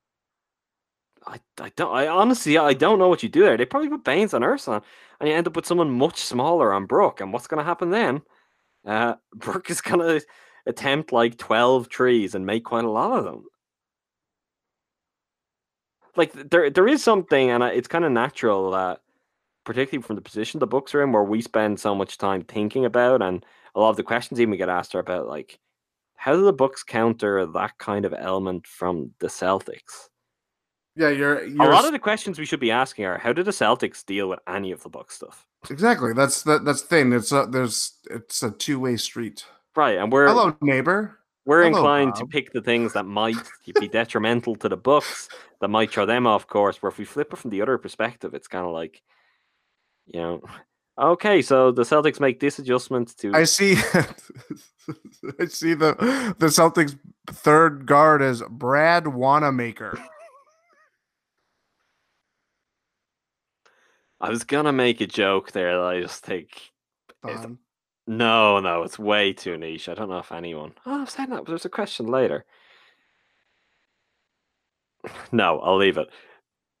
[1.27, 3.57] I, I don't I honestly I don't know what you do there.
[3.57, 4.81] They probably put Baynes on Ersan
[5.19, 7.21] and you end up with someone much smaller on Brook.
[7.21, 8.21] And what's gonna happen then?
[8.85, 10.21] Uh Brook is gonna
[10.65, 13.45] attempt like 12 trees and make quite a lot of them.
[16.15, 19.01] Like there there is something and it's kind of natural that
[19.63, 22.85] particularly from the position the Bucks are in where we spend so much time thinking
[22.85, 23.45] about and
[23.75, 25.59] a lot of the questions even we get asked are about like
[26.15, 30.10] how do the Bucks counter that kind of element from the Celtics?
[30.95, 33.45] Yeah, you're, A you're lot of the questions we should be asking are how did
[33.45, 35.45] the Celtics deal with any of the Bucks stuff?
[35.69, 36.13] exactly.
[36.13, 36.65] That's that.
[36.65, 37.13] That's the thing.
[37.13, 39.45] It's a, there's it's a two way street.
[39.75, 41.19] Right, and we're Hello, neighbor.
[41.45, 43.37] we're Hello, inclined to pick the things that might
[43.79, 45.29] be detrimental to the Bucks,
[45.61, 46.81] that might throw them off course.
[46.81, 49.01] Where if we flip it from the other perspective, it's kind of like,
[50.07, 50.41] you know,
[50.99, 53.75] okay, so the Celtics make this adjustment to I see.
[55.39, 56.99] I see the the Celtics
[57.29, 59.97] third guard is Brad Wanamaker.
[64.21, 66.71] I was gonna make a joke there that I just think
[68.07, 69.87] no, no, it's way too niche.
[69.87, 70.73] I don't know if anyone.
[70.85, 72.45] Oh, I've said that, but there's a question later.
[75.31, 76.09] No, I'll leave it.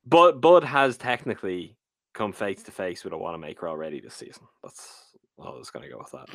[0.05, 1.77] But Bud has technically
[2.13, 4.43] come face to face with a Wanamaker already this season.
[4.61, 6.27] That's well, I was gonna go with that.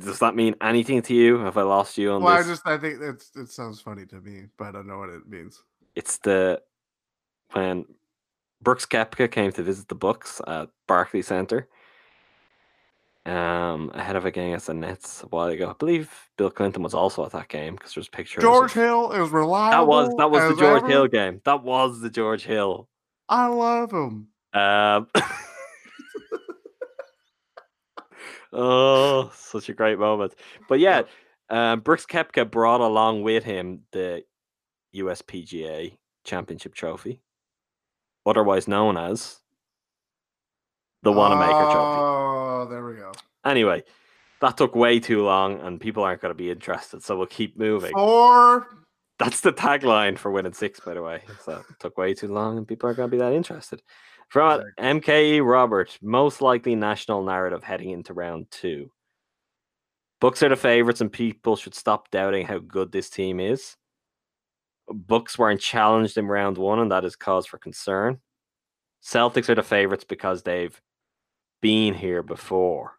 [0.00, 1.38] Does that mean anything to you?
[1.38, 4.20] Have I lost you on Well, I just I think it's it sounds funny to
[4.20, 5.62] me, but I don't know what it means.
[5.94, 6.62] It's the
[7.52, 7.84] when
[8.62, 11.68] Brooks Koepka came to visit the Bucks at Barclay Center.
[13.26, 15.70] Um, ahead of a game against the Nets a while ago.
[15.70, 18.40] I believe Bill Clinton was also at that game because there's pictures.
[18.40, 19.76] George of- Hill is reliable.
[19.78, 20.88] That was that was the George ever.
[20.88, 21.40] Hill game.
[21.44, 22.88] That was the George Hill.
[23.28, 24.28] I love him.
[24.54, 25.08] Um,
[28.52, 30.34] oh, such a great moment.
[30.68, 31.02] But yeah,
[31.50, 34.22] um, Brooks Koepka brought along with him the
[34.94, 37.20] USPGA Championship Trophy,
[38.26, 39.38] otherwise known as
[41.02, 42.00] the Wanamaker Trophy.
[42.00, 43.12] Oh, there we go.
[43.44, 43.84] Anyway,
[44.40, 47.56] that took way too long, and people aren't going to be interested, so we'll keep
[47.56, 47.92] moving.
[47.92, 48.66] Four.
[49.18, 51.22] That's the tagline for Win In 6, by the way.
[51.42, 53.82] So it took way too long, and people aren't going to be that interested.
[54.28, 58.90] From MKE Robert, most likely national narrative heading into round two.
[60.20, 63.76] Bucks are the favorites, and people should stop doubting how good this team is.
[64.88, 68.20] Bucks weren't challenged in round one, and that is cause for concern.
[69.02, 70.80] Celtics are the favorites because they've
[71.60, 72.92] been here before.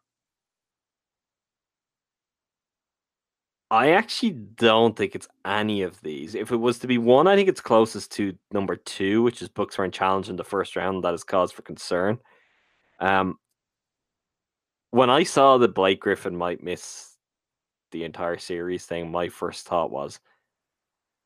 [3.69, 6.35] I actually don't think it's any of these.
[6.35, 9.49] If it was to be one, I think it's closest to number two, which is
[9.49, 11.03] Bucks weren't challenged in the first round.
[11.03, 12.17] That is cause for concern.
[12.99, 13.37] Um,
[14.91, 17.17] when I saw that Blake Griffin might miss
[17.91, 20.19] the entire series thing, my first thought was,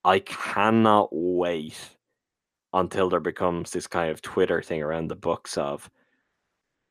[0.03, 1.77] I cannot wait
[2.73, 5.89] until there becomes this kind of Twitter thing around the Bucks of,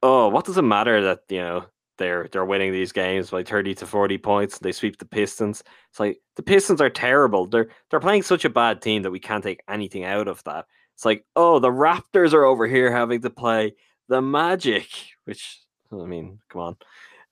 [0.03, 1.65] oh, what does it matter that you know
[1.99, 4.59] they're they're winning these games by thirty to forty points?
[4.59, 5.63] They sweep the Pistons.
[5.91, 7.47] It's like the Pistons are terrible.
[7.47, 10.67] They're they're playing such a bad team that we can't take anything out of that.
[10.95, 13.75] It's like, oh, the Raptors are over here having to play
[14.09, 14.89] the Magic,
[15.25, 15.61] which
[15.93, 16.77] I mean, come on.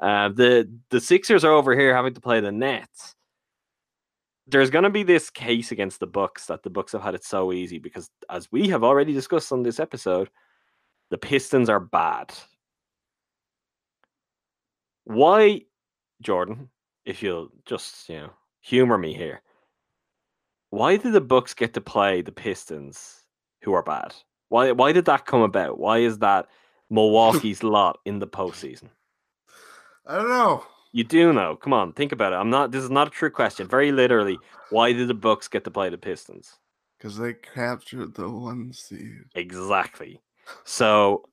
[0.01, 3.15] Uh, the the Sixers are over here having to play the Nets.
[4.51, 7.25] There's going to be this case against the Bucks that the Bucks have had it
[7.25, 10.31] so easy because, as we have already discussed on this episode,
[11.11, 12.33] the Pistons are bad.
[15.05, 15.63] Why,
[16.23, 16.71] Jordan?
[17.05, 18.31] If you'll just you know
[18.61, 19.41] humor me here,
[20.71, 23.25] why did the Bucks get to play the Pistons,
[23.63, 24.15] who are bad?
[24.49, 24.73] Why?
[24.73, 25.79] Why did that come about?
[25.79, 26.49] Why is that
[26.91, 28.89] Milwaukee's lot in the postseason?
[30.07, 30.65] I don't know.
[30.93, 31.57] You do know.
[31.57, 32.37] Come on, think about it.
[32.37, 32.73] I'm not.
[32.73, 33.69] This is not a true question.
[33.69, 34.39] Very literally,
[34.71, 36.59] why did the Bucks get to play the Pistons?
[36.97, 39.25] Because they captured the one seed.
[39.35, 40.21] Exactly.
[40.65, 41.29] So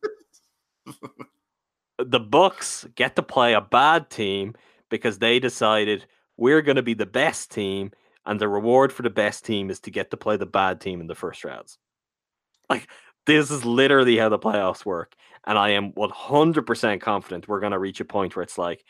[1.98, 4.56] the Bucks get to play a bad team
[4.90, 6.06] because they decided
[6.38, 7.92] we're going to be the best team,
[8.26, 11.00] and the reward for the best team is to get to play the bad team
[11.00, 11.80] in the first rounds.
[12.70, 12.90] Like
[13.26, 15.16] this is literally how the playoffs work,
[15.48, 18.84] and I am 100% confident we're going to reach a point where it's like,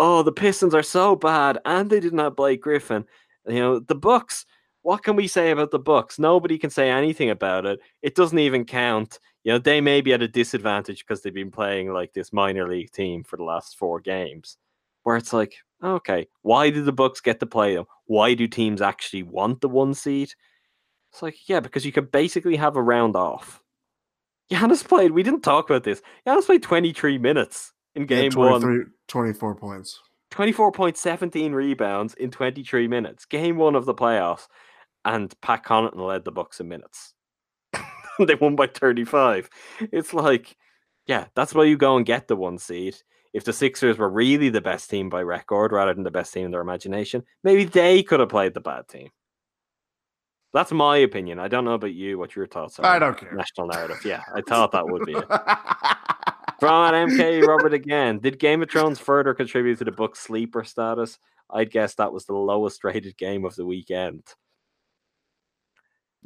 [0.00, 3.04] oh, the Pistons are so bad, and they didn't have Blake Griffin.
[3.46, 4.46] You know, the Bucks.
[4.82, 6.18] What can we say about the Bucks?
[6.18, 7.80] Nobody can say anything about it.
[8.00, 9.18] It doesn't even count.
[9.44, 12.66] You know, they may be at a disadvantage because they've been playing like this minor
[12.66, 14.56] league team for the last four games.
[15.02, 17.86] Where it's like, Okay, why did the Bucks get to play them?
[18.06, 20.32] Why do teams actually want the one seed?
[21.10, 23.62] It's like, yeah, because you could basically have a round off.
[24.50, 26.02] Giannis played, we didn't talk about this.
[26.26, 28.92] Giannis played 23 minutes in game one.
[29.08, 30.00] 24 points.
[30.30, 33.24] 24 points, 17 rebounds in 23 minutes.
[33.24, 34.46] Game one of the playoffs.
[35.04, 37.14] And Pat Connaughton led the Bucks in minutes.
[38.18, 39.48] they won by 35.
[39.92, 40.56] It's like,
[41.06, 42.96] yeah, that's why you go and get the one seed.
[43.32, 46.44] If the Sixers were really the best team by record rather than the best team
[46.44, 49.10] in their imagination, maybe they could have played the bad team.
[50.52, 51.38] That's my opinion.
[51.38, 52.86] I don't know about you, what your thoughts are.
[52.86, 53.32] I don't care.
[53.32, 54.04] National narrative.
[54.04, 55.24] Yeah, I thought that would be it.
[56.60, 58.18] From MK Robert again.
[58.18, 61.18] Did Game of Thrones further contribute to the Bucks' sleeper status?
[61.48, 64.22] I'd guess that was the lowest rated game of the weekend.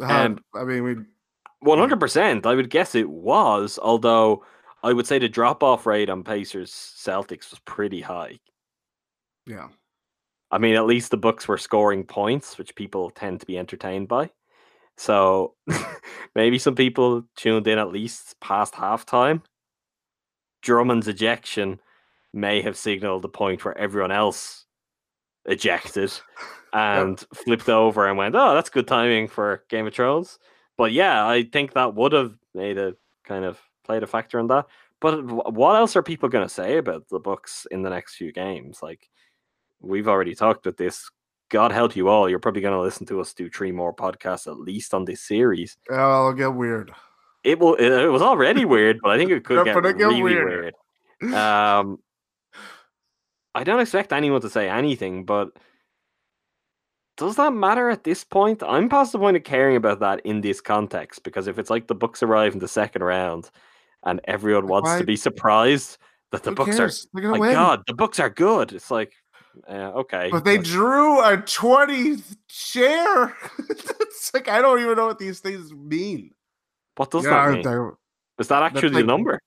[0.00, 0.96] Um, I mean, we
[1.60, 2.46] One hundred percent.
[2.46, 4.44] I would guess it was, although
[4.82, 8.38] I would say the drop off rate on Pacers Celtics was pretty high.
[9.46, 9.68] yeah.
[10.50, 14.06] I mean, at least the Bucks were scoring points, which people tend to be entertained
[14.06, 14.30] by.
[14.96, 15.54] So
[16.36, 19.42] maybe some people tuned in at least past halftime.
[20.64, 21.80] Drummond's ejection
[22.32, 24.64] may have signaled the point where everyone else
[25.44, 26.12] ejected
[26.72, 30.38] and flipped over and went, "Oh, that's good timing for Game of Thrones."
[30.76, 34.48] But yeah, I think that would have made a kind of played a factor in
[34.48, 34.66] that.
[35.00, 35.22] But
[35.52, 38.82] what else are people going to say about the Bucks in the next few games?
[38.82, 39.08] Like
[39.80, 41.10] we've already talked about this.
[41.50, 42.28] God help you all.
[42.28, 45.20] You're probably going to listen to us do three more podcasts at least on this
[45.20, 45.76] series.
[45.90, 46.90] Oh, it'll get weird.
[47.44, 47.74] It will.
[47.74, 50.72] It, was already weird, but I think it could get really weirder.
[51.20, 51.34] weird.
[51.34, 51.98] Um,
[53.54, 55.50] I don't expect anyone to say anything, but
[57.16, 58.62] does that matter at this point?
[58.62, 61.86] I'm past the point of caring about that in this context because if it's like
[61.86, 63.50] the Bucks arrive in the second round
[64.04, 65.98] and everyone wants why- to be surprised
[66.32, 67.06] that the Who Bucks cares?
[67.14, 67.52] Are my win.
[67.52, 68.72] God, the Bucks are good.
[68.72, 69.12] It's like,
[69.68, 72.16] uh, okay, But they drew a 20
[72.48, 73.36] share.
[73.68, 76.32] it's like I don't even know what these things mean.
[76.96, 77.92] What does Yeah, that mean?
[78.38, 79.40] Is that actually the like- number?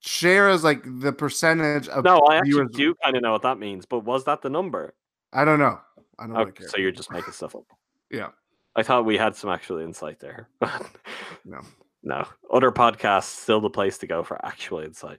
[0.00, 2.70] Share is like the percentage of No, I actually viewers.
[2.72, 4.94] do kind of know what that means, but was that the number?
[5.32, 5.80] I don't know.
[6.18, 6.68] I don't really Okay, care.
[6.68, 7.64] so you're just making stuff up.
[8.10, 8.28] Yeah.
[8.76, 10.48] I thought we had some actual insight there.
[11.44, 11.60] No.
[12.04, 12.24] No.
[12.52, 15.18] Other podcasts, still the place to go for actual insight.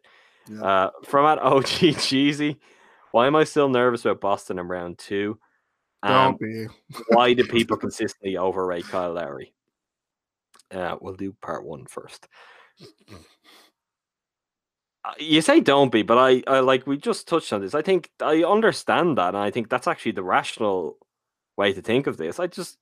[0.49, 0.61] Yeah.
[0.63, 2.57] Uh, from at OG Cheesy,
[3.11, 5.37] why am I still nervous about Boston in round two?
[6.03, 6.67] Um, Don't be.
[7.09, 9.53] why do people consistently overrate Kyle Lowry?
[10.71, 12.27] Uh, we'll do part one first.
[15.03, 17.73] Uh, You say don't be, but I, I like we just touched on this.
[17.73, 20.97] I think I understand that, and I think that's actually the rational
[21.57, 22.39] way to think of this.
[22.39, 22.77] I just,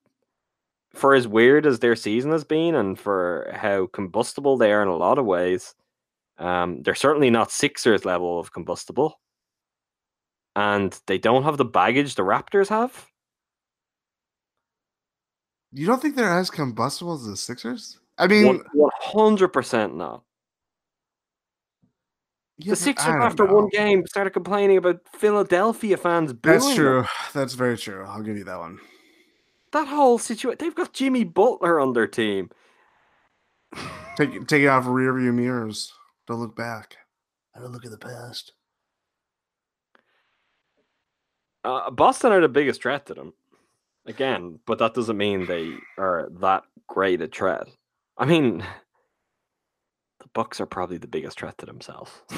[0.94, 4.88] for as weird as their season has been, and for how combustible they are in
[4.88, 5.74] a lot of ways,
[6.38, 9.20] um, they're certainly not Sixers level of combustible,
[10.56, 13.06] and they don't have the baggage the Raptors have.
[15.72, 17.98] You don't think they're as combustible as the Sixers?
[18.16, 20.22] I mean, One hundred percent not.
[22.56, 26.54] yeah, the Sixers I don't after one game started complaining about Philadelphia fans booing.
[26.54, 26.76] That's them.
[26.76, 27.04] true.
[27.34, 28.04] That's very true.
[28.06, 28.78] I'll give you that one.
[29.72, 30.56] That whole situation.
[30.58, 32.50] They've got Jimmy Butler on their team.
[34.16, 35.92] Take take it off rear view mirrors.
[36.26, 36.96] Don't look back.
[37.54, 38.52] I don't look at the past.
[41.64, 43.34] Uh, Boston are the biggest threat to them.
[44.08, 47.68] Again, but that doesn't mean they are that great a threat.
[48.16, 48.58] I mean,
[50.18, 52.10] the Bucks are probably the biggest threat to themselves.
[52.30, 52.34] I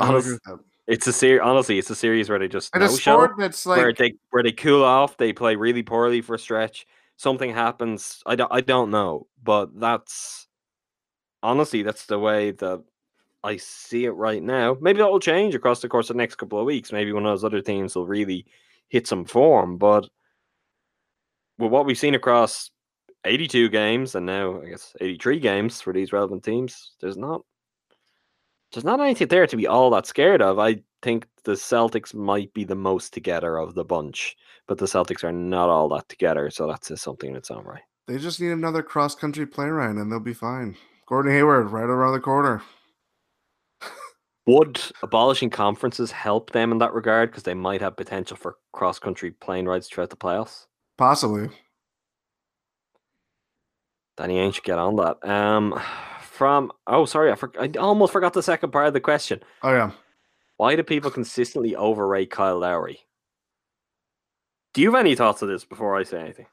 [0.00, 0.58] would Honest- agree with that.
[0.88, 1.40] it's a series.
[1.42, 3.28] Honestly, it's a series where they just And no show.
[3.38, 6.86] that's where they where they cool off, they play really poorly for a stretch.
[7.16, 8.22] Something happens.
[8.26, 10.48] I don't I don't know, but that's
[11.42, 12.82] honestly that's the way that
[13.44, 14.76] I see it right now.
[14.80, 16.90] Maybe that will change across the course of the next couple of weeks.
[16.90, 18.46] Maybe one of those other teams will really
[18.92, 19.78] hit some form.
[19.78, 20.08] But
[21.58, 22.70] with what we've seen across
[23.24, 27.40] 82 games and now I guess 83 games for these relevant teams, there's not
[28.72, 30.58] there's not anything there to be all that scared of.
[30.58, 34.34] I think the Celtics might be the most together of the bunch,
[34.66, 37.64] but the Celtics are not all that together, so that's says something in its own
[37.64, 37.82] right.
[38.06, 40.76] they just need another cross country play run and they'll be fine.
[41.06, 42.62] Gordon Hayward right around the corner.
[44.46, 47.30] Would abolishing conferences help them in that regard?
[47.30, 50.66] Because they might have potential for cross country plane rides throughout the playoffs.
[50.98, 51.48] Possibly.
[54.16, 55.24] Danny Ainge should get on that.
[55.28, 55.80] Um,
[56.20, 59.40] from oh sorry, I, for, I almost forgot the second part of the question.
[59.62, 59.92] Oh yeah.
[60.56, 63.00] Why do people consistently overrate Kyle Lowry?
[64.74, 66.46] Do you have any thoughts on this before I say anything?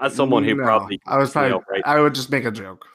[0.00, 2.86] As someone who No, probably I was probably I would just make a joke.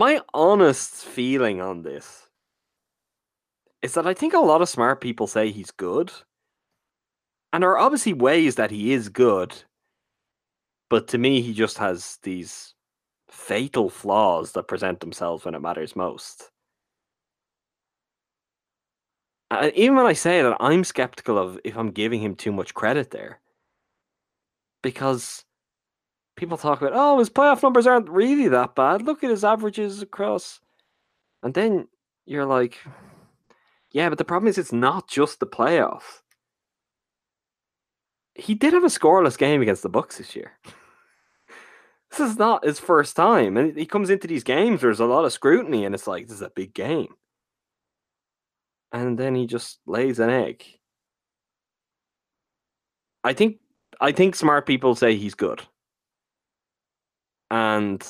[0.00, 2.26] My honest feeling on this
[3.82, 6.10] is that I think a lot of smart people say he's good.
[7.52, 9.54] And there are obviously ways that he is good.
[10.88, 12.72] But to me, he just has these
[13.28, 16.50] fatal flaws that present themselves when it matters most.
[19.50, 22.72] And even when I say that, I'm skeptical of if I'm giving him too much
[22.72, 23.40] credit there.
[24.82, 25.44] Because
[26.36, 29.02] people talk about, oh, his playoff numbers aren't really that bad.
[29.02, 30.60] Look at his averages across.
[31.42, 31.88] And then
[32.26, 32.78] you're like,
[33.92, 36.22] yeah, but the problem is it's not just the playoffs.
[38.34, 40.52] He did have a scoreless game against the Bucks this year.
[42.10, 43.56] this is not his first time.
[43.56, 46.36] And he comes into these games, there's a lot of scrutiny, and it's like, this
[46.36, 47.14] is a big game.
[48.92, 50.64] And then he just lays an egg.
[53.22, 53.58] I think
[54.00, 55.62] I think smart people say he's good.
[57.50, 58.06] And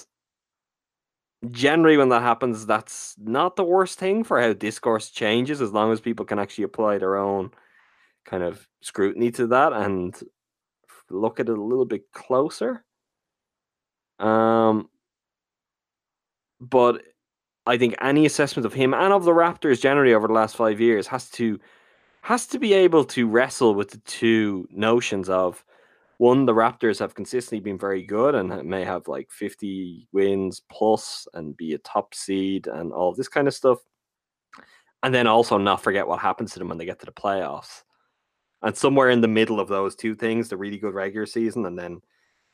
[1.50, 5.92] generally when that happens, that's not the worst thing for how discourse changes as long
[5.92, 7.50] as people can actually apply their own
[8.24, 10.20] kind of scrutiny to that and
[11.10, 12.84] look at it a little bit closer.
[14.18, 14.88] Um
[16.60, 17.02] but
[17.66, 20.80] I think any assessment of him and of the Raptors generally over the last five
[20.80, 21.58] years has to
[22.22, 25.64] has to be able to wrestle with the two notions of
[26.20, 31.26] one, the Raptors have consistently been very good and may have like 50 wins plus
[31.32, 33.78] and be a top seed and all this kind of stuff.
[35.02, 37.84] And then also not forget what happens to them when they get to the playoffs.
[38.60, 41.78] And somewhere in the middle of those two things, the really good regular season and
[41.78, 42.02] then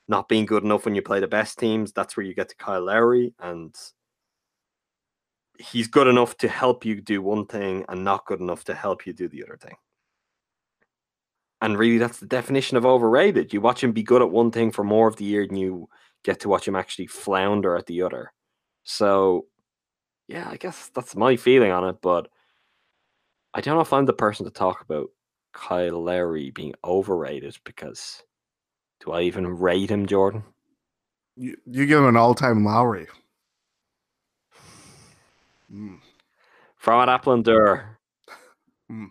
[0.06, 2.56] not being good enough when you play the best teams, that's where you get to
[2.56, 3.34] Kyle Lowry.
[3.40, 3.74] And
[5.58, 9.08] he's good enough to help you do one thing and not good enough to help
[9.08, 9.74] you do the other thing.
[11.60, 13.52] And really, that's the definition of overrated.
[13.52, 15.88] You watch him be good at one thing for more of the year than you
[16.22, 18.32] get to watch him actually flounder at the other.
[18.84, 19.46] So,
[20.28, 21.96] yeah, I guess that's my feeling on it.
[22.02, 22.28] But
[23.54, 25.08] I don't know if I'm the person to talk about
[25.54, 28.22] Kyle Lowry being overrated because
[29.00, 30.44] do I even rate him, Jordan?
[31.36, 33.06] You, you give him an all time Lowry.
[35.72, 35.98] Mm.
[36.76, 37.98] From at Applander.
[38.88, 39.08] Mm.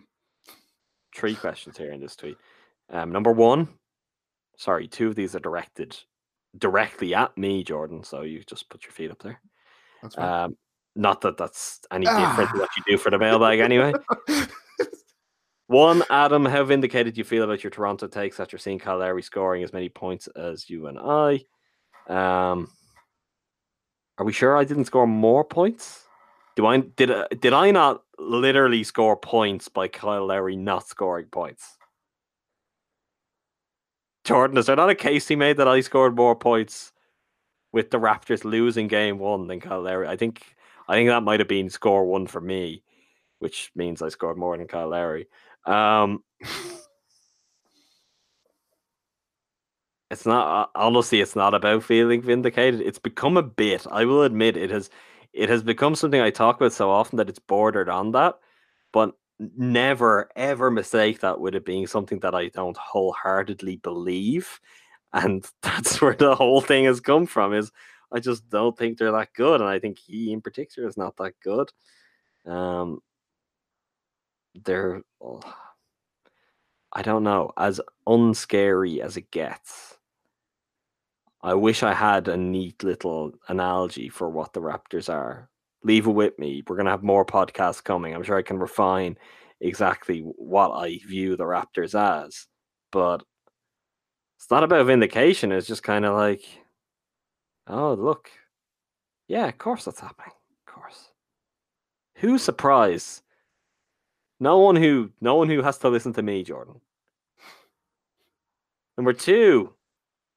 [1.16, 2.36] Three questions here in this tweet.
[2.90, 3.68] Um, number one,
[4.58, 5.96] sorry, two of these are directed
[6.58, 8.04] directly at me, Jordan.
[8.04, 9.40] So you just put your feet up there.
[10.02, 10.18] That's.
[10.18, 10.56] Um,
[10.94, 13.92] not that that's any different to what you do for the mailbag anyway.
[15.68, 19.62] One, Adam, how vindicated you feel about your Toronto takes after seeing Kyle Lowry scoring
[19.64, 21.40] as many points as you and I?
[22.08, 22.70] Um,
[24.16, 26.04] are we sure I didn't score more points?
[26.54, 31.26] Do I did uh, did I not literally score points by Kyle Lowry not scoring
[31.26, 31.76] points?
[34.24, 36.92] Jordan, is there not a case he made that I scored more points
[37.72, 40.08] with the Raptors losing game one than Kyle Lowry?
[40.08, 40.42] I think
[40.88, 42.82] I think that might have been score one for me,
[43.38, 45.28] which means I scored more than Kyle Lowry.
[45.64, 46.24] Um,
[50.10, 52.80] it's not honestly, it's not about feeling vindicated.
[52.80, 53.86] It's become a bit.
[53.90, 54.90] I will admit it has
[55.36, 58.36] it has become something I talk about so often that it's bordered on that,
[58.92, 64.60] but never ever mistake that with it being something that I don't wholeheartedly believe.
[65.12, 67.72] And that's where the whole thing has come from is
[68.12, 69.60] I just don't think they're that good.
[69.62, 71.70] And I think he in particular is not that good.
[72.46, 73.00] Um
[74.64, 75.40] they're oh,
[76.92, 79.95] I don't know, as unscary as it gets.
[81.46, 85.48] I wish I had a neat little analogy for what the Raptors are.
[85.84, 86.64] Leave it with me.
[86.66, 88.12] We're going to have more podcasts coming.
[88.12, 89.16] I'm sure I can refine
[89.60, 92.48] exactly what I view the Raptors as.
[92.90, 93.22] But
[94.36, 95.52] it's not about vindication.
[95.52, 96.42] It's just kind of like,
[97.68, 98.28] oh, look.
[99.28, 100.32] Yeah, of course that's happening.
[100.66, 101.12] Of course.
[102.16, 103.22] Who's surprised?
[104.40, 106.80] No one who no one who has to listen to me, Jordan.
[108.98, 109.75] Number two,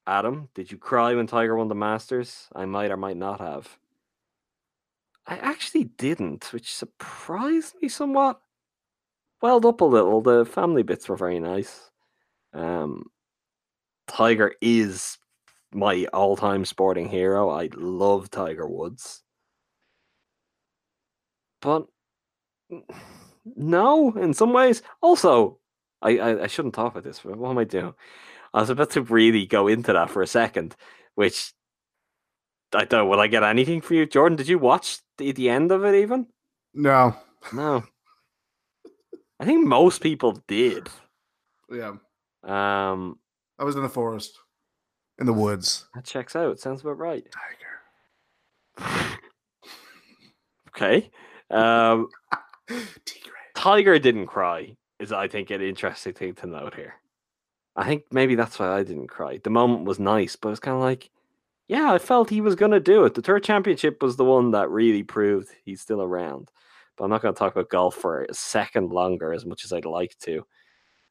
[0.09, 2.47] Adam, did you cry when Tiger won the Masters?
[2.55, 3.77] I might or might not have.
[5.27, 8.41] I actually didn't, which surprised me somewhat.
[9.39, 10.21] Welled up a little.
[10.21, 11.91] The family bits were very nice.
[12.51, 13.05] Um,
[14.07, 15.19] Tiger is
[15.71, 17.51] my all-time sporting hero.
[17.51, 19.21] I love Tiger Woods,
[21.61, 21.85] but
[23.55, 24.81] no, in some ways.
[25.01, 25.59] Also,
[26.01, 27.19] I I, I shouldn't talk about this.
[27.19, 27.93] but What am I doing?
[28.53, 30.75] I was about to really go into that for a second,
[31.15, 31.53] which
[32.73, 33.09] I don't.
[33.09, 34.35] Will I get anything for you, Jordan?
[34.37, 36.27] Did you watch the, the end of it even?
[36.73, 37.15] No.
[37.53, 37.83] No.
[39.39, 40.89] I think most people did.
[41.71, 41.93] Yeah.
[42.43, 43.19] Um,
[43.57, 44.37] I was in the forest,
[45.19, 45.87] in the woods.
[45.93, 46.59] that checks out.
[46.59, 47.25] Sounds about right.
[48.77, 49.15] Tiger.
[50.69, 51.09] Okay.
[51.51, 52.07] Um.
[53.55, 54.77] Tiger didn't cry.
[54.99, 56.93] Is I think an interesting thing to note here.
[57.79, 59.39] I think maybe that's why I didn't cry.
[59.41, 61.09] The moment was nice, but it's kind of like,
[61.69, 63.13] yeah, I felt he was going to do it.
[63.13, 66.51] The third championship was the one that really proved he's still around.
[66.97, 69.71] But I'm not going to talk about golf for a second longer as much as
[69.71, 70.45] I'd like to.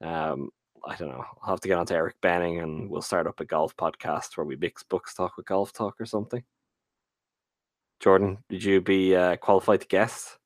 [0.02, 0.50] Um,
[0.86, 1.24] I don't know.
[1.42, 4.36] I'll have to get on to Eric Benning and we'll start up a golf podcast
[4.36, 6.42] where we mix Bucks talk with golf talk or something.
[7.98, 10.36] Jordan, did you be uh, qualified to guess?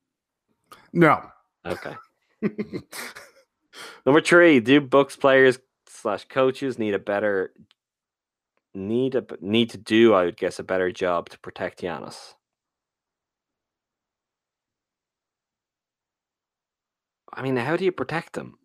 [0.93, 1.21] No.
[1.67, 1.97] Okay.
[4.07, 5.59] Number three, do Bucks players
[6.03, 7.53] slash coaches need a better
[8.75, 12.35] need a need to do, I would guess, a better job to protect Giannis?
[17.33, 18.59] I mean, how do you protect them?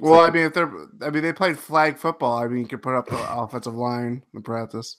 [0.00, 0.72] Well, I mean, if they're,
[1.02, 2.38] I mean, they played flag football.
[2.38, 4.96] I mean, you could put up the offensive line in practice.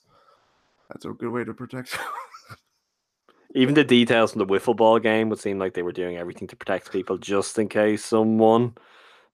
[0.88, 1.96] That's a good way to protect.
[3.54, 6.48] Even the details from the wiffle ball game would seem like they were doing everything
[6.48, 8.74] to protect people just in case someone,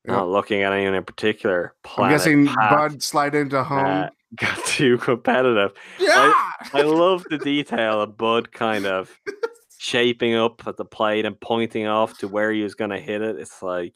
[0.07, 0.15] Yeah.
[0.15, 3.85] not looking at anyone in particular, I'm guessing Bud slide into home.
[3.87, 5.73] uh, got too competitive.
[5.99, 6.33] yeah.
[6.73, 9.17] I love the detail of Bud kind of
[9.79, 13.23] shaping up at the plate and pointing off to where he was going to hit
[13.23, 13.37] it.
[13.39, 13.95] It's like,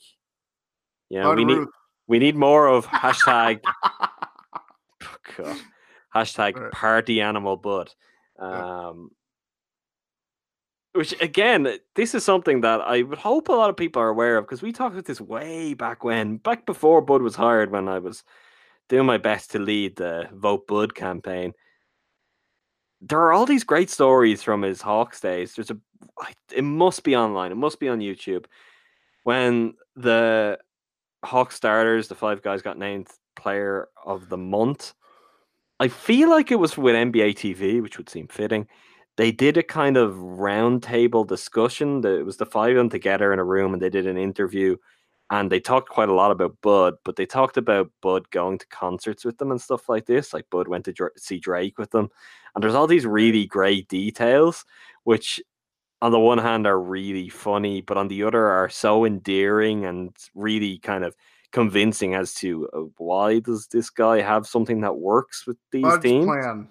[1.08, 1.66] you know, we need
[2.06, 3.60] we need more of hashtag
[4.54, 5.56] oh God,
[6.14, 7.92] hashtag party animal Bud.
[8.38, 8.88] Yeah.
[8.88, 9.10] Um,
[10.96, 14.38] which again, this is something that I would hope a lot of people are aware
[14.38, 17.88] of because we talked about this way back when, back before Bud was hired, when
[17.88, 18.24] I was
[18.88, 21.52] doing my best to lead the Vote Bud campaign.
[23.00, 25.54] There are all these great stories from his Hawks days.
[25.54, 25.78] There's a,
[26.52, 27.52] it must be online.
[27.52, 28.46] It must be on YouTube.
[29.24, 30.58] When the
[31.24, 34.94] Hawk starters, the five guys got named Player of the Month.
[35.78, 38.66] I feel like it was with NBA TV, which would seem fitting.
[39.16, 42.02] They did a kind of roundtable discussion.
[42.02, 44.18] That it was the five of them together in a room, and they did an
[44.18, 44.76] interview,
[45.30, 46.94] and they talked quite a lot about Bud.
[47.04, 50.34] But they talked about Bud going to concerts with them and stuff like this.
[50.34, 52.08] Like Bud went to Dra- see Drake with them,
[52.54, 54.64] and there's all these really great details,
[55.04, 55.40] which
[56.02, 60.14] on the one hand are really funny, but on the other are so endearing and
[60.34, 61.16] really kind of
[61.52, 66.02] convincing as to uh, why does this guy have something that works with these Bud's
[66.02, 66.26] teams.
[66.26, 66.68] plan.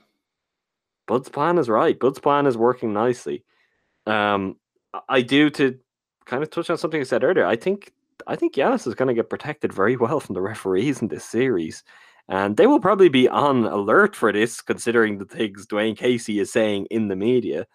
[1.07, 1.99] Bud's plan is right.
[1.99, 3.43] Bud's plan is working nicely.
[4.05, 4.57] Um,
[5.09, 5.77] I- do to
[6.25, 7.45] kind of touch on something I said earlier.
[7.45, 7.91] I think
[8.27, 11.25] I think Giannis is going to get protected very well from the referees in this
[11.25, 11.83] series,
[12.29, 16.51] and they will probably be on alert for this, considering the things Dwane Casey is
[16.51, 17.67] saying in the media.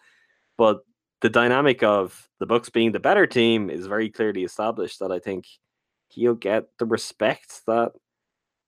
[0.56, 0.80] But
[1.20, 5.00] the dynamic of the Bucks being the better team is very clearly established.
[5.00, 5.46] That I think
[6.08, 7.92] he'll get the respect that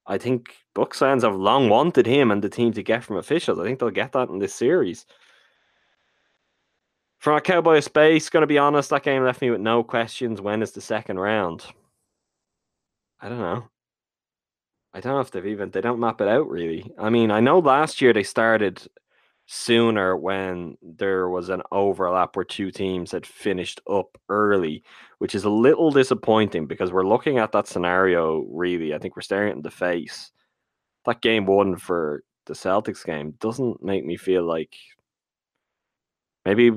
[0.05, 3.59] I think Bucks fans have long wanted him and the team to get from officials.
[3.59, 5.05] I think they'll get that in this series.
[7.19, 10.41] From a Cowboy space, going to be honest, that game left me with no questions.
[10.41, 11.65] When is the second round?
[13.21, 13.69] I don't know.
[14.93, 16.91] I don't know if they've even they don't map it out really.
[16.99, 18.85] I mean, I know last year they started
[19.45, 24.83] sooner when there was an overlap where two teams had finished up early,
[25.17, 28.93] which is a little disappointing because we're looking at that scenario really.
[28.93, 30.31] I think we're staring it in the face.
[31.05, 34.75] That game one for the Celtics game doesn't make me feel like
[36.45, 36.71] maybe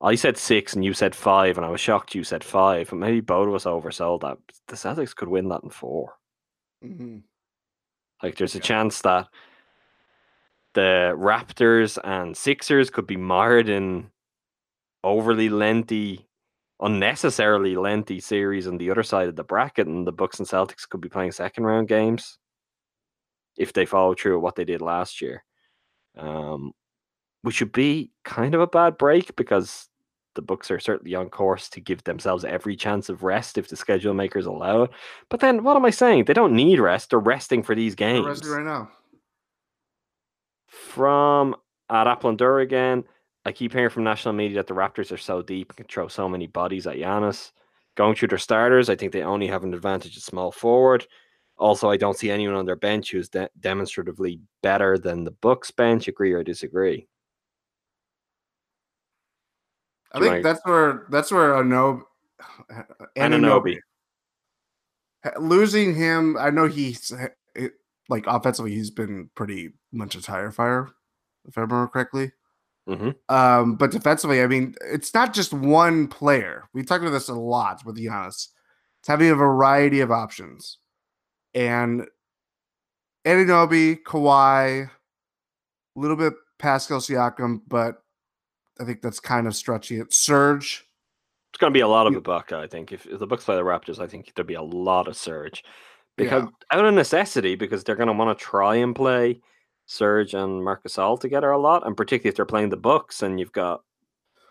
[0.00, 2.96] I said six and you said five, and I was shocked you said five, but
[2.96, 4.38] maybe both of us oversold that.
[4.68, 6.14] The Celtics could win that in four.
[6.84, 7.22] Mhm.
[8.22, 9.28] Like there's a chance that
[10.74, 14.10] the Raptors and Sixers could be marred in
[15.02, 16.28] overly lengthy,
[16.80, 20.88] unnecessarily lengthy series on the other side of the bracket, and the Bucks and Celtics
[20.88, 22.38] could be playing second round games
[23.58, 25.44] if they follow through with what they did last year.
[26.16, 26.72] Um,
[27.42, 29.88] which would be kind of a bad break because
[30.34, 33.76] the Bucks are certainly on course to give themselves every chance of rest if the
[33.76, 34.90] schedule makers allow it.
[35.28, 36.24] But then, what am I saying?
[36.24, 38.90] They don't need rest; they're resting for these They're games resting right now.
[40.66, 41.56] from
[41.90, 43.04] at Applandura again.
[43.44, 46.08] I keep hearing from national media that the Raptors are so deep and can throw
[46.08, 47.52] so many bodies at Giannis.
[47.96, 51.06] Going through their starters, I think they only have an advantage at small forward.
[51.58, 55.70] Also, I don't see anyone on their bench who's de- demonstratively better than the Bucks
[55.70, 56.06] bench.
[56.08, 57.08] Agree or disagree?
[60.12, 62.02] I think wanna- that's where that's where Anunoby,
[63.16, 63.78] Anunoby.
[65.38, 66.36] losing him.
[66.38, 67.12] I know he's
[68.08, 70.88] like offensively, he's been pretty much a tire fire,
[71.46, 72.32] if I remember correctly.
[72.88, 73.14] Mhm.
[73.28, 76.64] Um, but defensively, I mean, it's not just one player.
[76.72, 78.48] We talked about this a lot with Giannis.
[79.00, 80.78] It's having a variety of options,
[81.58, 82.06] and
[83.26, 88.02] Anunoby, Kawhi, a little bit Pascal Siakam, but
[88.80, 90.12] I think that's kind of stretching it.
[90.12, 90.86] Serge.
[91.50, 92.92] It's going to be a lot of Ibaka, I think.
[92.92, 95.64] If, if the Bucks play the Raptors, I think there'll be a lot of Serge
[96.16, 99.40] because out of necessity, because they're going to want to try and play
[99.86, 103.40] Serge and Marc Gasol together a lot, and particularly if they're playing the Bucks and
[103.40, 103.82] you've got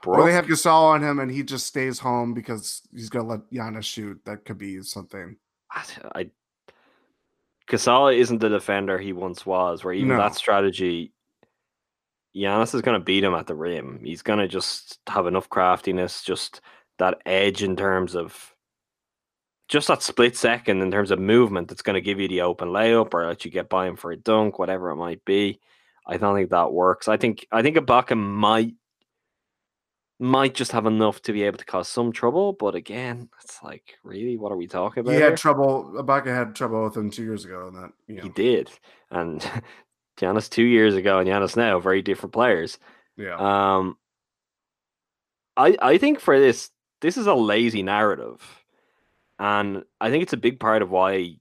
[0.05, 0.25] Or Brook.
[0.25, 3.84] they have Gasol on him and he just stays home because he's gonna let Giannis
[3.85, 4.19] shoot.
[4.25, 5.38] That could be something.
[5.71, 5.84] I,
[6.15, 6.29] I
[7.69, 9.84] Gasol isn't the defender he once was.
[9.84, 10.18] Where even No.
[10.18, 11.11] that strategy,
[12.35, 14.02] Giannis is going to beat him at the rim.
[14.03, 16.61] He's going to just have enough craftiness, just
[16.99, 18.53] that edge in terms of
[19.68, 22.69] just that split second in terms of movement that's going to give you the open
[22.69, 25.60] layup or let you get by him for a dunk, whatever it might be.
[26.06, 27.10] I don't think that works.
[27.10, 28.73] I think I think Ibaka might
[30.19, 33.98] might just have enough to be able to cause some trouble, but again, it's like
[34.03, 35.11] really, what are we talking about?
[35.11, 35.30] He here?
[35.30, 35.94] had trouble.
[35.95, 38.72] Ibaka had trouble with him two years ago, and that you know, He did.
[39.11, 39.41] And
[40.19, 42.80] Giannis two years ago and Giannis now, very different players.
[43.15, 43.35] yeah.
[43.38, 43.98] Um
[45.56, 46.72] I I think for this,
[47.02, 48.41] this is a lazy narrative.
[49.39, 51.35] And I think it's a big part of why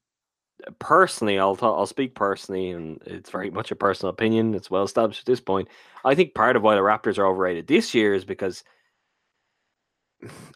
[0.79, 4.55] personally, I'll ta- I'll speak personally, and it's very much a personal opinion.
[4.55, 5.69] It's well established at this point.
[6.05, 8.65] I think part of why the Raptors are overrated this year is because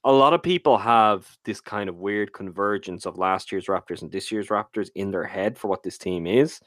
[0.04, 4.10] a lot of people have this kind of weird convergence of last year's Raptors and
[4.10, 6.60] this year's Raptors in their head for what this team is,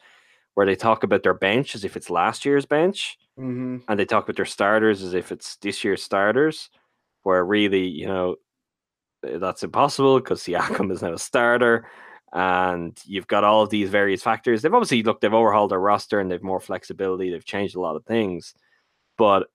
[0.54, 4.06] where they talk about their bench as if it's last year's bench, hmm and they
[4.06, 6.70] talk about their starters as if it's this year's starters,
[7.24, 8.36] where really, you know,
[9.24, 11.88] that's impossible because Siakam is now a starter,
[12.34, 14.62] and you've got all of these various factors.
[14.62, 17.30] They've obviously looked, they've overhauled their roster and they've more flexibility.
[17.30, 18.56] They've changed a lot of things,
[19.18, 19.48] but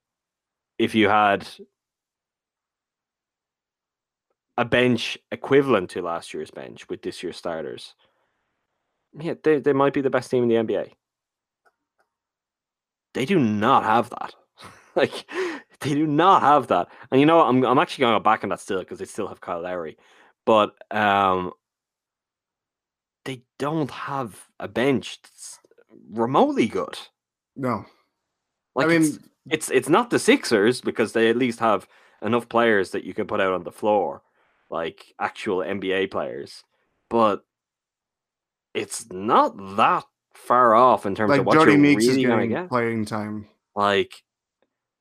[0.79, 1.47] if you had
[4.57, 7.95] a bench equivalent to last year's bench with this year's starters,
[9.19, 10.93] yeah, they, they might be the best team in the NBA.
[13.15, 14.35] They do not have that.
[14.95, 15.29] like
[15.81, 16.89] they do not have that.
[17.11, 17.41] And you know.
[17.41, 19.63] I'm I'm actually going to go back on that still because they still have Kyle
[19.63, 19.97] Lowry,
[20.45, 21.53] but um,
[23.29, 25.59] they don't have a bench that's
[26.11, 26.99] remotely good.
[27.55, 27.85] No,
[28.75, 29.19] Like I mean, it's,
[29.51, 31.87] it's it's not the Sixers because they at least have
[32.23, 34.23] enough players that you can put out on the floor,
[34.71, 36.65] like actual NBA players.
[37.11, 37.45] But
[38.73, 42.27] it's not that far off in terms like of what Jody you're Meeks really is
[42.27, 42.71] getting get.
[42.71, 43.47] playing time.
[43.77, 44.23] Like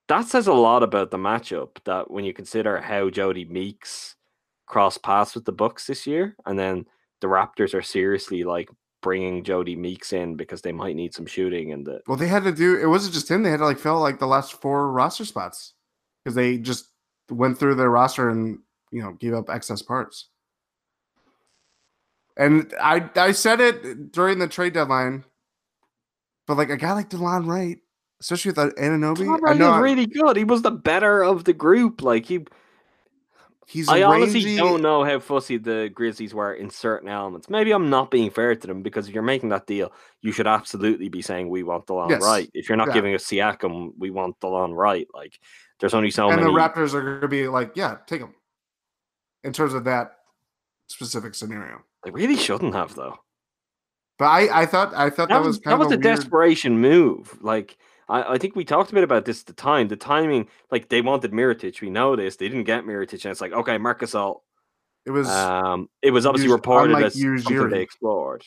[0.09, 1.77] that says a lot about the matchup.
[1.85, 4.17] That when you consider how Jody Meeks
[4.65, 6.87] crossed paths with the Bucks this year, and then
[7.21, 8.69] the Raptors are seriously like
[9.01, 12.43] bringing Jody Meeks in because they might need some shooting and the Well, they had
[12.43, 12.77] to do.
[12.77, 13.43] It wasn't just him.
[13.43, 15.73] They had to like fill like the last four roster spots
[16.23, 16.89] because they just
[17.29, 18.59] went through their roster and
[18.91, 20.29] you know gave up excess parts.
[22.35, 25.23] And I I said it during the trade deadline,
[26.45, 27.79] but like a guy like Delon Wright,
[28.21, 30.37] especially with uh, Anunoby, Tom I know was really good.
[30.37, 32.03] He was the better of the group.
[32.03, 32.45] Like he,
[33.67, 37.49] he's I honestly don't know how fussy the Grizzlies were in certain elements.
[37.49, 39.91] Maybe I'm not being fair to them because if you're making that deal,
[40.21, 42.21] you should absolutely be saying we want Delon Yes.
[42.21, 42.49] right.
[42.53, 42.93] If you're not Yeah.
[42.95, 45.07] giving us Siakam, we want Delon Wright.
[45.13, 45.37] Like
[45.79, 46.51] there's only so and many.
[46.51, 48.33] the Raptors are going to be like, yeah, take him.
[49.43, 50.13] In terms of that
[50.87, 53.17] specific scenario, They really shouldn't have though.
[54.17, 55.95] but I I thought I thought that, That was was kind that was of a
[55.95, 57.37] a weird, desperation move.
[57.41, 57.77] Like
[58.09, 59.87] I, I think we talked a bit about this at the time.
[59.87, 61.81] The timing, like they wanted Mirotic.
[61.81, 62.37] We know this.
[62.37, 64.41] They didn't get Mirotic, and it's like okay, Marc Gasol.
[65.05, 68.43] It was Um, it was obviously Us- reported as something they explored.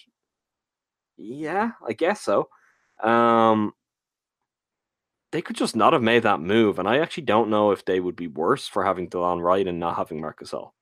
[1.17, 2.49] Yeah, I guess so.
[3.03, 3.73] Um,
[5.33, 8.01] they could just not have made that move, and I actually don't know if they
[8.01, 10.73] would be worse for having Delon Wright and not having Marc Gasol.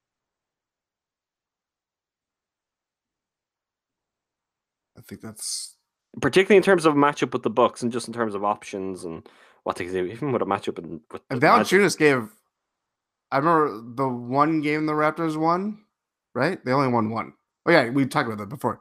[4.97, 5.77] I think that's
[6.21, 9.29] Particularly in terms of matchup with the Bucks, and just in terms of options and
[9.65, 12.29] what they do, even with a matchup in, with the And Valanciunas gave.
[13.31, 15.85] I remember the one game the Raptors won,
[16.35, 16.65] right?
[16.65, 17.35] They only won one.
[17.67, 18.81] Oh yeah, we talked about that before.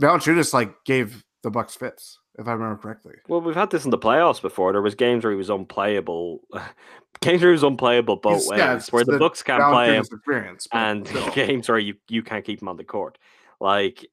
[0.00, 3.14] Valanciunas like gave the Bucks fits, if I remember correctly.
[3.28, 4.72] Well, we've had this in the playoffs before.
[4.72, 6.40] There was games where he was unplayable.
[7.20, 9.96] games where he was unplayable both It's- ways, yeah, where the, the Bucks can't play
[9.96, 10.04] him,
[10.72, 13.18] and games where you, you can't keep him on the court.
[13.60, 14.06] Like,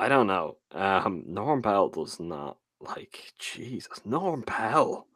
[0.00, 0.56] I don't know.
[0.72, 4.00] Um, Norm Powell does not like Jesus.
[4.06, 5.06] Norm Powell.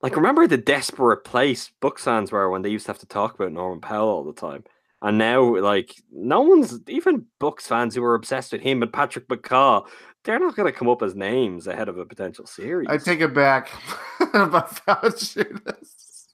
[0.00, 3.34] Like, remember the desperate place Bucks fans were when they used to have to talk
[3.34, 4.64] about Norman Powell all the time.
[5.02, 9.28] And now, like, no one's even Bucks fans who are obsessed with him and Patrick
[9.28, 9.86] McCaw.
[10.24, 12.88] They're not going to come up as names ahead of a potential series.
[12.88, 13.68] I take it back
[14.32, 16.28] about Valanciunas.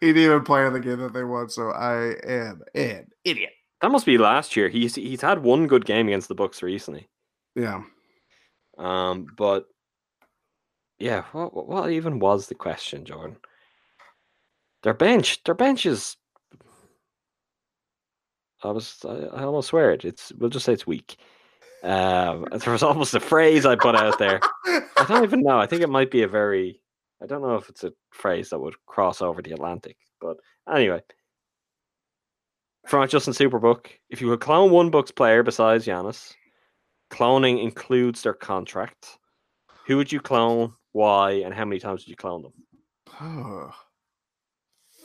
[0.00, 3.52] he didn't even play in the game that they won, so I am an idiot.
[3.80, 4.68] That must be last year.
[4.68, 7.08] He's he's had one good game against the Bucks recently.
[7.54, 7.82] Yeah.
[8.76, 9.66] Um, but
[10.98, 13.36] yeah, what what- even was the question, Jordan?
[14.82, 16.16] Their bench, their bench is.
[18.64, 20.04] I was, I, I almost swear it.
[20.04, 21.16] It's, we'll just say it's weak.
[21.84, 24.40] Um, there was almost a phrase I put out there.
[24.66, 25.58] I don't even know.
[25.60, 26.80] I think it might be a very.
[27.22, 30.36] I don't know if it's a phrase that would cross over the Atlantic, but
[30.72, 31.02] anyway.
[32.88, 36.32] From Justin Superbook, if you could clone one Bucks player besides Giannis,
[37.10, 39.18] cloning includes their contract.
[39.86, 40.72] Who would you clone?
[40.92, 41.32] Why?
[41.32, 42.54] And how many times would you clone them?
[43.20, 43.74] Oh.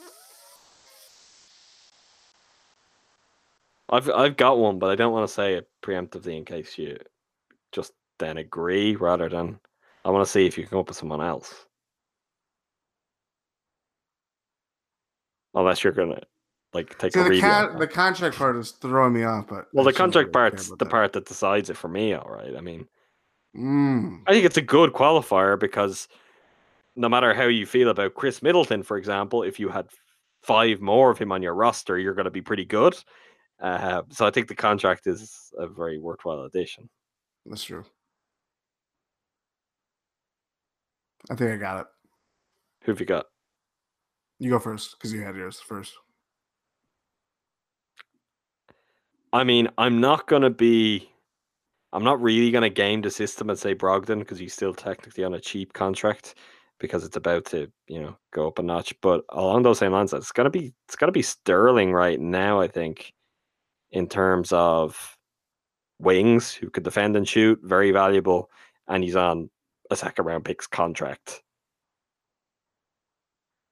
[3.90, 6.96] I've I've got one, but I don't want to say it preemptively in case you
[7.70, 9.60] just then agree rather than
[10.06, 11.66] I want to see if you can come up with someone else.
[15.52, 16.22] Unless you're gonna
[16.74, 19.86] like take See, a the, con- the contract part is throwing me off, but well,
[19.88, 20.90] I the contract really part's the that.
[20.90, 22.12] part that decides it for me.
[22.14, 22.54] All right.
[22.56, 22.86] I mean,
[23.56, 24.22] Mm.
[24.26, 26.08] I think it's a good qualifier because
[26.96, 29.86] no matter how you feel about Khris Middleton, for example, if you had
[30.42, 32.96] five more of him on your roster, you're going to be pretty good.
[33.60, 36.90] Uh, so I think the contract is a very worthwhile addition.
[37.46, 37.84] That's true.
[41.30, 41.86] I think I got it.
[42.82, 43.26] Who have you got?
[44.40, 45.94] You go first because you had yours first.
[49.34, 51.10] I mean, I'm not to be.
[51.92, 55.34] I'm not really to game the system and say Brogdon because he's still technically on
[55.34, 56.36] a cheap contract
[56.78, 58.94] because it's about to, you know, go up a notch.
[59.00, 62.60] But along those same lines, it's to be it's to be Sterling right now.
[62.60, 63.12] I think
[63.90, 65.16] in terms of
[65.98, 68.50] wings who could defend and shoot, very valuable,
[68.88, 69.50] and he's on
[69.90, 71.42] a second round picks contract.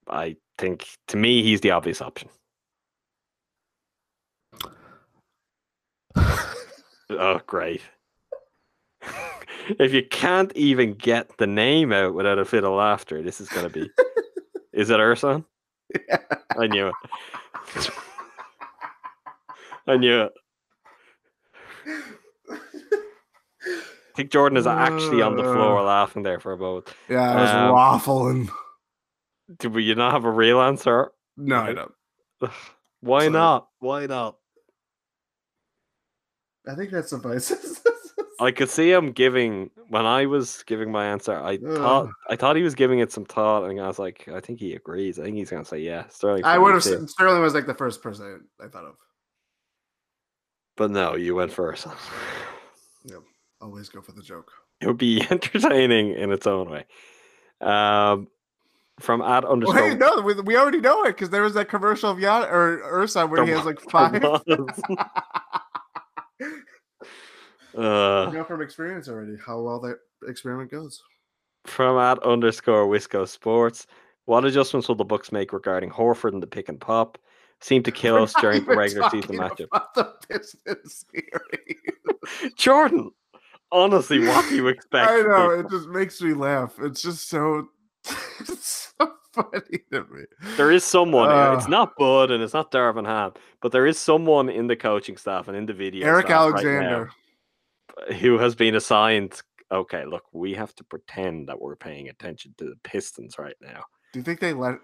[0.09, 2.29] I think to me he's the obvious option.
[7.11, 7.83] Oh, great.
[9.79, 13.49] if you can't even get the name out without a fit of laughter, this is
[13.49, 13.91] going to be.
[14.73, 15.45] is it Ersan?
[16.59, 17.91] I knew it.
[19.87, 20.33] I knew it.
[22.55, 26.89] I think Jordan is actually on the floor laughing there for a moment.
[27.09, 28.49] Yeah, I was Um, waffling.
[29.59, 31.13] Do you not have a real answer?
[31.37, 31.93] No, I don't.
[33.01, 33.31] Why Sorry.
[33.33, 33.69] not?
[33.81, 34.37] Why not?
[36.69, 37.81] I think that suffices.
[38.41, 41.37] I could see him giving when I was giving my answer.
[41.41, 44.41] I thought I thought he was giving it some thought, and I was like, I
[44.41, 45.19] think he agrees.
[45.19, 46.09] I think he's gonna say yeah.
[46.09, 46.45] Sterling.
[46.45, 46.83] I would have.
[46.83, 48.95] too." said Sterling was like the first person I, I thought of.
[50.77, 51.87] but no, you went first.
[53.05, 53.21] yep,
[53.61, 54.51] Always go for the joke.
[54.81, 56.85] It would be entertaining in its own way.
[57.61, 58.27] Um,
[58.99, 59.91] from at underscore.
[59.91, 62.81] Wait, no, we, we already know it because there was that commercial of Yan or
[62.85, 64.21] Ursa where he has like five.
[67.77, 71.03] Uh, I know from experience already how well that experiment goes.
[71.67, 73.87] from at underscore Wisco Sports.
[74.27, 77.19] What adjustments will the Bucks make regarding Horford and the pick and pop?
[77.61, 79.69] Seem to kill We're us during the regular season matchup.
[79.95, 82.55] The Pistons series.
[82.57, 83.11] Jordan,
[83.71, 85.09] honestly, what do you expect?
[85.11, 86.75] I know it just makes me laugh.
[86.81, 87.69] It's just so,
[88.41, 90.25] it's so funny to me.
[90.57, 91.29] There is someone.
[91.31, 94.77] uh, it's not Bud and it's not Darvin Ham, but there is someone in the
[94.77, 96.07] coaching staff and in the video.
[96.07, 97.11] Eric staff right Alexander.
[98.21, 99.41] Who has been assigned.
[99.71, 103.83] Okay, look, we have to pretend that we're paying attention to the Pistons right now,
[104.13, 104.79] Do you think they let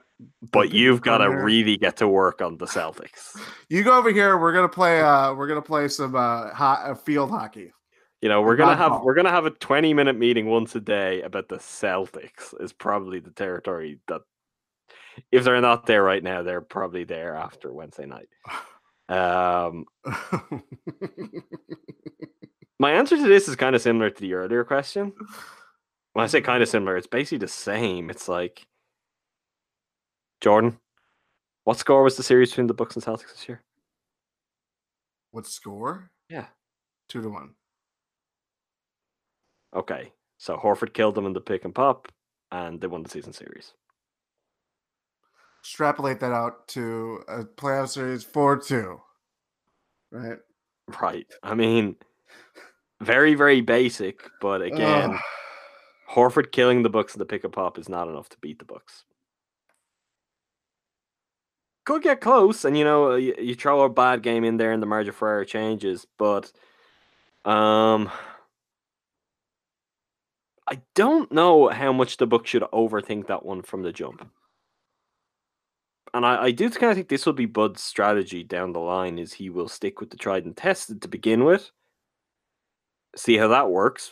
[0.50, 3.38] but you've got to really get to work on the Celtics.
[3.68, 4.36] you go over here?
[4.38, 5.00] We're gonna play.
[5.00, 7.72] Uh, we're gonna play some uh, ho- uh field hockey.
[8.20, 11.22] You know, we're gonna have we're gonna have a twenty minute meeting once a day
[11.22, 12.52] about the Celtics.
[12.60, 14.22] Is probably the territory that
[15.30, 18.28] if they're not there right now, they're probably there after Wednesday night.
[19.10, 19.86] Um,
[22.78, 25.12] my answer to this is kind of similar to the earlier question.
[26.14, 28.10] When I say kind of similar, it's basically the same.
[28.10, 28.66] It's like
[30.40, 30.80] Jordan,
[31.62, 33.62] what score was the series between the Bucks and Celtics this year?
[35.30, 36.10] what score?
[36.28, 36.46] Yeah.
[37.08, 37.50] Two to one.
[39.74, 42.08] Okay, so Horford killed them in the pick and pop,
[42.50, 43.74] and they won the season series.
[45.60, 49.00] Extrapolate that out to a playoff series four two.
[50.10, 50.38] Right.
[51.00, 51.26] Right.
[51.42, 51.96] I mean,
[53.00, 55.20] very very basic, but again, Ugh.
[56.10, 58.64] Horford killing the Bucks in the pick and pop is not enough to beat the
[58.64, 59.04] Bucks.
[61.84, 64.82] Could get close, and you know you, you throw a bad game in there, and
[64.82, 66.06] the margin for error changes.
[66.18, 66.52] But
[67.44, 68.10] um,
[70.68, 74.28] I don't know how much the Bucks should overthink that one from the jump.
[76.12, 79.18] And I, I do kind of think this will be Bud's strategy down the line
[79.18, 81.70] is he will stick with the tried and tested to begin with,
[83.16, 84.10] see how that works,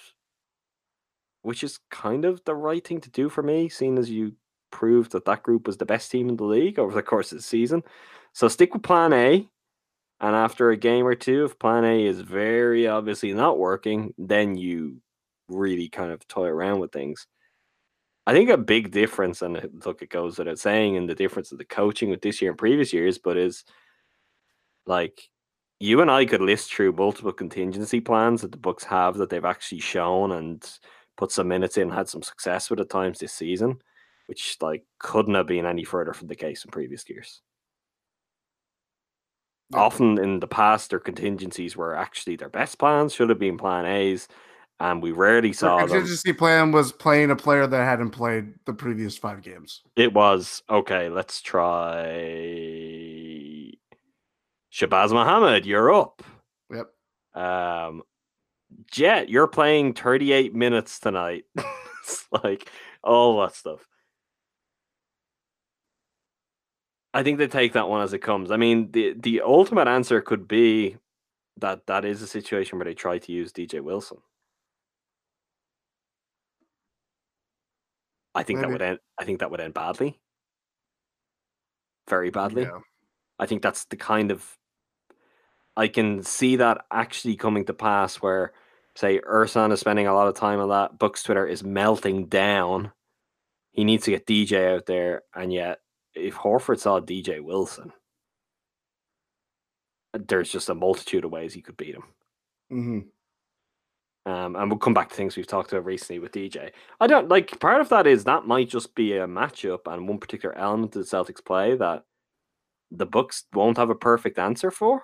[1.42, 4.32] which is kind of the right thing to do for me, seeing as you
[4.70, 7.38] proved that that group was the best team in the league over the course of
[7.38, 7.82] the season.
[8.32, 9.48] So stick with plan A.
[10.18, 14.56] And after a game or two, if plan A is very obviously not working, then
[14.56, 15.00] you
[15.48, 17.26] really kind of toy around with things.
[18.26, 21.58] I think a big difference, and look, it goes without saying, in the difference of
[21.58, 23.62] the coaching with this year and previous years, but is
[24.86, 25.28] like
[25.78, 29.44] you and I could list through multiple contingency plans that the Bucks have that they've
[29.44, 30.68] actually shown and
[31.16, 33.80] put some minutes in, had some success with at times this season,
[34.26, 37.42] which like couldn't have been any further from the case in previous years.
[39.70, 39.80] Yeah.
[39.80, 43.84] Often in the past, their contingencies were actually their best plans, should have been plan
[43.84, 44.28] A's,
[44.78, 45.88] and we rarely Their saw them.
[45.88, 49.82] contingency plan was playing a player that hadn't played the previous five games.
[49.96, 51.08] It was okay.
[51.08, 52.04] Let's try
[54.76, 55.64] Shabazz Muhammad.
[55.64, 56.22] You're up.
[56.70, 57.42] Yep.
[57.42, 58.02] Um,
[58.90, 61.44] Jet, you're playing 38 minutes tonight.
[62.02, 62.70] it's like
[63.02, 63.86] all that stuff.
[67.14, 68.50] I think they take that one as it comes.
[68.50, 70.98] I mean, the the ultimate answer could be
[71.56, 74.18] that that is a situation where they try to use DJ Wilson.
[78.34, 78.98] I think that would end.
[79.18, 80.20] I think that would end badly.
[82.10, 82.64] Very badly.
[82.64, 82.80] Yeah.
[83.38, 84.46] I think that's the kind of
[85.76, 88.52] I can see that actually coming to pass where
[88.94, 92.92] say Ersan is spending a lot of time on that, Bucks Twitter is melting down.
[93.72, 95.80] He needs to get DJ out there, and yet
[96.14, 97.92] if Horford saw DJ Wilson,
[100.14, 102.04] there's just a multitude of ways he could beat him.
[102.70, 103.00] hmm
[104.24, 106.72] Um, and we'll come back to things we've talked about recently with DJ.
[107.00, 110.18] I don't like part of that is that might just be a matchup and one
[110.18, 112.04] particular element of the Celtics play that
[112.90, 115.02] the Bucks won't have a perfect answer for.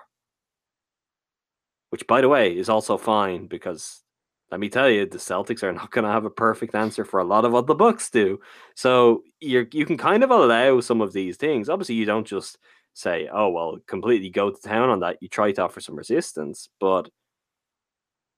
[1.93, 4.01] Which, by the way, is also fine because
[4.49, 7.19] let me tell you, the Celtics are not going to have a perfect answer for
[7.19, 8.39] a lot of what the Bucks do.
[8.73, 11.69] So you you can kind of allow some of these things.
[11.69, 12.57] Obviously, you don't just
[12.95, 15.17] say, "Oh well," completely go to town on that.
[15.21, 17.09] You try to offer some resistance, but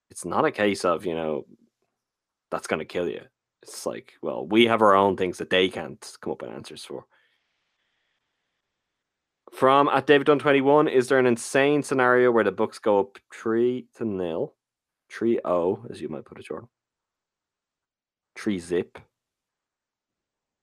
[0.10, 1.45] it's not a case of you know
[2.52, 3.22] that's going to kill you.
[3.64, 6.84] It's like, well, we have our own things that they can't come up with answers
[6.84, 7.06] for.
[9.51, 12.99] From at David Dunn twenty one, is there an insane scenario where the Bucks go
[12.99, 14.55] up three to nil,
[15.09, 16.67] three o, as you might put it, Jordan?
[18.35, 18.97] Three zip,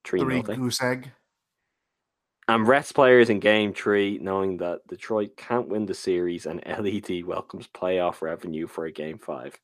[0.04, 1.10] three Three nothing, goose egg.
[2.48, 7.24] and rest players in Game Three, knowing that Detroit can't win the series, and LED
[7.24, 9.58] welcomes playoff revenue for a Game Five.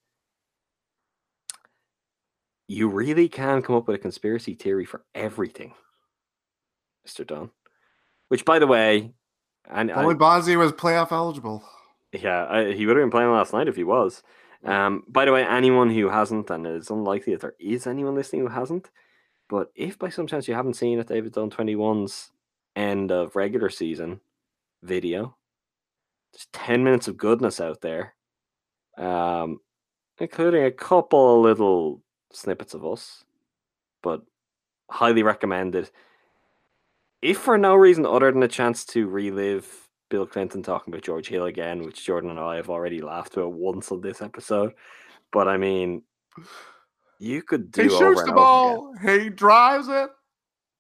[2.69, 5.75] You really can come up with a conspiracy theory for everything,
[7.05, 7.51] Mister Dunn.
[8.29, 9.13] Which, by the way,
[9.69, 11.63] and I- Only Bonzi was playoff eligible.
[12.13, 14.23] yeah, I, he would have been playing last night if he was.
[14.65, 18.43] Um, by the way, anyone who hasn't, and it's unlikely that there is anyone listening
[18.43, 18.91] who hasn't,
[19.49, 22.33] but if by some chance you haven't seen it, David Dunn 21's
[22.75, 24.21] end of regular season
[24.83, 25.37] video,
[26.33, 28.15] there's 10 minutes of goodness out there,
[28.97, 29.61] um,
[30.19, 32.03] including a couple of little
[32.33, 33.25] snippets of us,
[34.03, 34.23] but
[34.91, 35.91] highly recommended.
[37.21, 41.29] If for no reason other than a chance to relive Bill Clinton talking about George
[41.29, 44.75] Hill again, which Jordan and I have already laughed about once on this episode.
[45.33, 46.03] But I mean,
[47.19, 48.95] you could do He shoots the ball.
[49.03, 50.11] He drives it.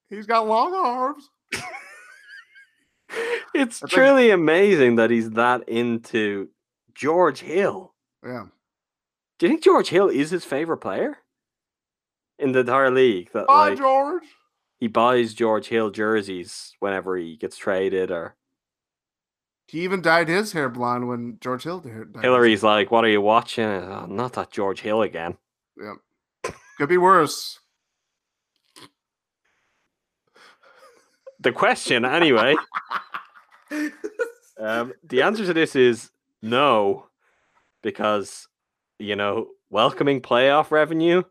[0.08, 1.28] He's got long arms.
[3.54, 6.48] It's think- truly amazing that he's that into
[6.94, 7.94] George Hill.
[8.22, 8.46] Yeah.
[9.38, 11.18] Do you think George Hill is his favorite player
[12.38, 13.30] in the entire league?
[13.32, 14.24] That Bye, like, George.
[14.78, 18.36] He buys George Hill jerseys whenever he gets traded, or
[19.66, 23.20] He even dyed his hair blonde when George Hill his Hillary's like, "What are you
[23.20, 25.36] watching?" "Oh, not that George Hill again.
[25.76, 25.94] hair.
[26.44, 26.50] Yeah.
[26.78, 27.58] Could be worse.
[31.40, 32.54] The question, anyway.
[34.60, 36.10] Um, the answer to this is
[36.42, 37.06] no,
[37.80, 38.48] because
[38.98, 41.22] you know, welcoming playoff revenue.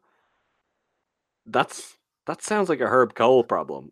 [1.45, 1.96] That's
[2.27, 3.91] that sounds like a Herb Kohl problem.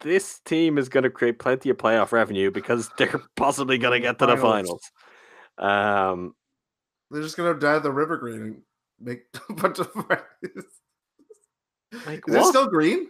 [0.00, 4.06] This team is going to create plenty of playoff revenue because they're possibly going to
[4.06, 4.80] get to the Finals.
[5.58, 6.34] Um,
[7.10, 8.62] They're just gonna dye the river green and
[8.98, 10.64] make a bunch of friends.
[12.06, 13.08] like Is it still green?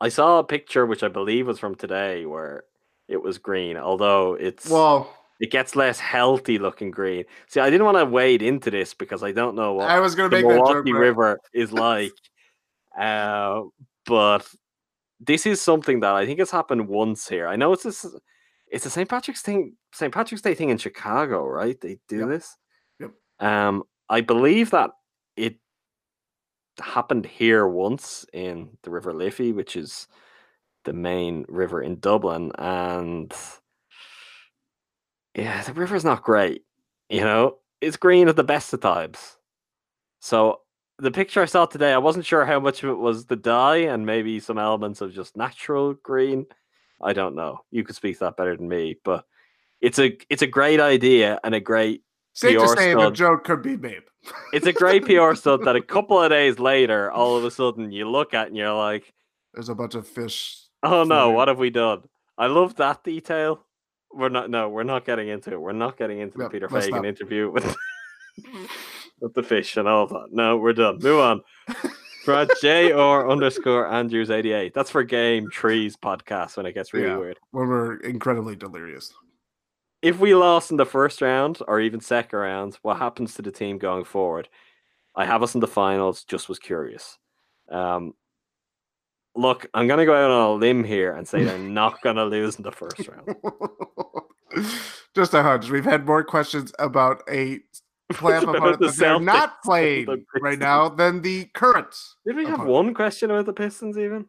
[0.00, 2.64] I saw a picture which I believe was from today where
[3.08, 7.24] it was green, although it's Well, it gets less healthy looking green.
[7.48, 10.14] See, I didn't want to wade into this because I don't know what I was
[10.14, 10.84] gonna the make that joke.
[10.84, 12.12] Milwaukee River is like.
[12.96, 13.62] uh,
[14.06, 14.46] but
[15.20, 17.48] this is something that I think has happened once here.
[17.48, 18.06] I know it's this,
[18.68, 19.08] it's a St.
[19.08, 20.12] Patrick's thing, St.
[20.14, 21.80] Patrick's Day thing in Chicago, right?
[21.80, 22.28] They do Yep.
[22.28, 22.56] this.
[23.00, 23.10] Yep.
[23.40, 24.90] Um, I believe that
[25.36, 25.56] it
[26.80, 30.06] happened here once in the River Liffey, which is
[30.84, 33.32] the main river in Dublin, and
[35.36, 36.62] yeah, the river's not great.
[37.08, 39.36] You know, it's green at the best of times.
[40.20, 40.60] So
[40.98, 43.78] the picture I saw today, I wasn't sure how much of it was the dye
[43.78, 46.46] and maybe some elements of just natural green.
[47.02, 47.60] I don't know.
[47.70, 49.24] You could speak that better than me, but
[49.80, 52.02] it's a it's a great idea and a great
[52.34, 54.02] Safe to PR say the joke could be made.
[54.52, 57.90] It's a great PR stunt that a couple of days later, all of a sudden
[57.90, 59.12] you look at and you're like,
[59.52, 60.56] There's a bunch of fish.
[60.82, 62.02] "Oh no, what have we done?"
[62.38, 63.64] I love that detail.
[64.14, 64.50] We're not.
[64.50, 65.60] No, we're not getting into it.
[65.60, 67.06] We're not getting into the Yep, Peter Feigin not.
[67.06, 67.64] interview with
[69.20, 70.26] with the fish and all that.
[70.30, 70.98] No, we're done.
[71.00, 71.40] Move on.
[72.24, 74.74] For J or underscore Andrews eighty eight.
[74.74, 77.16] That's for Game Trees podcast when it gets really Yeah.
[77.16, 77.38] weird.
[77.50, 79.12] when we're incredibly delirious.
[80.02, 83.50] if we lost in the first round or even second round, what happens to the
[83.52, 84.48] team going forward?
[85.16, 86.24] I have us in the finals.
[86.24, 87.18] Just was curious.
[87.70, 88.14] Um,
[89.34, 92.16] look, I'm going to go out on a limb here and say they're not going
[92.16, 93.36] to lose in the first round.
[95.14, 95.70] Just a hunch.
[95.70, 97.60] We've had more questions about a
[98.12, 101.94] playoff About opponent the that they're not playing the right now than the current.
[102.26, 102.70] Did we have opponent.
[102.70, 104.26] one question about the Pistons even?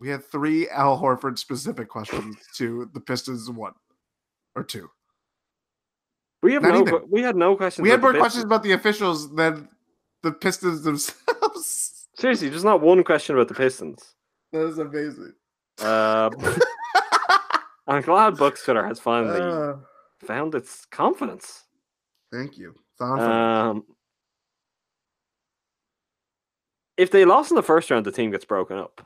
[0.00, 3.72] We had three Al Horford specific questions to the Pistons, one
[4.54, 4.88] or two.
[6.42, 7.04] We have Not no.
[7.08, 7.82] We had no questions.
[7.82, 9.68] We had more questions about the officials than
[10.22, 12.06] the Pistons themselves.
[12.16, 14.13] Seriously, there's not one question about the Pistons.
[14.54, 15.32] That is amazing.
[15.80, 16.30] Um,
[17.88, 19.74] I'm glad Bucks Twitter has finally Uh,
[20.20, 21.64] found its confidence.
[22.32, 22.72] thank you.
[23.00, 23.84] Um,
[26.96, 29.04] if they lost in the first round, the team gets broken up.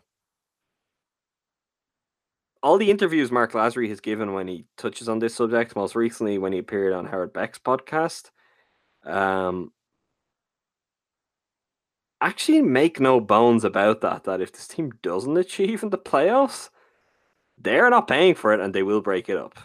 [2.62, 6.36] All the interviews Marc Lasry has given when he touches on this subject, most recently
[6.36, 8.30] when he appeared on Howard Beck's podcast,
[9.04, 9.72] um,
[12.20, 14.24] actually make no bones about that.
[14.24, 16.70] That if this team doesn't achieve in the playoffs,
[17.56, 19.58] they're not paying for it and they will break it up.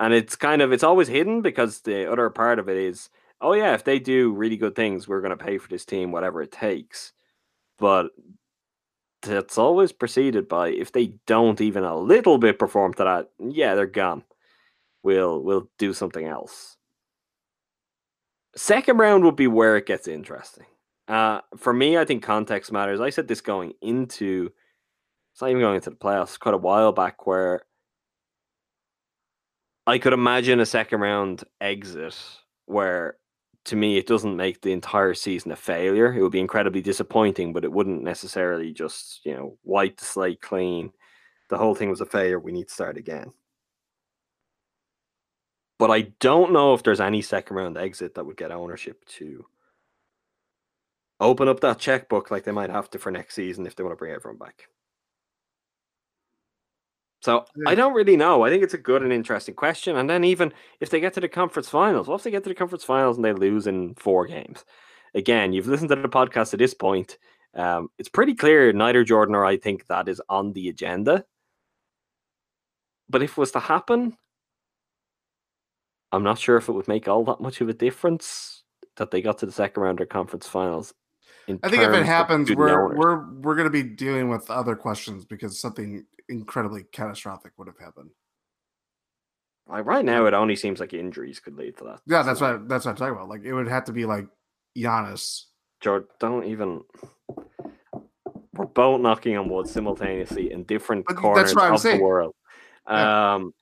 [0.00, 3.52] And it's kind of it's always hidden because the other part of it is oh
[3.52, 6.42] yeah, if they do really good things, we're going to pay for this team whatever
[6.42, 7.12] it takes.
[7.78, 8.10] But
[9.22, 13.74] that's always preceded by if they don't even a little bit perform to that, yeah,
[13.74, 14.24] they're gone.
[15.02, 16.76] We'll we'll do something else.
[18.56, 20.66] Second round would be where it gets interesting.
[21.08, 23.00] Uh, for me, I think context matters.
[23.00, 24.50] I said this going into
[25.32, 27.62] it's not even going into the playoffs quite a while back where
[29.86, 32.14] I could imagine a second round exit
[32.66, 33.16] where
[33.66, 36.12] to me it doesn't make the entire season a failure.
[36.12, 40.42] It would be incredibly disappointing, but it wouldn't necessarily just, you know, wipe the slate
[40.42, 40.92] clean.
[41.48, 42.38] The whole thing was a failure.
[42.38, 43.32] We need to start again.
[45.78, 49.46] But I don't know if there's any second round exit that would get ownership to
[51.20, 53.92] open up that checkbook like they might have to for next season if they want
[53.92, 54.68] to bring everyone back.
[57.20, 58.44] So I don't really know.
[58.44, 59.96] I think it's a good and interesting question.
[59.96, 62.48] And then even if they get to the conference finals, what if they get to
[62.48, 64.64] the conference finals and they lose in four games?
[65.14, 67.18] Again, you've listened to the podcast at this point.
[67.54, 71.24] Um, it's pretty clear neither Jordan or I think that is on the agenda.
[73.08, 74.16] But if it was to happen,
[76.12, 78.62] I'm not sure if it would make all that much of a difference
[78.96, 80.94] that they got to the second round of conference finals.
[81.62, 82.98] I think if it happens, we're owners.
[82.98, 87.78] we're we're going to be dealing with other questions because something incredibly catastrophic would have
[87.78, 88.10] happened.
[89.66, 92.00] like right now, it only seems like injuries could lead to that.
[92.06, 93.28] Yeah, that's So, what that's what I'm talking about.
[93.28, 94.26] Like it would have to be like
[94.76, 95.44] Giannis.
[95.80, 96.82] George, don't even.
[98.54, 102.34] We're both knocking on wood simultaneously in different But corners of the world.
[102.88, 103.34] Yeah.
[103.34, 103.54] Um,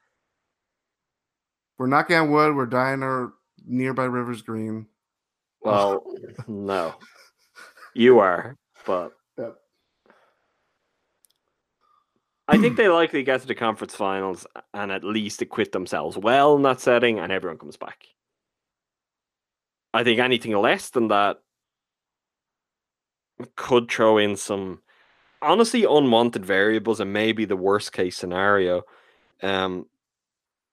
[1.78, 2.56] We're knocking on wood.
[2.56, 3.34] We're dying our
[3.66, 4.86] nearby Rivers Green.
[5.60, 6.02] well,
[6.48, 6.94] no,
[7.96, 8.56] you are,
[8.86, 9.56] but Yep.
[12.48, 16.54] I think they likely get to the conference finals and at least acquit themselves well
[16.56, 18.06] in that setting, and everyone comes back.
[19.92, 21.38] I think anything less than that
[23.56, 24.80] could throw in some
[25.42, 28.82] honestly unwanted variables and maybe the worst case scenario.
[29.42, 29.86] Um,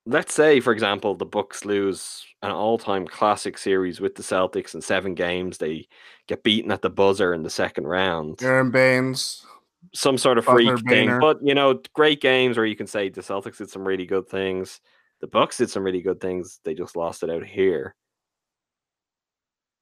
[0.05, 4.81] let's say, for example, the Bucks lose an all-time classic series with the Celtics in
[4.81, 5.57] seven games.
[5.57, 5.87] They
[6.27, 9.45] get beaten at the buzzer in the second round Aron Baynes.
[9.93, 11.19] some sort of freak thing.
[11.19, 14.27] But you know, great games where you can say the Celtics did some really good
[14.27, 14.81] things.
[15.21, 16.59] The Bucks did some really good things.
[16.63, 17.95] They just lost it out here.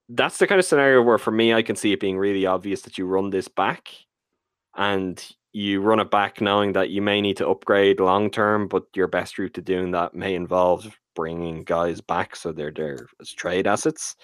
[0.10, 2.82] That's the kind of scenario where, for me, I can see it being really obvious
[2.82, 3.90] that you run this back,
[4.76, 5.24] and
[5.54, 9.08] you run it back knowing that you may need to upgrade long term, but your
[9.08, 13.68] best route to doing that may involve bringing guys back so they're there as trade
[13.68, 14.16] assets.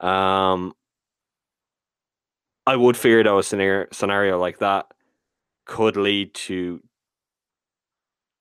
[0.00, 0.74] Um,
[2.66, 4.86] I would fear though a scenario scenario like that
[5.64, 6.80] could lead to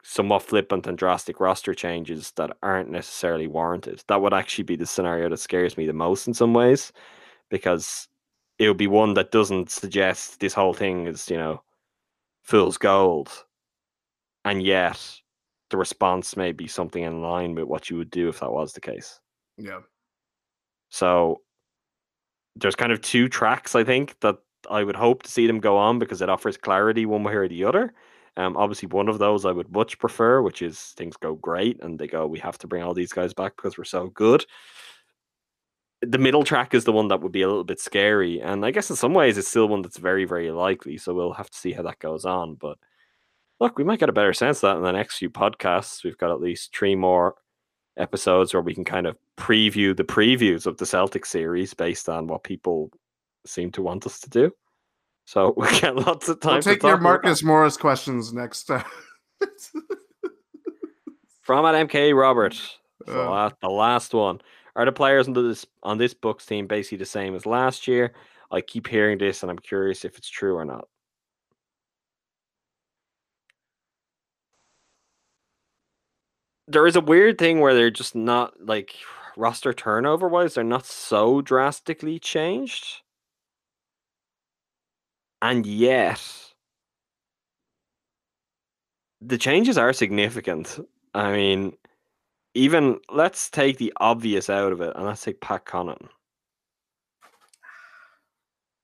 [0.03, 4.03] somewhat flippant and drastic roster changes that aren't necessarily warranted.
[4.07, 6.91] That would actually be the scenario that scares me the most in some ways,
[7.49, 8.07] because
[8.57, 11.63] it would be one that doesn't suggest this whole thing is, you know,
[12.43, 13.30] fool's gold.
[14.45, 14.99] And yet
[15.69, 18.73] the response may be something in line with what you would do if that was
[18.73, 19.19] the case.
[19.57, 19.80] Yeah.
[20.89, 21.41] So
[22.55, 24.38] there's kind of two tracks I think that
[24.69, 27.47] I would hope to see them go on because it offers clarity one way or
[27.47, 27.93] the other.
[28.38, 31.99] Um, obviously, one of those I would much prefer, which is things go great and
[31.99, 34.45] they go, we have to bring all these guys back because we're so good.
[36.01, 38.71] The middle track is the one that would be a little bit scary, and I
[38.71, 40.97] guess in some ways it's still one that's very, very likely.
[40.97, 42.55] So we'll have to see how that goes on.
[42.55, 42.77] But
[43.59, 46.03] look, we might get a better sense of that in the next few podcasts.
[46.03, 47.35] We've got at least three more
[47.97, 52.27] episodes where we can kind of preview the previews of the Celtic series based on
[52.27, 52.89] what people
[53.45, 54.51] seem to want us to do.
[55.25, 56.53] So we get lots of time.
[56.53, 58.85] We'll take your Marcus Morris questions next time.
[61.41, 62.73] From at MK Robert, so
[63.33, 63.49] Uh.
[63.61, 64.41] the last one.
[64.76, 68.14] Are the players on this on this Bucks team basically the same as last year?
[68.52, 70.88] I keep hearing this, and I'm curious if it's true or not.
[76.68, 78.95] There is a weird thing where they're just not like
[79.38, 83.02] roster turnover wise, they're not so drastically changed.
[85.41, 86.22] And yet,
[89.22, 90.80] the changes are significant.
[91.14, 91.73] I mean,
[92.53, 96.09] even let's take the obvious out of it and let's take Pat Connaughton.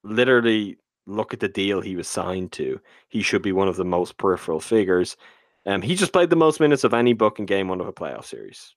[0.04, 2.80] Literally, look at the deal he was signed to.
[3.10, 5.18] He should be one of the most peripheral figures.
[5.66, 7.94] Um, he just played the most minutes of any Buck in game one of a
[7.94, 8.74] playoff series.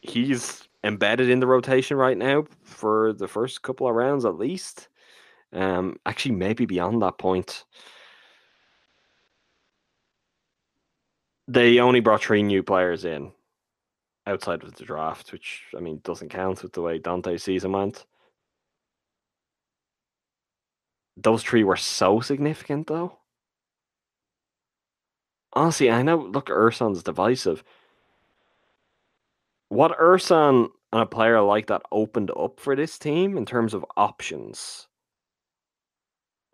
[0.00, 4.88] He's embedded in the rotation right now for the first couple of rounds at least.
[5.52, 7.64] Um, actually, maybe beyond that point.
[11.52, 13.30] They only brought three new players in
[14.26, 18.06] outside of the draft, which I mean doesn't count with the way Dante's season went.
[21.18, 23.18] Those three were so significant, though.
[25.52, 26.16] Honestly, I know.
[26.16, 27.62] Look, Ersan's divisive.
[29.68, 33.84] What Ersan and a player like that opened up for this team in terms of
[33.98, 34.88] options.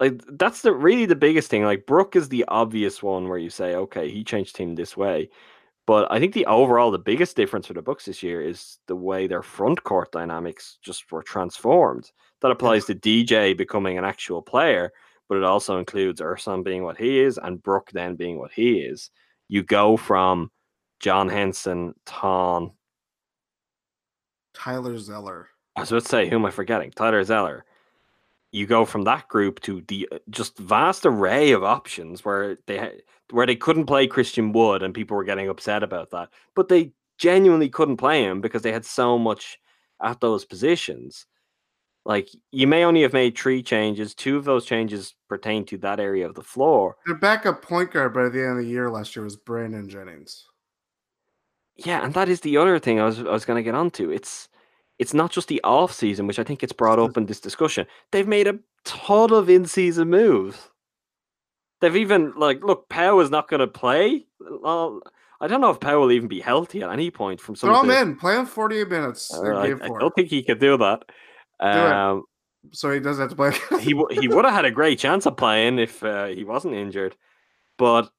[0.00, 1.64] Like that's the really the biggest thing.
[1.64, 5.30] Like Brook is the obvious one where you say, okay, he changed team this way.
[5.86, 8.96] But I think the overall the biggest difference for the Bucks this year is the
[8.96, 12.12] way their front court dynamics just were transformed.
[12.42, 14.92] That applies to DJ becoming an actual player,
[15.28, 18.80] but it also includes Ersan being what he is and Brook then being what he
[18.80, 19.10] is.
[19.48, 20.50] You go from
[21.00, 22.72] John Henson, Thon,
[24.58, 25.48] Tyler Zeller.
[25.76, 26.90] I was about to say, who am I forgetting?
[26.90, 27.64] Tyler Zeller.
[28.50, 33.00] You go from that group to the uh, just vast array of options where they
[33.30, 36.92] where they couldn't play Christian Wood and people were getting upset about that, but they
[37.18, 39.58] genuinely couldn't play him because they had so much
[40.02, 41.26] at those positions.
[42.04, 44.14] Like you may only have made three changes.
[44.14, 46.96] Two of those changes pertain to that area of the floor.
[47.04, 50.46] Their backup point guard by the end of the year last year was Brandon Jennings.
[51.76, 54.10] Yeah, and that is the other thing I was I was going to get onto.
[54.10, 54.48] It's
[54.98, 57.86] it's not just the off season, which I think gets brought up in this discussion.
[58.12, 60.70] They've made a ton of in season moves.
[61.80, 64.26] They've even like look, Powell is not going to play.
[64.40, 65.00] Well,
[65.40, 67.70] I don't know if Powell will even be healthy at any point from some.
[67.70, 68.16] Throw him in.
[68.16, 71.04] Play him 48 minutes Uh, I, I don't think he could do that.
[71.60, 71.64] it.
[71.66, 72.24] Um,
[72.72, 73.52] So he doesn't have to play.
[73.80, 76.74] he w- he would have had a great chance of playing if uh, he wasn't
[76.74, 77.14] injured,
[77.78, 78.10] but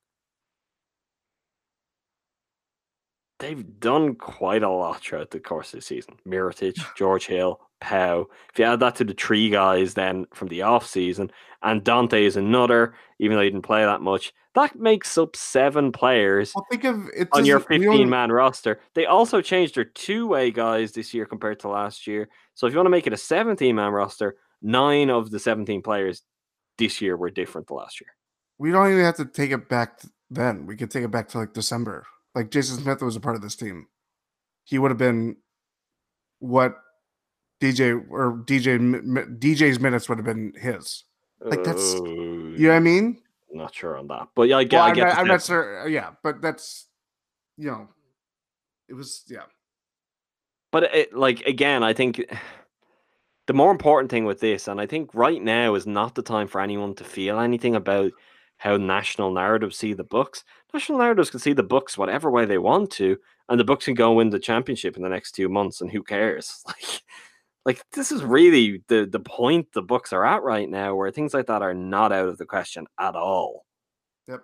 [3.39, 6.15] they've done quite a lot throughout the course of the season.
[6.27, 8.27] Mirotic, George Hill, Pow.
[8.53, 11.31] If you add that to the three guys then from the off season,
[11.63, 15.91] and Dante is another, even though he didn't play that much, that makes up seven
[15.91, 17.27] players Well, think of it.
[17.31, 18.79] on your doesn't- only- 15 man roster.
[18.95, 22.29] They also changed their two way guys this year compared to last year.
[22.55, 25.81] So if you want to make it a 17 man roster, nine of the 17
[25.81, 26.23] players
[26.77, 28.09] this year were different to last year.
[28.57, 30.65] We don't even have to take it back then.
[30.65, 32.05] We could take it back to like December.
[32.35, 33.87] Like Jason Smith was a part of this team.
[34.63, 35.37] He would have been
[36.39, 36.75] what
[37.61, 38.77] DJ or DJ
[39.39, 41.03] DJ's minutes would have been his.
[41.41, 43.21] Like, that's- Uh, You know what I mean?
[43.51, 44.77] not sure on that, but yeah, I get.
[44.77, 45.87] Well, I I'm, get not, I'm not sure.
[45.87, 46.87] Yeah, but that's
[47.57, 47.87] you know,
[48.87, 49.43] it was yeah.
[50.71, 52.21] But it, like again, I think
[53.47, 56.47] the more important thing with this, and I think right now is not the time
[56.47, 58.11] for anyone to feel anything about
[58.57, 60.43] how national narratives see the Bucks.
[60.73, 63.17] National narratives can see the Bucks whatever way they want to,
[63.47, 66.03] and the Bucks can go win the championship in the next two months, and who
[66.03, 66.63] cares?
[66.67, 67.01] Like
[67.65, 71.33] Like this is really the the point the Bucks are at right now, where things
[71.33, 73.65] like that are not out of the question at all.
[74.27, 74.41] Yep.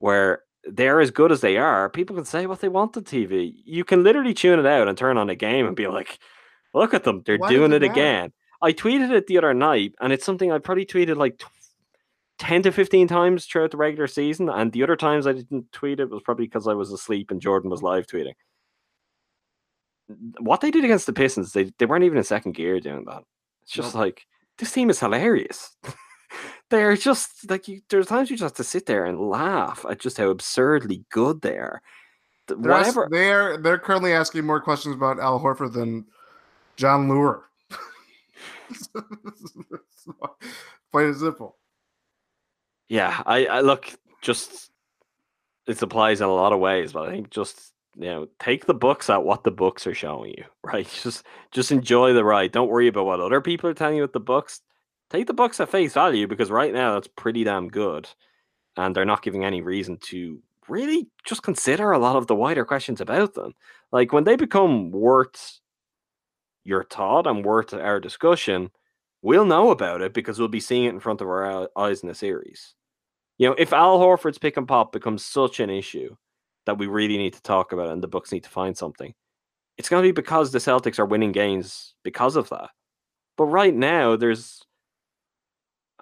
[0.00, 3.54] Where they're as good as they are, people can say what they want on TV.
[3.64, 6.18] You can literally tune it out and turn on a game and be like,
[6.74, 7.92] "Look at them, they're Why doing it it matter?
[7.92, 8.32] again."
[8.62, 11.40] I tweeted it the other night, and it's something I probably tweeted like.
[12.38, 15.72] Tw- 10 to 15 times throughout the regular season and the other times I didn't
[15.72, 18.34] tweet it was probably because I was asleep and Jordan was live tweeting
[20.38, 23.22] what they did against the Pistons, they, they weren't even in second gear doing that.
[23.62, 24.26] It's just like
[24.58, 25.76] this team is hilarious.
[26.70, 30.00] They're just like you, there's times you just have to sit there and laugh at
[30.00, 31.80] just how absurdly good they are.
[32.48, 33.08] They're, ask- Whatever.
[33.10, 36.06] they're they're currently asking more questions about Al Horford than
[36.76, 37.42] Jon Leuer.
[40.92, 41.56] Plain and simple.
[42.88, 43.92] Yeah, I, I look
[44.22, 44.70] just
[45.66, 48.74] it applies in a lot of ways, but I think just you know take the
[48.74, 50.88] Bucks at what the Bucks are showing you, right?
[51.02, 52.52] Just just enjoy the ride.
[52.52, 54.60] Don't worry about what other people are telling you with the Bucks.
[55.10, 58.08] Take the Bucks at face value because right now that's pretty damn good,
[58.76, 62.64] and they're not giving any reason to really just consider a lot of the wider
[62.64, 63.52] questions about them.
[63.92, 65.60] Like when they become worth
[66.64, 68.70] your thought and worth our discussion,
[69.22, 72.08] we'll know about it because we'll be seeing it in front of our eyes in
[72.08, 72.74] the series.
[73.38, 76.16] You know, if Al Horford's pick and pop becomes such an issue
[76.64, 79.14] that we really need to talk about it and the Bucks need to find something,
[79.76, 82.70] it's going to be because the Celtics are winning games because of that.
[83.36, 84.62] But right now, there's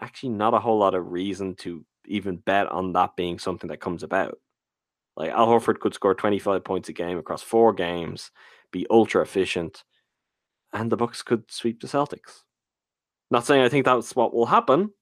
[0.00, 3.80] actually not a whole lot of reason to even bet on that being something that
[3.80, 4.38] comes about.
[5.16, 8.30] Like Al Horford could score 25 points a game across four games,
[8.72, 9.84] be ultra efficient,
[10.72, 12.42] and the Bucks could sweep the Celtics.
[13.34, 14.92] Not saying I think that's what will happen,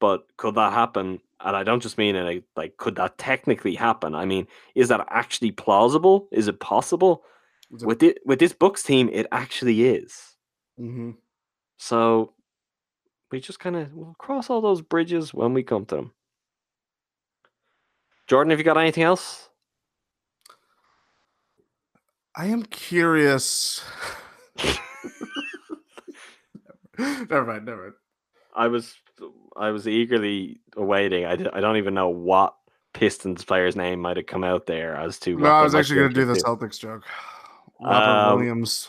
[0.00, 1.18] but could that happen?
[1.42, 4.14] And I don't just mean in a like, could that technically happen?
[4.14, 6.28] I mean, is that actually plausible?
[6.30, 7.24] Is it possible?
[7.74, 10.36] Is it- With it with this Bucks team, it actually is.
[10.78, 11.16] Mhm.
[11.78, 12.34] So
[13.32, 16.12] we just kind of we'll cross all those bridges when we come to them.
[18.26, 19.48] Jordan, have you got anything else?
[22.36, 23.82] I am curious.
[27.30, 27.94] never mind, never mind.
[28.54, 28.94] I was
[29.56, 31.24] I was eagerly awaiting.
[31.24, 32.54] I, I don't even know what
[32.94, 35.36] Pistons player's name might have come out there as to.
[35.36, 36.34] No, I was actually going to do the.
[36.34, 37.04] Celtics joke.
[37.80, 38.88] Robert Um, Williams.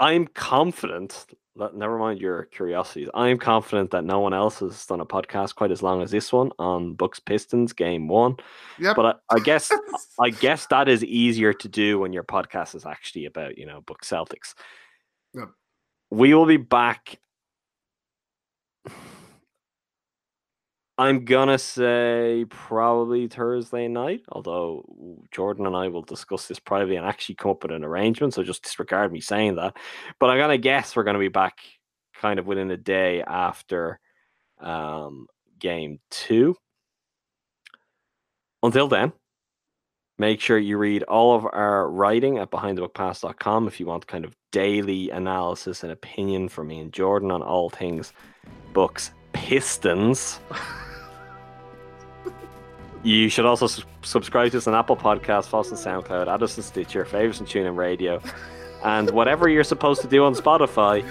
[0.00, 1.26] I'm confident.
[1.54, 3.08] let- Never mind your curiosities.
[3.14, 6.32] I'm confident that no one else has done a podcast quite as long as this
[6.32, 8.36] one on Bucks Pistons game one.
[8.80, 8.96] Yep.
[8.96, 9.70] But I, I guess
[10.20, 13.82] I guess that is easier to do when your podcast is actually about you know
[13.82, 14.54] Bucks Celtics.
[15.34, 15.50] Yep.
[16.14, 17.18] We will be back.
[20.96, 24.84] I'm gonna say probably Thursday night, although
[25.32, 28.32] Jordan and I will discuss this privately and actually come up with an arrangement.
[28.32, 29.76] So just disregard me saying that.
[30.20, 31.58] But I'm gonna guess we're gonna be back
[32.14, 33.98] kind of within a day after
[34.60, 35.26] um,
[35.58, 36.54] game two.
[38.62, 39.12] Until then,
[40.18, 44.34] make sure you read all of our writing at behindthebuckpass.com if you want kind of
[44.52, 48.12] daily analysis and opinion from me and Jordan on all things
[48.72, 50.40] Bucks Pistons.
[53.02, 56.56] You should also s- subscribe to us on Apple Podcasts, follow and SoundCloud, add us
[56.56, 58.20] on Stitcher, favorites and TuneIn Radio,
[58.82, 61.06] and whatever you're supposed to do on Spotify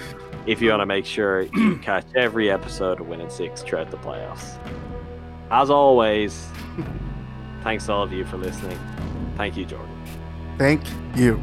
[0.48, 3.92] if you want to make sure you catch every episode of Win In 6 throughout
[3.92, 4.58] the playoffs.
[5.52, 6.48] As always,
[7.64, 8.80] thanks all of you for listening.
[9.36, 9.90] Thank you, Jordan.
[10.58, 10.84] Thank
[11.16, 11.42] you.